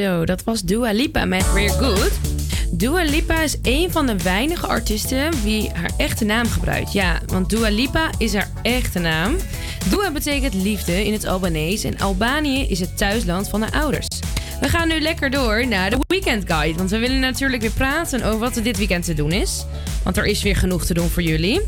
Zo, 0.03 0.25
dat 0.25 0.45
was 0.45 0.63
Dua 0.63 0.93
Lipa 0.93 1.25
met 1.25 1.53
We're 1.53 1.69
Good. 1.69 2.11
Dua 2.71 3.03
Lipa 3.03 3.43
is 3.43 3.57
een 3.63 3.91
van 3.91 4.07
de 4.07 4.23
weinige 4.23 4.67
artiesten 4.67 5.43
wie 5.43 5.71
haar 5.71 5.91
echte 5.97 6.25
naam 6.25 6.47
gebruikt. 6.47 6.93
Ja, 6.93 7.21
want 7.27 7.51
Dua 7.51 7.69
Lipa 7.69 8.11
is 8.19 8.35
haar 8.35 8.51
echte 8.63 8.99
naam. 8.99 9.37
Dua 9.91 10.11
betekent 10.11 10.55
liefde 10.55 11.05
in 11.05 11.13
het 11.13 11.27
Albanees 11.27 11.85
en 11.85 11.99
Albanië 11.99 12.63
is 12.69 12.81
het 12.81 12.97
thuisland 12.97 13.49
van 13.49 13.63
haar 13.63 13.73
ouders. 13.83 14.07
We 14.61 14.69
gaan 14.69 14.89
nu 14.89 15.01
lekker 15.01 15.31
door 15.31 15.67
naar 15.69 15.91
de 15.91 15.99
Weekend 16.07 16.45
Guide. 16.47 16.79
Want 16.79 16.91
we 16.91 16.99
willen 16.99 17.21
natuurlijk 17.21 17.63
weer 17.63 17.71
praten 17.71 18.23
over 18.23 18.39
wat 18.39 18.57
er 18.57 18.63
dit 18.63 18.79
weekend 18.79 19.05
te 19.05 19.15
doen 19.15 19.33
is. 19.33 19.65
Want 20.05 20.17
er 20.17 20.27
is 20.27 20.43
weer 20.43 20.57
genoeg 20.57 20.85
te 20.85 20.95
doen 20.95 21.09
voor 21.09 21.23
jullie. 21.23 21.61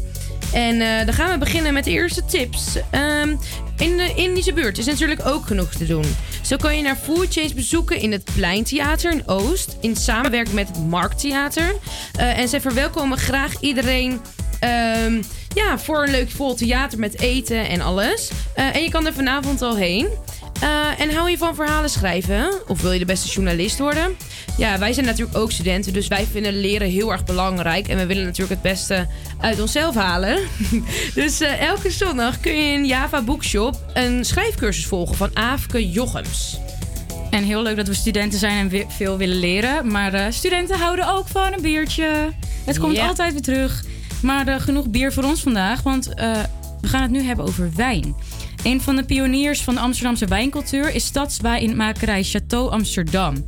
En 0.52 0.80
eh, 0.80 1.04
dan 1.04 1.14
gaan 1.14 1.30
we 1.30 1.38
beginnen 1.38 1.72
met 1.72 1.84
de 1.84 1.90
eerste 1.90 2.24
tips. 2.24 2.76
Ehm, 2.90 3.36
in 3.76 3.96
de 3.96 4.12
Indische 4.14 4.52
buurt 4.52 4.78
is 4.78 4.86
natuurlijk 4.86 5.26
ook 5.26 5.46
genoeg 5.46 5.70
te 5.70 5.86
doen. 5.86 6.16
Zo 6.42 6.56
kan 6.56 6.76
je 6.76 6.82
naar 6.82 6.96
Food 6.96 7.26
Chains 7.32 7.54
bezoeken 7.54 8.00
in 8.00 8.12
het 8.12 8.30
Pleintheater 8.34 9.12
in 9.12 9.28
Oost. 9.28 9.76
In 9.80 9.96
samenwerking 9.96 10.54
met 10.54 10.68
het 10.68 10.86
Markttheater. 10.86 11.74
Eh, 12.14 12.38
en 12.38 12.48
zij 12.48 12.60
verwelkomen 12.60 13.18
graag 13.18 13.60
iedereen 13.60 14.20
ehm, 14.60 15.22
ja, 15.54 15.78
voor 15.78 16.02
een 16.02 16.10
leuk 16.10 16.30
vol 16.30 16.54
theater 16.54 16.98
met 16.98 17.20
eten 17.20 17.68
en 17.68 17.80
alles. 17.80 18.30
Eh, 18.54 18.74
en 18.74 18.82
je 18.82 18.90
kan 18.90 19.06
er 19.06 19.12
vanavond 19.12 19.62
al 19.62 19.76
heen. 19.76 20.08
Eh, 20.60 21.00
en 21.00 21.14
hou 21.14 21.30
je 21.30 21.38
van 21.38 21.54
verhalen 21.54 21.90
schrijven? 21.90 22.68
Of 22.68 22.80
wil 22.82 22.92
je 22.92 22.98
de 22.98 23.04
beste 23.04 23.28
journalist 23.28 23.78
worden? 23.78 24.16
Ja, 24.56 24.78
wij 24.78 24.92
zijn 24.92 25.06
natuurlijk 25.06 25.36
ook 25.36 25.52
studenten, 25.52 25.92
dus 25.92 26.08
wij 26.08 26.26
vinden 26.26 26.60
leren 26.60 26.88
heel 26.88 27.12
erg 27.12 27.24
belangrijk. 27.24 27.88
En 27.88 27.96
we 27.96 28.06
willen 28.06 28.24
natuurlijk 28.24 28.62
het 28.62 28.72
beste 28.72 29.06
uit 29.40 29.60
onszelf 29.60 29.94
halen. 29.94 30.38
dus 31.14 31.40
eh, 31.40 31.68
elke 31.68 31.90
zondag 31.90 32.40
kun 32.40 32.56
je 32.56 32.72
in 32.72 32.86
Java 32.86 33.22
Bookshop 33.22 33.76
een 33.94 34.24
schrijfcursus 34.24 34.86
volgen 34.86 35.16
van 35.16 35.30
Aafke 35.36 35.90
Jochems. 35.90 36.58
En 37.30 37.44
heel 37.44 37.62
leuk 37.62 37.76
dat 37.76 37.88
we 37.88 37.94
studenten 37.94 38.38
zijn 38.38 38.70
en 38.70 38.84
veel 38.88 39.16
willen 39.16 39.38
leren. 39.38 39.92
Maar 39.92 40.14
eh, 40.14 40.26
studenten 40.30 40.78
houden 40.78 41.08
ook 41.08 41.28
van 41.28 41.52
een 41.52 41.62
biertje. 41.62 42.32
Het 42.64 42.78
komt 42.78 42.98
altijd 42.98 43.32
weer 43.32 43.42
terug. 43.42 43.84
Maar 44.22 44.60
genoeg 44.60 44.88
bier 44.88 45.12
voor 45.12 45.24
ons 45.24 45.40
vandaag, 45.42 45.82
want 45.82 46.06
we 46.80 46.88
gaan 46.88 47.02
het 47.02 47.10
nu 47.10 47.22
hebben 47.22 47.44
over 47.44 47.70
wijn. 47.76 48.14
Een 48.62 48.80
van 48.80 48.96
de 48.96 49.04
pioniers 49.04 49.62
van 49.62 49.74
de 49.74 49.80
Amsterdamse 49.80 50.26
wijncultuur 50.26 50.94
is 50.94 51.04
stadswijnmakerij 51.04 52.24
Château 52.24 52.70
Amsterdam. 52.70 53.46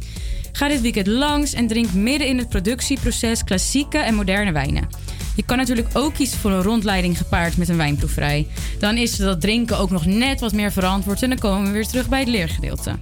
Ga 0.52 0.68
dit 0.68 0.80
weekend 0.80 1.06
langs 1.06 1.52
en 1.52 1.66
drink 1.66 1.92
midden 1.92 2.28
in 2.28 2.38
het 2.38 2.48
productieproces 2.48 3.44
klassieke 3.44 3.98
en 3.98 4.14
moderne 4.14 4.52
wijnen. 4.52 4.88
Je 5.36 5.42
kan 5.44 5.56
natuurlijk 5.56 5.88
ook 5.92 6.14
kiezen 6.14 6.38
voor 6.38 6.50
een 6.50 6.62
rondleiding 6.62 7.16
gepaard 7.16 7.56
met 7.56 7.68
een 7.68 7.76
wijnproeverij. 7.76 8.46
Dan 8.78 8.96
is 8.96 9.16
dat 9.16 9.40
drinken 9.40 9.78
ook 9.78 9.90
nog 9.90 10.06
net 10.06 10.40
wat 10.40 10.52
meer 10.52 10.72
verantwoord 10.72 11.22
en 11.22 11.28
dan 11.28 11.38
komen 11.38 11.66
we 11.66 11.72
weer 11.72 11.86
terug 11.86 12.08
bij 12.08 12.20
het 12.20 12.28
leergedeelte. 12.28 12.98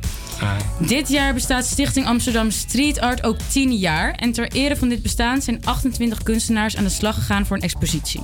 Dit 0.79 1.09
jaar 1.09 1.35
bestaat 1.35 1.67
Stichting 1.67 2.07
Amsterdam 2.07 2.51
Street 2.51 3.01
Art 3.01 3.23
ook 3.23 3.37
10 3.49 3.77
jaar. 3.77 4.15
En 4.15 4.33
ter 4.33 4.53
ere 4.53 4.77
van 4.77 4.89
dit 4.89 5.03
bestaan 5.03 5.43
zijn 5.43 5.65
28 5.65 6.23
kunstenaars 6.23 6.77
aan 6.77 6.85
de 6.85 6.91
slag 6.91 7.15
gegaan 7.15 7.47
voor 7.47 7.57
een 7.57 7.63
expositie. 7.63 8.23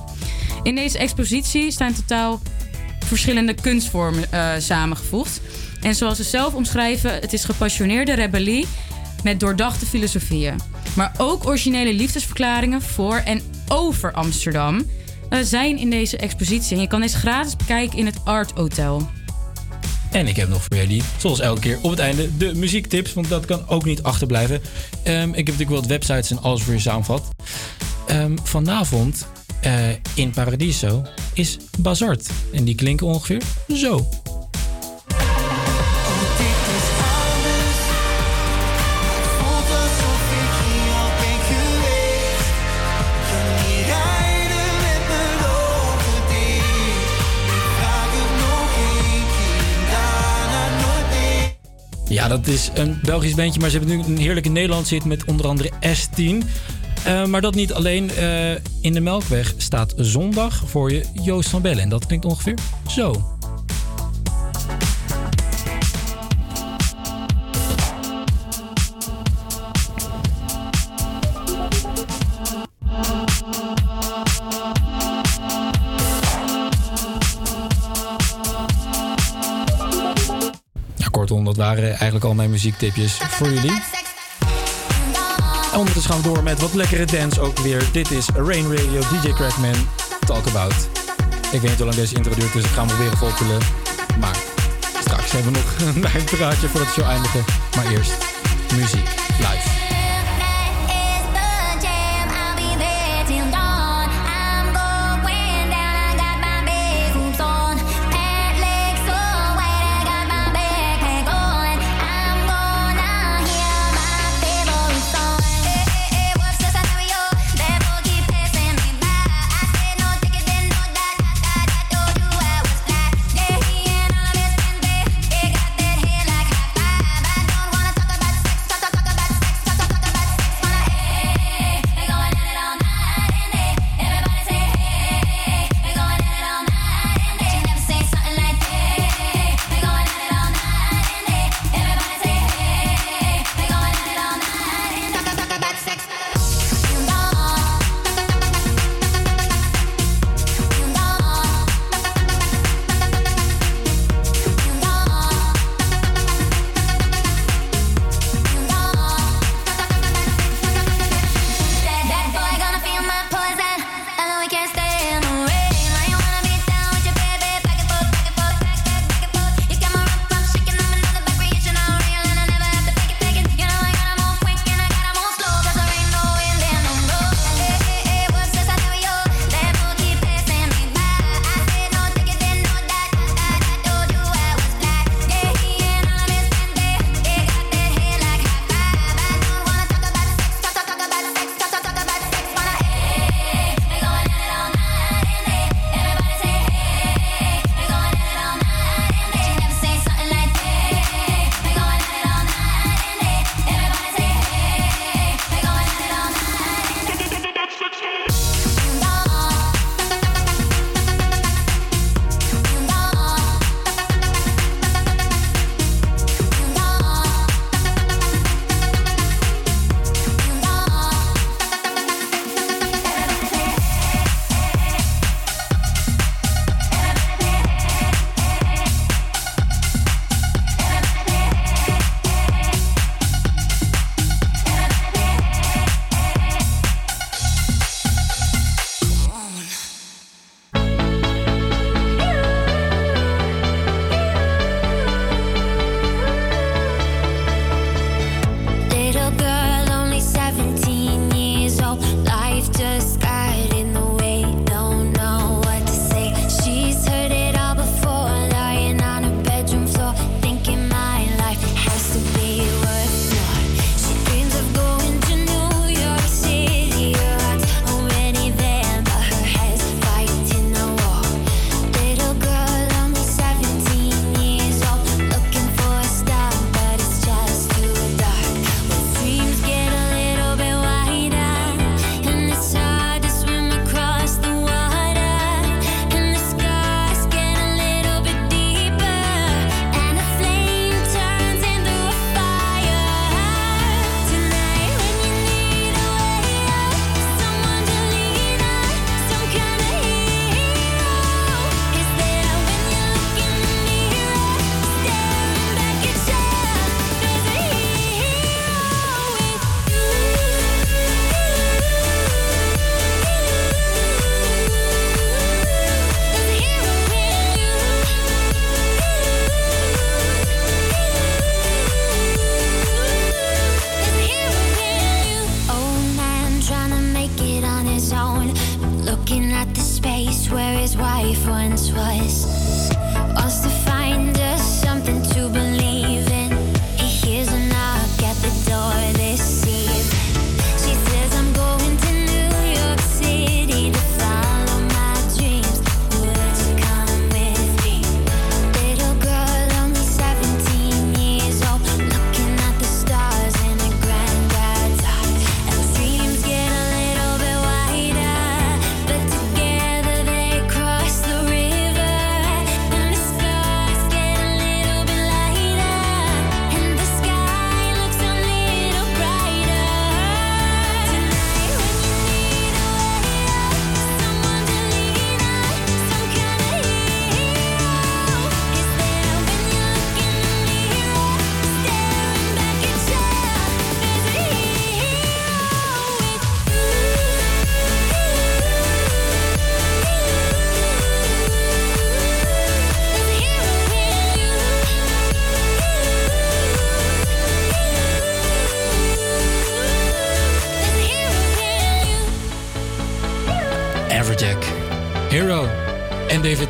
In 0.63 0.75
deze 0.75 0.97
expositie 0.97 1.71
staan 1.71 1.93
totaal 1.93 2.41
verschillende 3.07 3.53
kunstvormen 3.53 4.31
eh, 4.31 4.49
samengevoegd. 4.57 5.41
En 5.81 5.95
zoals 5.95 6.17
ze 6.17 6.23
zelf 6.23 6.53
omschrijven, 6.53 7.13
het 7.13 7.33
is 7.33 7.43
gepassioneerde 7.43 8.13
rebellie 8.13 8.67
met 9.23 9.39
doordachte 9.39 9.85
filosofieën. 9.85 10.55
Maar 10.95 11.11
ook 11.17 11.45
originele 11.45 11.93
liefdesverklaringen 11.93 12.81
voor 12.81 13.17
en 13.17 13.41
over 13.67 14.13
Amsterdam 14.13 14.85
eh, 15.29 15.39
zijn 15.41 15.77
in 15.77 15.89
deze 15.89 16.17
expositie. 16.17 16.75
En 16.75 16.81
je 16.81 16.87
kan 16.87 17.01
deze 17.01 17.17
gratis 17.17 17.55
bekijken 17.55 17.97
in 17.97 18.05
het 18.05 18.17
Art 18.23 18.51
Hotel. 18.51 19.09
En 20.11 20.27
ik 20.27 20.35
heb 20.35 20.49
nog 20.49 20.63
voor 20.63 20.77
jullie, 20.77 21.03
zoals 21.17 21.39
elke 21.39 21.59
keer 21.59 21.79
op 21.81 21.89
het 21.89 21.99
einde, 21.99 22.37
de 22.37 22.55
muziektips. 22.55 23.13
Want 23.13 23.29
dat 23.29 23.45
kan 23.45 23.67
ook 23.67 23.85
niet 23.85 24.03
achterblijven. 24.03 24.61
Ehm, 25.03 25.29
ik 25.29 25.35
heb 25.35 25.45
natuurlijk 25.45 25.69
wat 25.69 25.85
websites 25.85 26.31
en 26.31 26.41
alles 26.41 26.61
voor 26.61 26.73
je 26.73 26.79
samenvat. 26.79 27.27
Ehm, 28.07 28.37
vanavond 28.43 29.27
eh, 29.61 29.89
in 30.15 30.31
Paradiso 30.31 31.05
is 31.33 31.57
Bazart. 31.79 32.29
En 32.53 32.63
die 32.63 32.75
klinken 32.75 33.07
ongeveer 33.07 33.41
zo. 33.73 34.07
Ja, 52.09 52.27
dat 52.27 52.47
is 52.47 52.69
een 52.73 52.99
Belgisch 53.03 53.35
bandje, 53.35 53.59
maar 53.59 53.69
ze 53.69 53.77
hebben 53.77 53.97
nu 53.97 54.03
een 54.03 54.17
heerlijke 54.17 54.49
Nederlandse 54.49 54.93
hit 54.93 55.05
met 55.05 55.25
onder 55.25 55.47
andere 55.47 55.71
S10. 55.71 56.47
Eh, 57.07 57.25
maar 57.25 57.41
dat 57.41 57.55
niet 57.55 57.73
alleen. 57.73 58.09
eh, 58.09 58.51
in 58.81 58.93
de 58.93 58.99
Melkweg 58.99 59.53
staat 59.57 59.93
zondag 59.97 60.63
voor 60.65 60.91
je 60.91 61.03
Joost 61.13 61.49
van 61.49 61.61
Bellen. 61.61 61.83
En 61.83 61.89
dat 61.89 62.05
klinkt 62.05 62.25
ongeveer 62.25 62.57
zo. 62.87 63.35
Kortom, 81.11 81.45
dat 81.45 81.57
waren 81.57 81.87
eigenlijk 81.89 82.25
al 82.25 82.33
mijn 82.33 82.49
muziektipjes 82.49 83.13
voor 83.17 83.49
jullie. 83.53 83.81
Ondertussen 85.77 86.11
gaan 86.13 86.21
we 86.21 86.27
door 86.27 86.43
met 86.43 86.59
wat 86.59 86.73
lekkere 86.73 87.05
dance 87.05 87.41
ook 87.41 87.57
weer. 87.59 87.83
Dit 87.91 88.11
is 88.11 88.29
Rain 88.35 88.75
Radio, 88.75 88.99
DJ 88.99 89.31
Crackman, 89.33 89.75
Talk 90.25 90.47
About. 90.47 90.73
Ik 91.51 91.61
weet 91.61 91.61
niet 91.61 91.75
hoe 91.75 91.85
lang 91.85 91.95
deze 91.95 92.15
intro 92.15 92.33
duurt, 92.35 92.53
dus 92.53 92.63
ik 92.63 92.69
ga 92.69 92.79
hem 92.79 92.87
proberen 92.87 93.17
vol. 93.17 93.29
Maar 94.19 94.37
straks 94.99 95.31
hebben 95.31 95.53
we 95.53 95.59
nog 95.59 95.79
een 95.95 96.05
eindpraatje 96.05 96.67
voordat 96.67 96.87
de 96.87 97.01
show 97.01 97.09
eindigen. 97.09 97.43
Maar 97.75 97.85
eerst 97.85 98.13
muziek 98.73 99.09
live. 99.37 99.66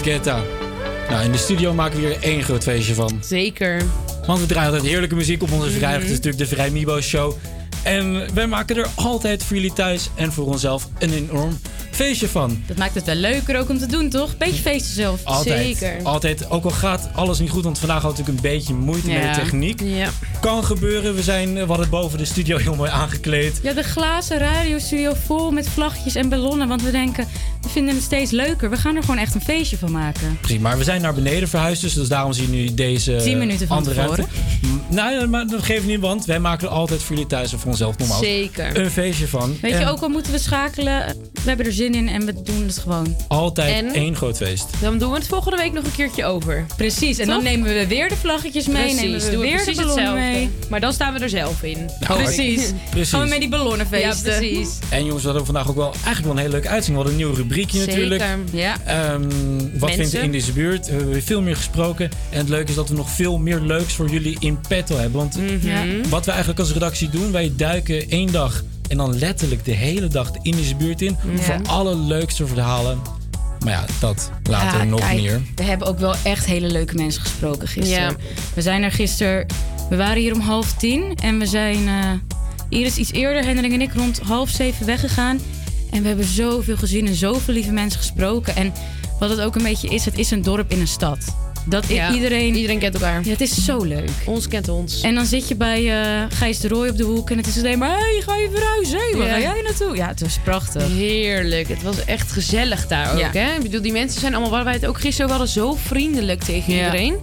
Guetta. 0.07 0.41
Nou, 1.09 1.23
in 1.23 1.31
de 1.31 1.37
studio 1.37 1.73
maken 1.73 2.01
we 2.01 2.07
hier 2.07 2.17
één 2.19 2.43
groot 2.43 2.63
feestje 2.63 2.93
van. 2.93 3.19
Zeker. 3.21 3.81
Want 4.25 4.39
we 4.39 4.45
draaien 4.45 4.71
altijd 4.71 4.89
heerlijke 4.89 5.15
muziek 5.15 5.41
op 5.41 5.51
onze 5.51 5.69
vrijdag. 5.69 5.89
Mhm. 5.89 5.99
Het 5.99 6.09
is 6.09 6.15
natuurlijk 6.15 6.49
de 6.49 6.55
Vrij 6.55 6.69
Mibo 6.69 7.01
Show. 7.01 7.33
En 7.83 8.33
wij 8.33 8.47
maken 8.47 8.75
er 8.75 8.87
altijd 8.95 9.43
voor 9.43 9.55
jullie 9.55 9.73
thuis 9.73 10.09
en 10.15 10.31
voor 10.31 10.45
onszelf 10.45 10.87
een 10.99 11.13
enorm 11.13 11.59
feestje 11.91 12.27
van. 12.27 12.63
Dat 12.67 12.77
maakt 12.77 12.95
het 12.95 13.05
wel 13.05 13.15
leuker 13.15 13.59
ook 13.59 13.69
om 13.69 13.77
te 13.77 13.85
doen, 13.85 14.09
toch? 14.09 14.37
Beetje 14.37 14.61
feesten 14.61 14.93
zelf. 14.93 15.23
Altijd. 15.23 15.93
Altijd. 16.03 16.49
Ook 16.49 16.63
al 16.63 16.69
gaat 16.69 17.09
alles 17.13 17.39
niet 17.39 17.49
goed, 17.49 17.63
want 17.63 17.79
vandaag 17.79 18.01
we 18.01 18.07
natuurlijk 18.07 18.37
een 18.37 18.49
beetje 18.51 18.73
moeite 18.73 19.07
met 19.07 19.35
de 19.35 19.41
techniek. 19.41 19.81
Ja. 19.81 20.09
Kan 20.39 20.63
gebeuren. 20.63 21.15
We, 21.15 21.23
zijn, 21.23 21.53
we 21.53 21.59
hadden 21.59 21.79
het 21.79 21.89
boven 21.89 22.17
de 22.17 22.25
studio 22.25 22.57
heel 22.57 22.75
mooi 22.75 22.91
aangekleed. 22.91 23.59
Ja, 23.63 23.73
de 23.73 23.83
glazen 23.83 24.37
radiostudio 24.37 25.13
vol 25.25 25.51
met 25.51 25.69
vlaggetjes 25.69 26.15
en 26.15 26.29
ballonnen. 26.29 26.67
Want 26.67 26.81
we 26.81 26.91
denken, 26.91 27.27
vinden 27.77 27.95
het 27.95 28.03
steeds 28.03 28.31
leuker. 28.31 28.69
We 28.69 28.77
gaan 28.77 28.95
er 28.95 29.01
gewoon 29.01 29.17
echt 29.17 29.35
een 29.35 29.41
feestje 29.41 29.77
van 29.77 29.91
maken. 29.91 30.37
Precies, 30.41 30.59
maar 30.59 30.77
we 30.77 30.83
zijn 30.83 31.01
naar 31.01 31.13
beneden 31.13 31.49
verhuisd, 31.49 31.81
dus, 31.81 31.93
dus 31.93 32.07
daarom 32.07 32.33
zie 32.33 32.51
je 32.51 32.57
nu 32.57 32.73
deze 32.73 33.15
10 33.15 33.37
minuten 33.37 33.67
van 33.67 33.77
andere 33.77 33.95
tevoren. 33.95 34.25
ruimte. 34.25 34.95
Nou, 34.95 35.27
maar 35.27 35.47
dat 35.47 35.63
geeft 35.63 35.85
niet, 35.85 35.99
want 35.99 36.25
wij 36.25 36.39
maken 36.39 36.67
er 36.67 36.73
altijd 36.73 37.03
voor 37.03 37.15
jullie 37.15 37.29
thuis 37.29 37.51
en 37.51 37.59
voor 37.59 37.69
onszelf 37.69 37.97
normaal 37.97 38.19
Zeker. 38.19 38.79
een 38.79 38.91
feestje 38.91 39.27
van. 39.27 39.57
Weet 39.61 39.77
je, 39.77 39.85
ook 39.85 39.99
al 39.99 40.09
moeten 40.09 40.31
we 40.31 40.37
schakelen, 40.39 41.15
we 41.47 41.53
hebben 41.55 41.65
er 41.65 41.77
zin 41.77 41.95
in 41.95 42.07
en 42.09 42.25
we 42.25 42.41
doen 42.43 42.63
het 42.67 42.77
gewoon. 42.77 43.15
Altijd 43.27 43.85
En? 43.85 43.93
één 43.93 44.15
groot 44.15 44.37
feest. 44.37 44.67
Dan 44.81 44.97
doen 44.97 45.09
we 45.11 45.15
het 45.17 45.27
volgende 45.27 45.57
week 45.57 45.73
nog 45.73 45.83
een 45.83 45.95
keertje 45.95 46.25
over. 46.25 46.65
Precies, 46.77 47.17
en 47.19 47.27
dan 47.27 47.43
nemen 47.43 47.73
we 47.73 47.87
weer 47.87 48.09
de 48.09 48.15
vlaggetjes 48.15 48.67
mee, 48.67 48.81
Precies, 48.81 49.01
nemen 49.01 49.19
we 49.19 49.29
doen 49.31 49.39
we 49.39 49.45
weer 49.47 49.55
precies 49.55 49.75
de 49.77 49.81
ballonnen 49.83 50.13
hetzelfde. 50.13 50.39
mee. 50.39 50.49
Maar 50.69 50.79
dan 50.79 50.93
staan 50.93 51.13
we 51.13 51.19
er 51.19 51.29
zelf 51.29 51.63
in. 51.63 51.77
Nou, 52.07 52.23
precies. 52.23 52.71
precies. 52.89 53.09
Gaan 53.09 53.21
we 53.21 53.27
met 53.27 53.39
die 53.39 53.49
ballonnen 53.49 53.87
feesten. 53.87 54.31
Ja, 54.31 54.37
precies. 54.39 54.69
En 54.89 54.99
jongens, 55.05 55.21
we 55.23 55.27
hadden 55.29 55.45
vandaag 55.45 55.69
ook 55.69 55.75
wel 55.75 55.91
eigenlijk 55.93 56.21
wel 56.23 56.31
een 56.31 56.37
hele 56.37 56.51
leuke 56.51 56.67
uitzending. 56.67 57.03
We 57.05 57.09
hadden 57.09 57.27
een 57.27 57.35
nieuw 57.35 57.43
rubriekje 57.43 57.77
Zeker. 57.77 57.93
natuurlijk. 57.93 58.23
Ja. 58.51 58.75
Ehm, 58.85 59.21
wat 59.79 59.79
Mensen. 59.79 59.95
vindt 59.95 60.13
u 60.13 60.19
in 60.19 60.31
deze 60.31 60.51
buurt? 60.51 60.85
We 60.85 60.91
hebben 60.91 61.11
weer 61.11 61.21
veel 61.21 61.41
meer 61.41 61.55
gesproken. 61.55 62.09
En 62.29 62.37
het 62.37 62.49
leuke 62.49 62.69
is 62.69 62.75
dat 62.75 62.89
we 62.89 62.95
nog 62.95 63.09
veel 63.09 63.37
meer 63.37 63.59
leuks 63.59 63.93
voor 63.93 64.09
jullie 64.09 64.35
in 64.39 64.59
petto 64.67 64.95
hebben. 64.97 65.19
Want 65.19 65.37
Ja. 65.61 65.83
wat 66.09 66.25
we 66.25 66.29
eigenlijk 66.31 66.59
als 66.59 66.71
redactie 66.71 67.09
doen, 67.09 67.31
wij 67.31 67.51
duiken 67.55 68.09
één 68.09 68.31
dag 68.31 68.63
en 68.87 68.97
dan 68.97 69.17
letterlijk 69.17 69.65
de 69.65 69.71
hele 69.71 70.07
dag 70.07 70.31
de 70.31 70.39
Indische 70.41 70.75
buurt 70.75 71.01
in. 71.01 71.17
Ja. 71.35 71.41
Voor 71.41 71.59
alle 71.67 71.95
leukste 71.95 72.47
verhalen. 72.47 73.01
Maar 73.63 73.73
ja, 73.73 73.85
dat 73.99 74.31
later 74.43 74.79
Ja, 74.79 74.85
nog 74.85 74.99
kijk, 74.99 75.21
meer. 75.21 75.41
We 75.55 75.63
hebben 75.63 75.87
ook 75.87 75.99
wel 75.99 76.15
echt 76.23 76.45
hele 76.45 76.71
leuke 76.71 76.95
mensen 76.95 77.21
gesproken 77.21 77.67
gisteren. 77.67 78.09
Ja. 78.09 78.15
We 78.53 78.61
zijn 78.61 78.83
er 78.83 78.91
gisteren... 78.91 79.45
We 79.89 79.95
waren 79.95 80.21
hier 80.21 80.33
om 80.33 80.39
half 80.39 80.73
tien 80.73 81.15
en 81.15 81.39
we 81.39 81.45
zijn... 81.45 81.87
eh 81.87 82.11
Iris 82.69 82.97
iets 82.97 83.11
eerder, 83.11 83.45
Hendrik 83.45 83.71
en 83.71 83.81
ik, 83.81 83.93
rond 83.93 84.19
half 84.19 84.49
zeven 84.49 84.85
weggegaan. 84.85 85.39
En 85.91 86.01
we 86.01 86.07
hebben 86.07 86.25
zoveel 86.25 86.77
gezien 86.77 87.07
en 87.07 87.15
zoveel 87.15 87.53
lieve 87.53 87.71
mensen 87.71 87.99
gesproken. 87.99 88.55
En 88.55 88.73
wat 89.19 89.29
het 89.29 89.39
ook 89.39 89.55
een 89.55 89.63
beetje 89.63 89.87
is, 89.87 90.05
het 90.05 90.17
is 90.17 90.31
een 90.31 90.41
dorp 90.41 90.71
in 90.71 90.79
een 90.79 90.87
stad. 90.87 91.17
Dat 91.69 91.87
Ja, 91.87 92.13
iedereen... 92.13 92.55
Iedereen 92.55 92.79
kent 92.79 92.93
elkaar. 92.93 93.21
Ja, 93.23 93.31
het 93.31 93.41
is 93.41 93.65
zo 93.65 93.83
leuk. 93.83 94.09
Ons 94.25 94.47
kent 94.47 94.69
ons. 94.69 95.01
En 95.01 95.15
dan 95.15 95.25
zit 95.25 95.47
je 95.47 95.55
bij 95.55 96.01
eh 96.01 96.25
Gijs 96.37 96.59
de 96.59 96.67
Rooi 96.67 96.89
op 96.89 96.97
de 96.97 97.03
hoek 97.03 97.29
en 97.29 97.37
het 97.37 97.47
is 97.47 97.57
alleen 97.57 97.77
maar... 97.79 97.89
Hé, 97.89 97.95
hey, 98.11 98.21
ga 98.25 98.35
je 98.35 98.49
verhuizen? 98.53 98.99
Hey, 98.99 99.13
waar 99.17 99.27
Ja. 99.27 99.33
ga 99.33 99.39
jij 99.53 99.61
naartoe? 99.63 99.95
Ja, 99.95 100.07
het 100.07 100.21
was 100.21 100.39
prachtig. 100.43 100.87
Heerlijk. 100.87 101.67
Het 101.67 101.83
was 101.83 102.05
echt 102.05 102.31
gezellig 102.31 102.87
daar 102.87 103.13
ook. 103.15 103.33
Hè? 103.33 103.53
Ik 103.55 103.61
bedoel, 103.61 103.81
die 103.81 103.91
mensen 103.91 104.19
zijn 104.19 104.33
allemaal, 104.33 104.51
waar 104.51 104.63
wij 104.63 104.73
het 104.73 104.85
ook 104.85 104.99
gisteren 104.99 105.31
over 105.31 105.37
hadden, 105.45 105.63
zo 105.63 105.77
vriendelijk 105.87 106.43
tegen 106.43 106.73
iedereen. 106.73 107.15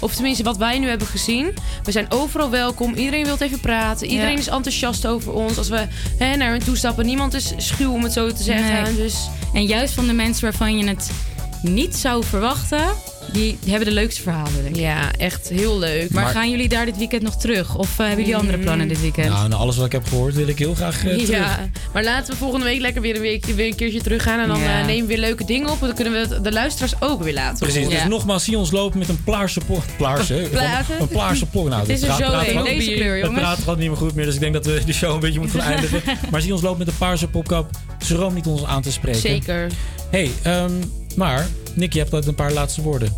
Of 0.00 0.14
tenminste, 0.14 0.42
wat 0.42 0.56
wij 0.56 0.78
nu 0.78 0.88
hebben 0.88 1.06
gezien. 1.06 1.54
We 1.82 1.90
zijn 1.92 2.06
overal 2.08 2.50
welkom. 2.50 2.94
Iedereen 2.94 3.24
wil 3.24 3.36
even 3.38 3.60
praten. 3.60 4.06
Iedereen 4.06 4.32
Ja. 4.32 4.38
is 4.38 4.48
enthousiast 4.48 5.06
over 5.06 5.32
ons. 5.32 5.58
Als 5.58 5.68
we 5.68 5.86
hè, 6.18 6.36
naar 6.36 6.50
hun 6.50 6.64
toe 6.64 6.76
stappen. 6.76 7.06
Niemand 7.06 7.34
is 7.34 7.52
schuw, 7.56 7.92
om 7.92 8.02
het 8.02 8.12
zo 8.12 8.32
te 8.32 8.42
zeggen. 8.42 8.82
Nee. 8.82 8.96
Dus 8.96 9.14
En 9.54 9.64
juist 9.66 9.94
van 9.94 10.06
de 10.06 10.12
mensen 10.12 10.42
waarvan 10.42 10.78
je 10.78 10.86
het 10.88 11.10
niet 11.62 11.96
zou 11.96 12.24
verwachten, 12.24 12.84
die 13.32 13.58
hebben 13.66 13.88
de 13.88 13.94
leukste 13.94 14.22
verhalen, 14.22 14.52
denk 14.62 14.74
ik. 14.76 14.80
Ja, 14.82 15.10
echt 15.18 15.48
heel 15.48 15.78
leuk. 15.78 16.10
Maar, 16.10 16.22
Maar- 16.24 16.32
gaan 16.32 16.50
jullie 16.50 16.68
daar 16.68 16.84
dit 16.84 16.96
weekend 16.96 17.22
nog 17.22 17.36
terug? 17.36 17.76
Of 17.76 17.98
eh, 17.98 18.06
hebben 18.06 18.18
jullie 18.24 18.36
andere 18.36 18.58
plannen 18.58 18.88
dit 18.88 19.00
weekend? 19.00 19.28
Nou, 19.28 19.48
na 19.48 19.56
alles 19.56 19.76
wat 19.76 19.86
ik 19.86 19.92
heb 19.92 20.06
gehoord 20.08 20.34
wil 20.34 20.46
ik 20.48 20.58
heel 20.58 20.74
graag 20.74 21.04
eh, 21.04 21.10
terug. 21.12 21.28
Ja, 21.28 21.68
maar 21.92 22.04
laten 22.04 22.32
we 22.32 22.38
volgende 22.38 22.64
week 22.66 22.80
lekker 22.80 23.02
weer 23.02 23.14
een, 23.14 23.20
week, 23.20 23.44
weer 23.46 23.66
een 23.66 23.74
keertje 23.74 24.00
teruggaan. 24.02 24.40
En 24.40 24.48
dan 24.48 24.60
Ja. 24.60 24.78
eh, 24.80 24.86
nemen 24.86 25.00
we 25.02 25.06
weer 25.08 25.18
leuke 25.18 25.44
dingen 25.44 25.68
op. 25.70 25.80
En 25.80 25.86
dan 25.86 25.94
kunnen 25.96 26.28
we 26.28 26.40
de 26.40 26.52
luisteraars 26.52 26.94
ook 27.00 27.22
weer 27.22 27.34
laten 27.34 27.58
Precies, 27.58 27.82
horen. 27.84 27.98
dus 27.98 28.08
nogmaals, 28.08 28.44
zie 28.44 28.58
ons 28.58 28.70
lopen 28.70 28.98
met 28.98 29.08
een 29.08 29.24
plaarse 29.24 29.60
pok. 29.66 29.82
Plaarse? 29.96 30.42
Een 31.00 31.08
plaarse 31.08 31.46
pok. 31.46 31.68
Nou, 31.68 31.80
Het 31.86 31.88
is 31.90 32.00
er 32.00 32.06
praat- 32.06 32.18
zo 32.18 32.26
praat 32.26 32.42
een, 32.44 32.48
gewoon- 32.50 32.64
deze 32.64 32.90
kleur, 32.92 33.14
Het 33.16 33.24
jongens. 33.24 33.40
praat 33.42 33.58
gewoon 33.58 33.78
niet 33.78 33.88
meer 33.88 33.96
goed 33.96 34.14
meer, 34.14 34.24
dus 34.24 34.34
ik 34.34 34.40
denk 34.40 34.52
dat 34.52 34.66
we 34.66 34.82
de 34.86 34.92
show 34.92 35.14
een 35.14 35.20
beetje 35.20 35.40
moeten 35.40 35.60
gaan 35.60 35.72
eindigen. 35.76 36.02
Maar 36.30 36.40
zie 36.40 36.52
ons 36.52 36.62
lopen 36.62 36.78
met 36.78 36.88
een 36.88 36.96
paarse 36.98 37.28
popkap. 37.28 37.70
Schroom 37.98 38.34
niet 38.34 38.46
ons 38.46 38.64
aan 38.64 38.82
te 38.82 38.92
spreken. 38.92 39.20
Zeker. 39.20 39.66
hey, 40.10 40.30
ehm, 40.42 40.72
maar 41.16 41.48
Nick, 41.74 41.92
je 41.92 41.98
hebt 41.98 42.12
altijd 42.12 42.30
een 42.30 42.44
paar 42.44 42.52
laatste 42.52 42.82
woorden. 42.82 43.16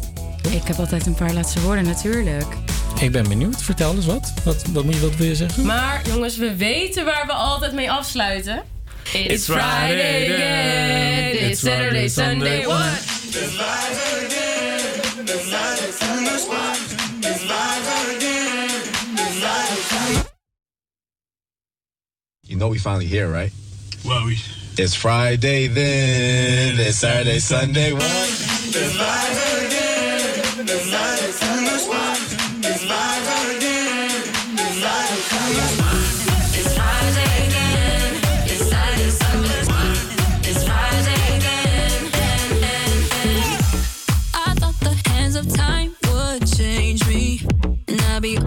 Ik 0.50 0.62
heb 0.64 0.78
altijd 0.78 1.06
een 1.06 1.14
paar 1.14 1.32
laatste 1.32 1.60
woorden, 1.60 1.84
natuurlijk. 1.84 2.56
Ik 3.00 3.12
ben 3.12 3.28
benieuwd. 3.28 3.62
Vertel 3.62 3.94
eens 3.94 4.06
wat. 4.06 4.32
Wat, 4.44 4.64
wat, 4.72 4.84
moet 4.84 4.94
je, 4.94 5.00
wat 5.00 5.16
wil 5.16 5.26
je 5.26 5.34
zeggen? 5.34 5.66
Maar 5.66 6.02
jongens, 6.06 6.36
we 6.36 6.56
weten 6.56 7.04
waar 7.04 7.26
we 7.26 7.32
altijd 7.32 7.72
mee 7.72 7.90
afsluiten. 7.90 8.62
It's 9.12 9.44
Friday 9.44 10.32
again. 10.32 11.50
It's 11.50 11.60
Saturday, 11.60 12.08
Sunday, 12.08 12.64
what? 12.64 13.12
You 22.40 22.58
know 22.58 22.70
we 22.70 22.78
finally 22.78 23.06
here, 23.06 23.30
right? 23.30 23.52
Well, 24.04 24.24
we. 24.24 24.63
It's 24.76 24.94
Friday 24.96 25.68
then. 25.68 26.80
It's 26.80 26.98
Saturday, 26.98 27.38
Sunday. 27.38 27.92
What? 27.92 28.02
It's 28.02 28.98
live 28.98 29.66
again. 29.66 30.20
It's 30.66 30.90
live 30.90 31.20
again. 31.22 31.64
It's 32.64 32.84
live 32.84 33.28
again. 33.56 34.10
It's 34.58 34.78
live 34.82 35.12
again. 35.14 35.78
It's 36.58 36.74
Friday 36.74 37.46
again. 37.46 38.18
It's 38.50 38.64
Saturday, 38.68 39.10
Sunday. 39.10 39.62
It's 40.50 40.62
Friday 40.64 41.22
again. 41.36 42.10
I 44.34 44.54
thought 44.58 44.78
the 44.80 44.94
hands 45.08 45.36
of 45.36 45.46
time 45.54 45.94
would 46.10 46.46
change 46.52 47.06
me, 47.06 47.46
and 47.86 48.00
I'd 48.02 48.22
be 48.22 48.38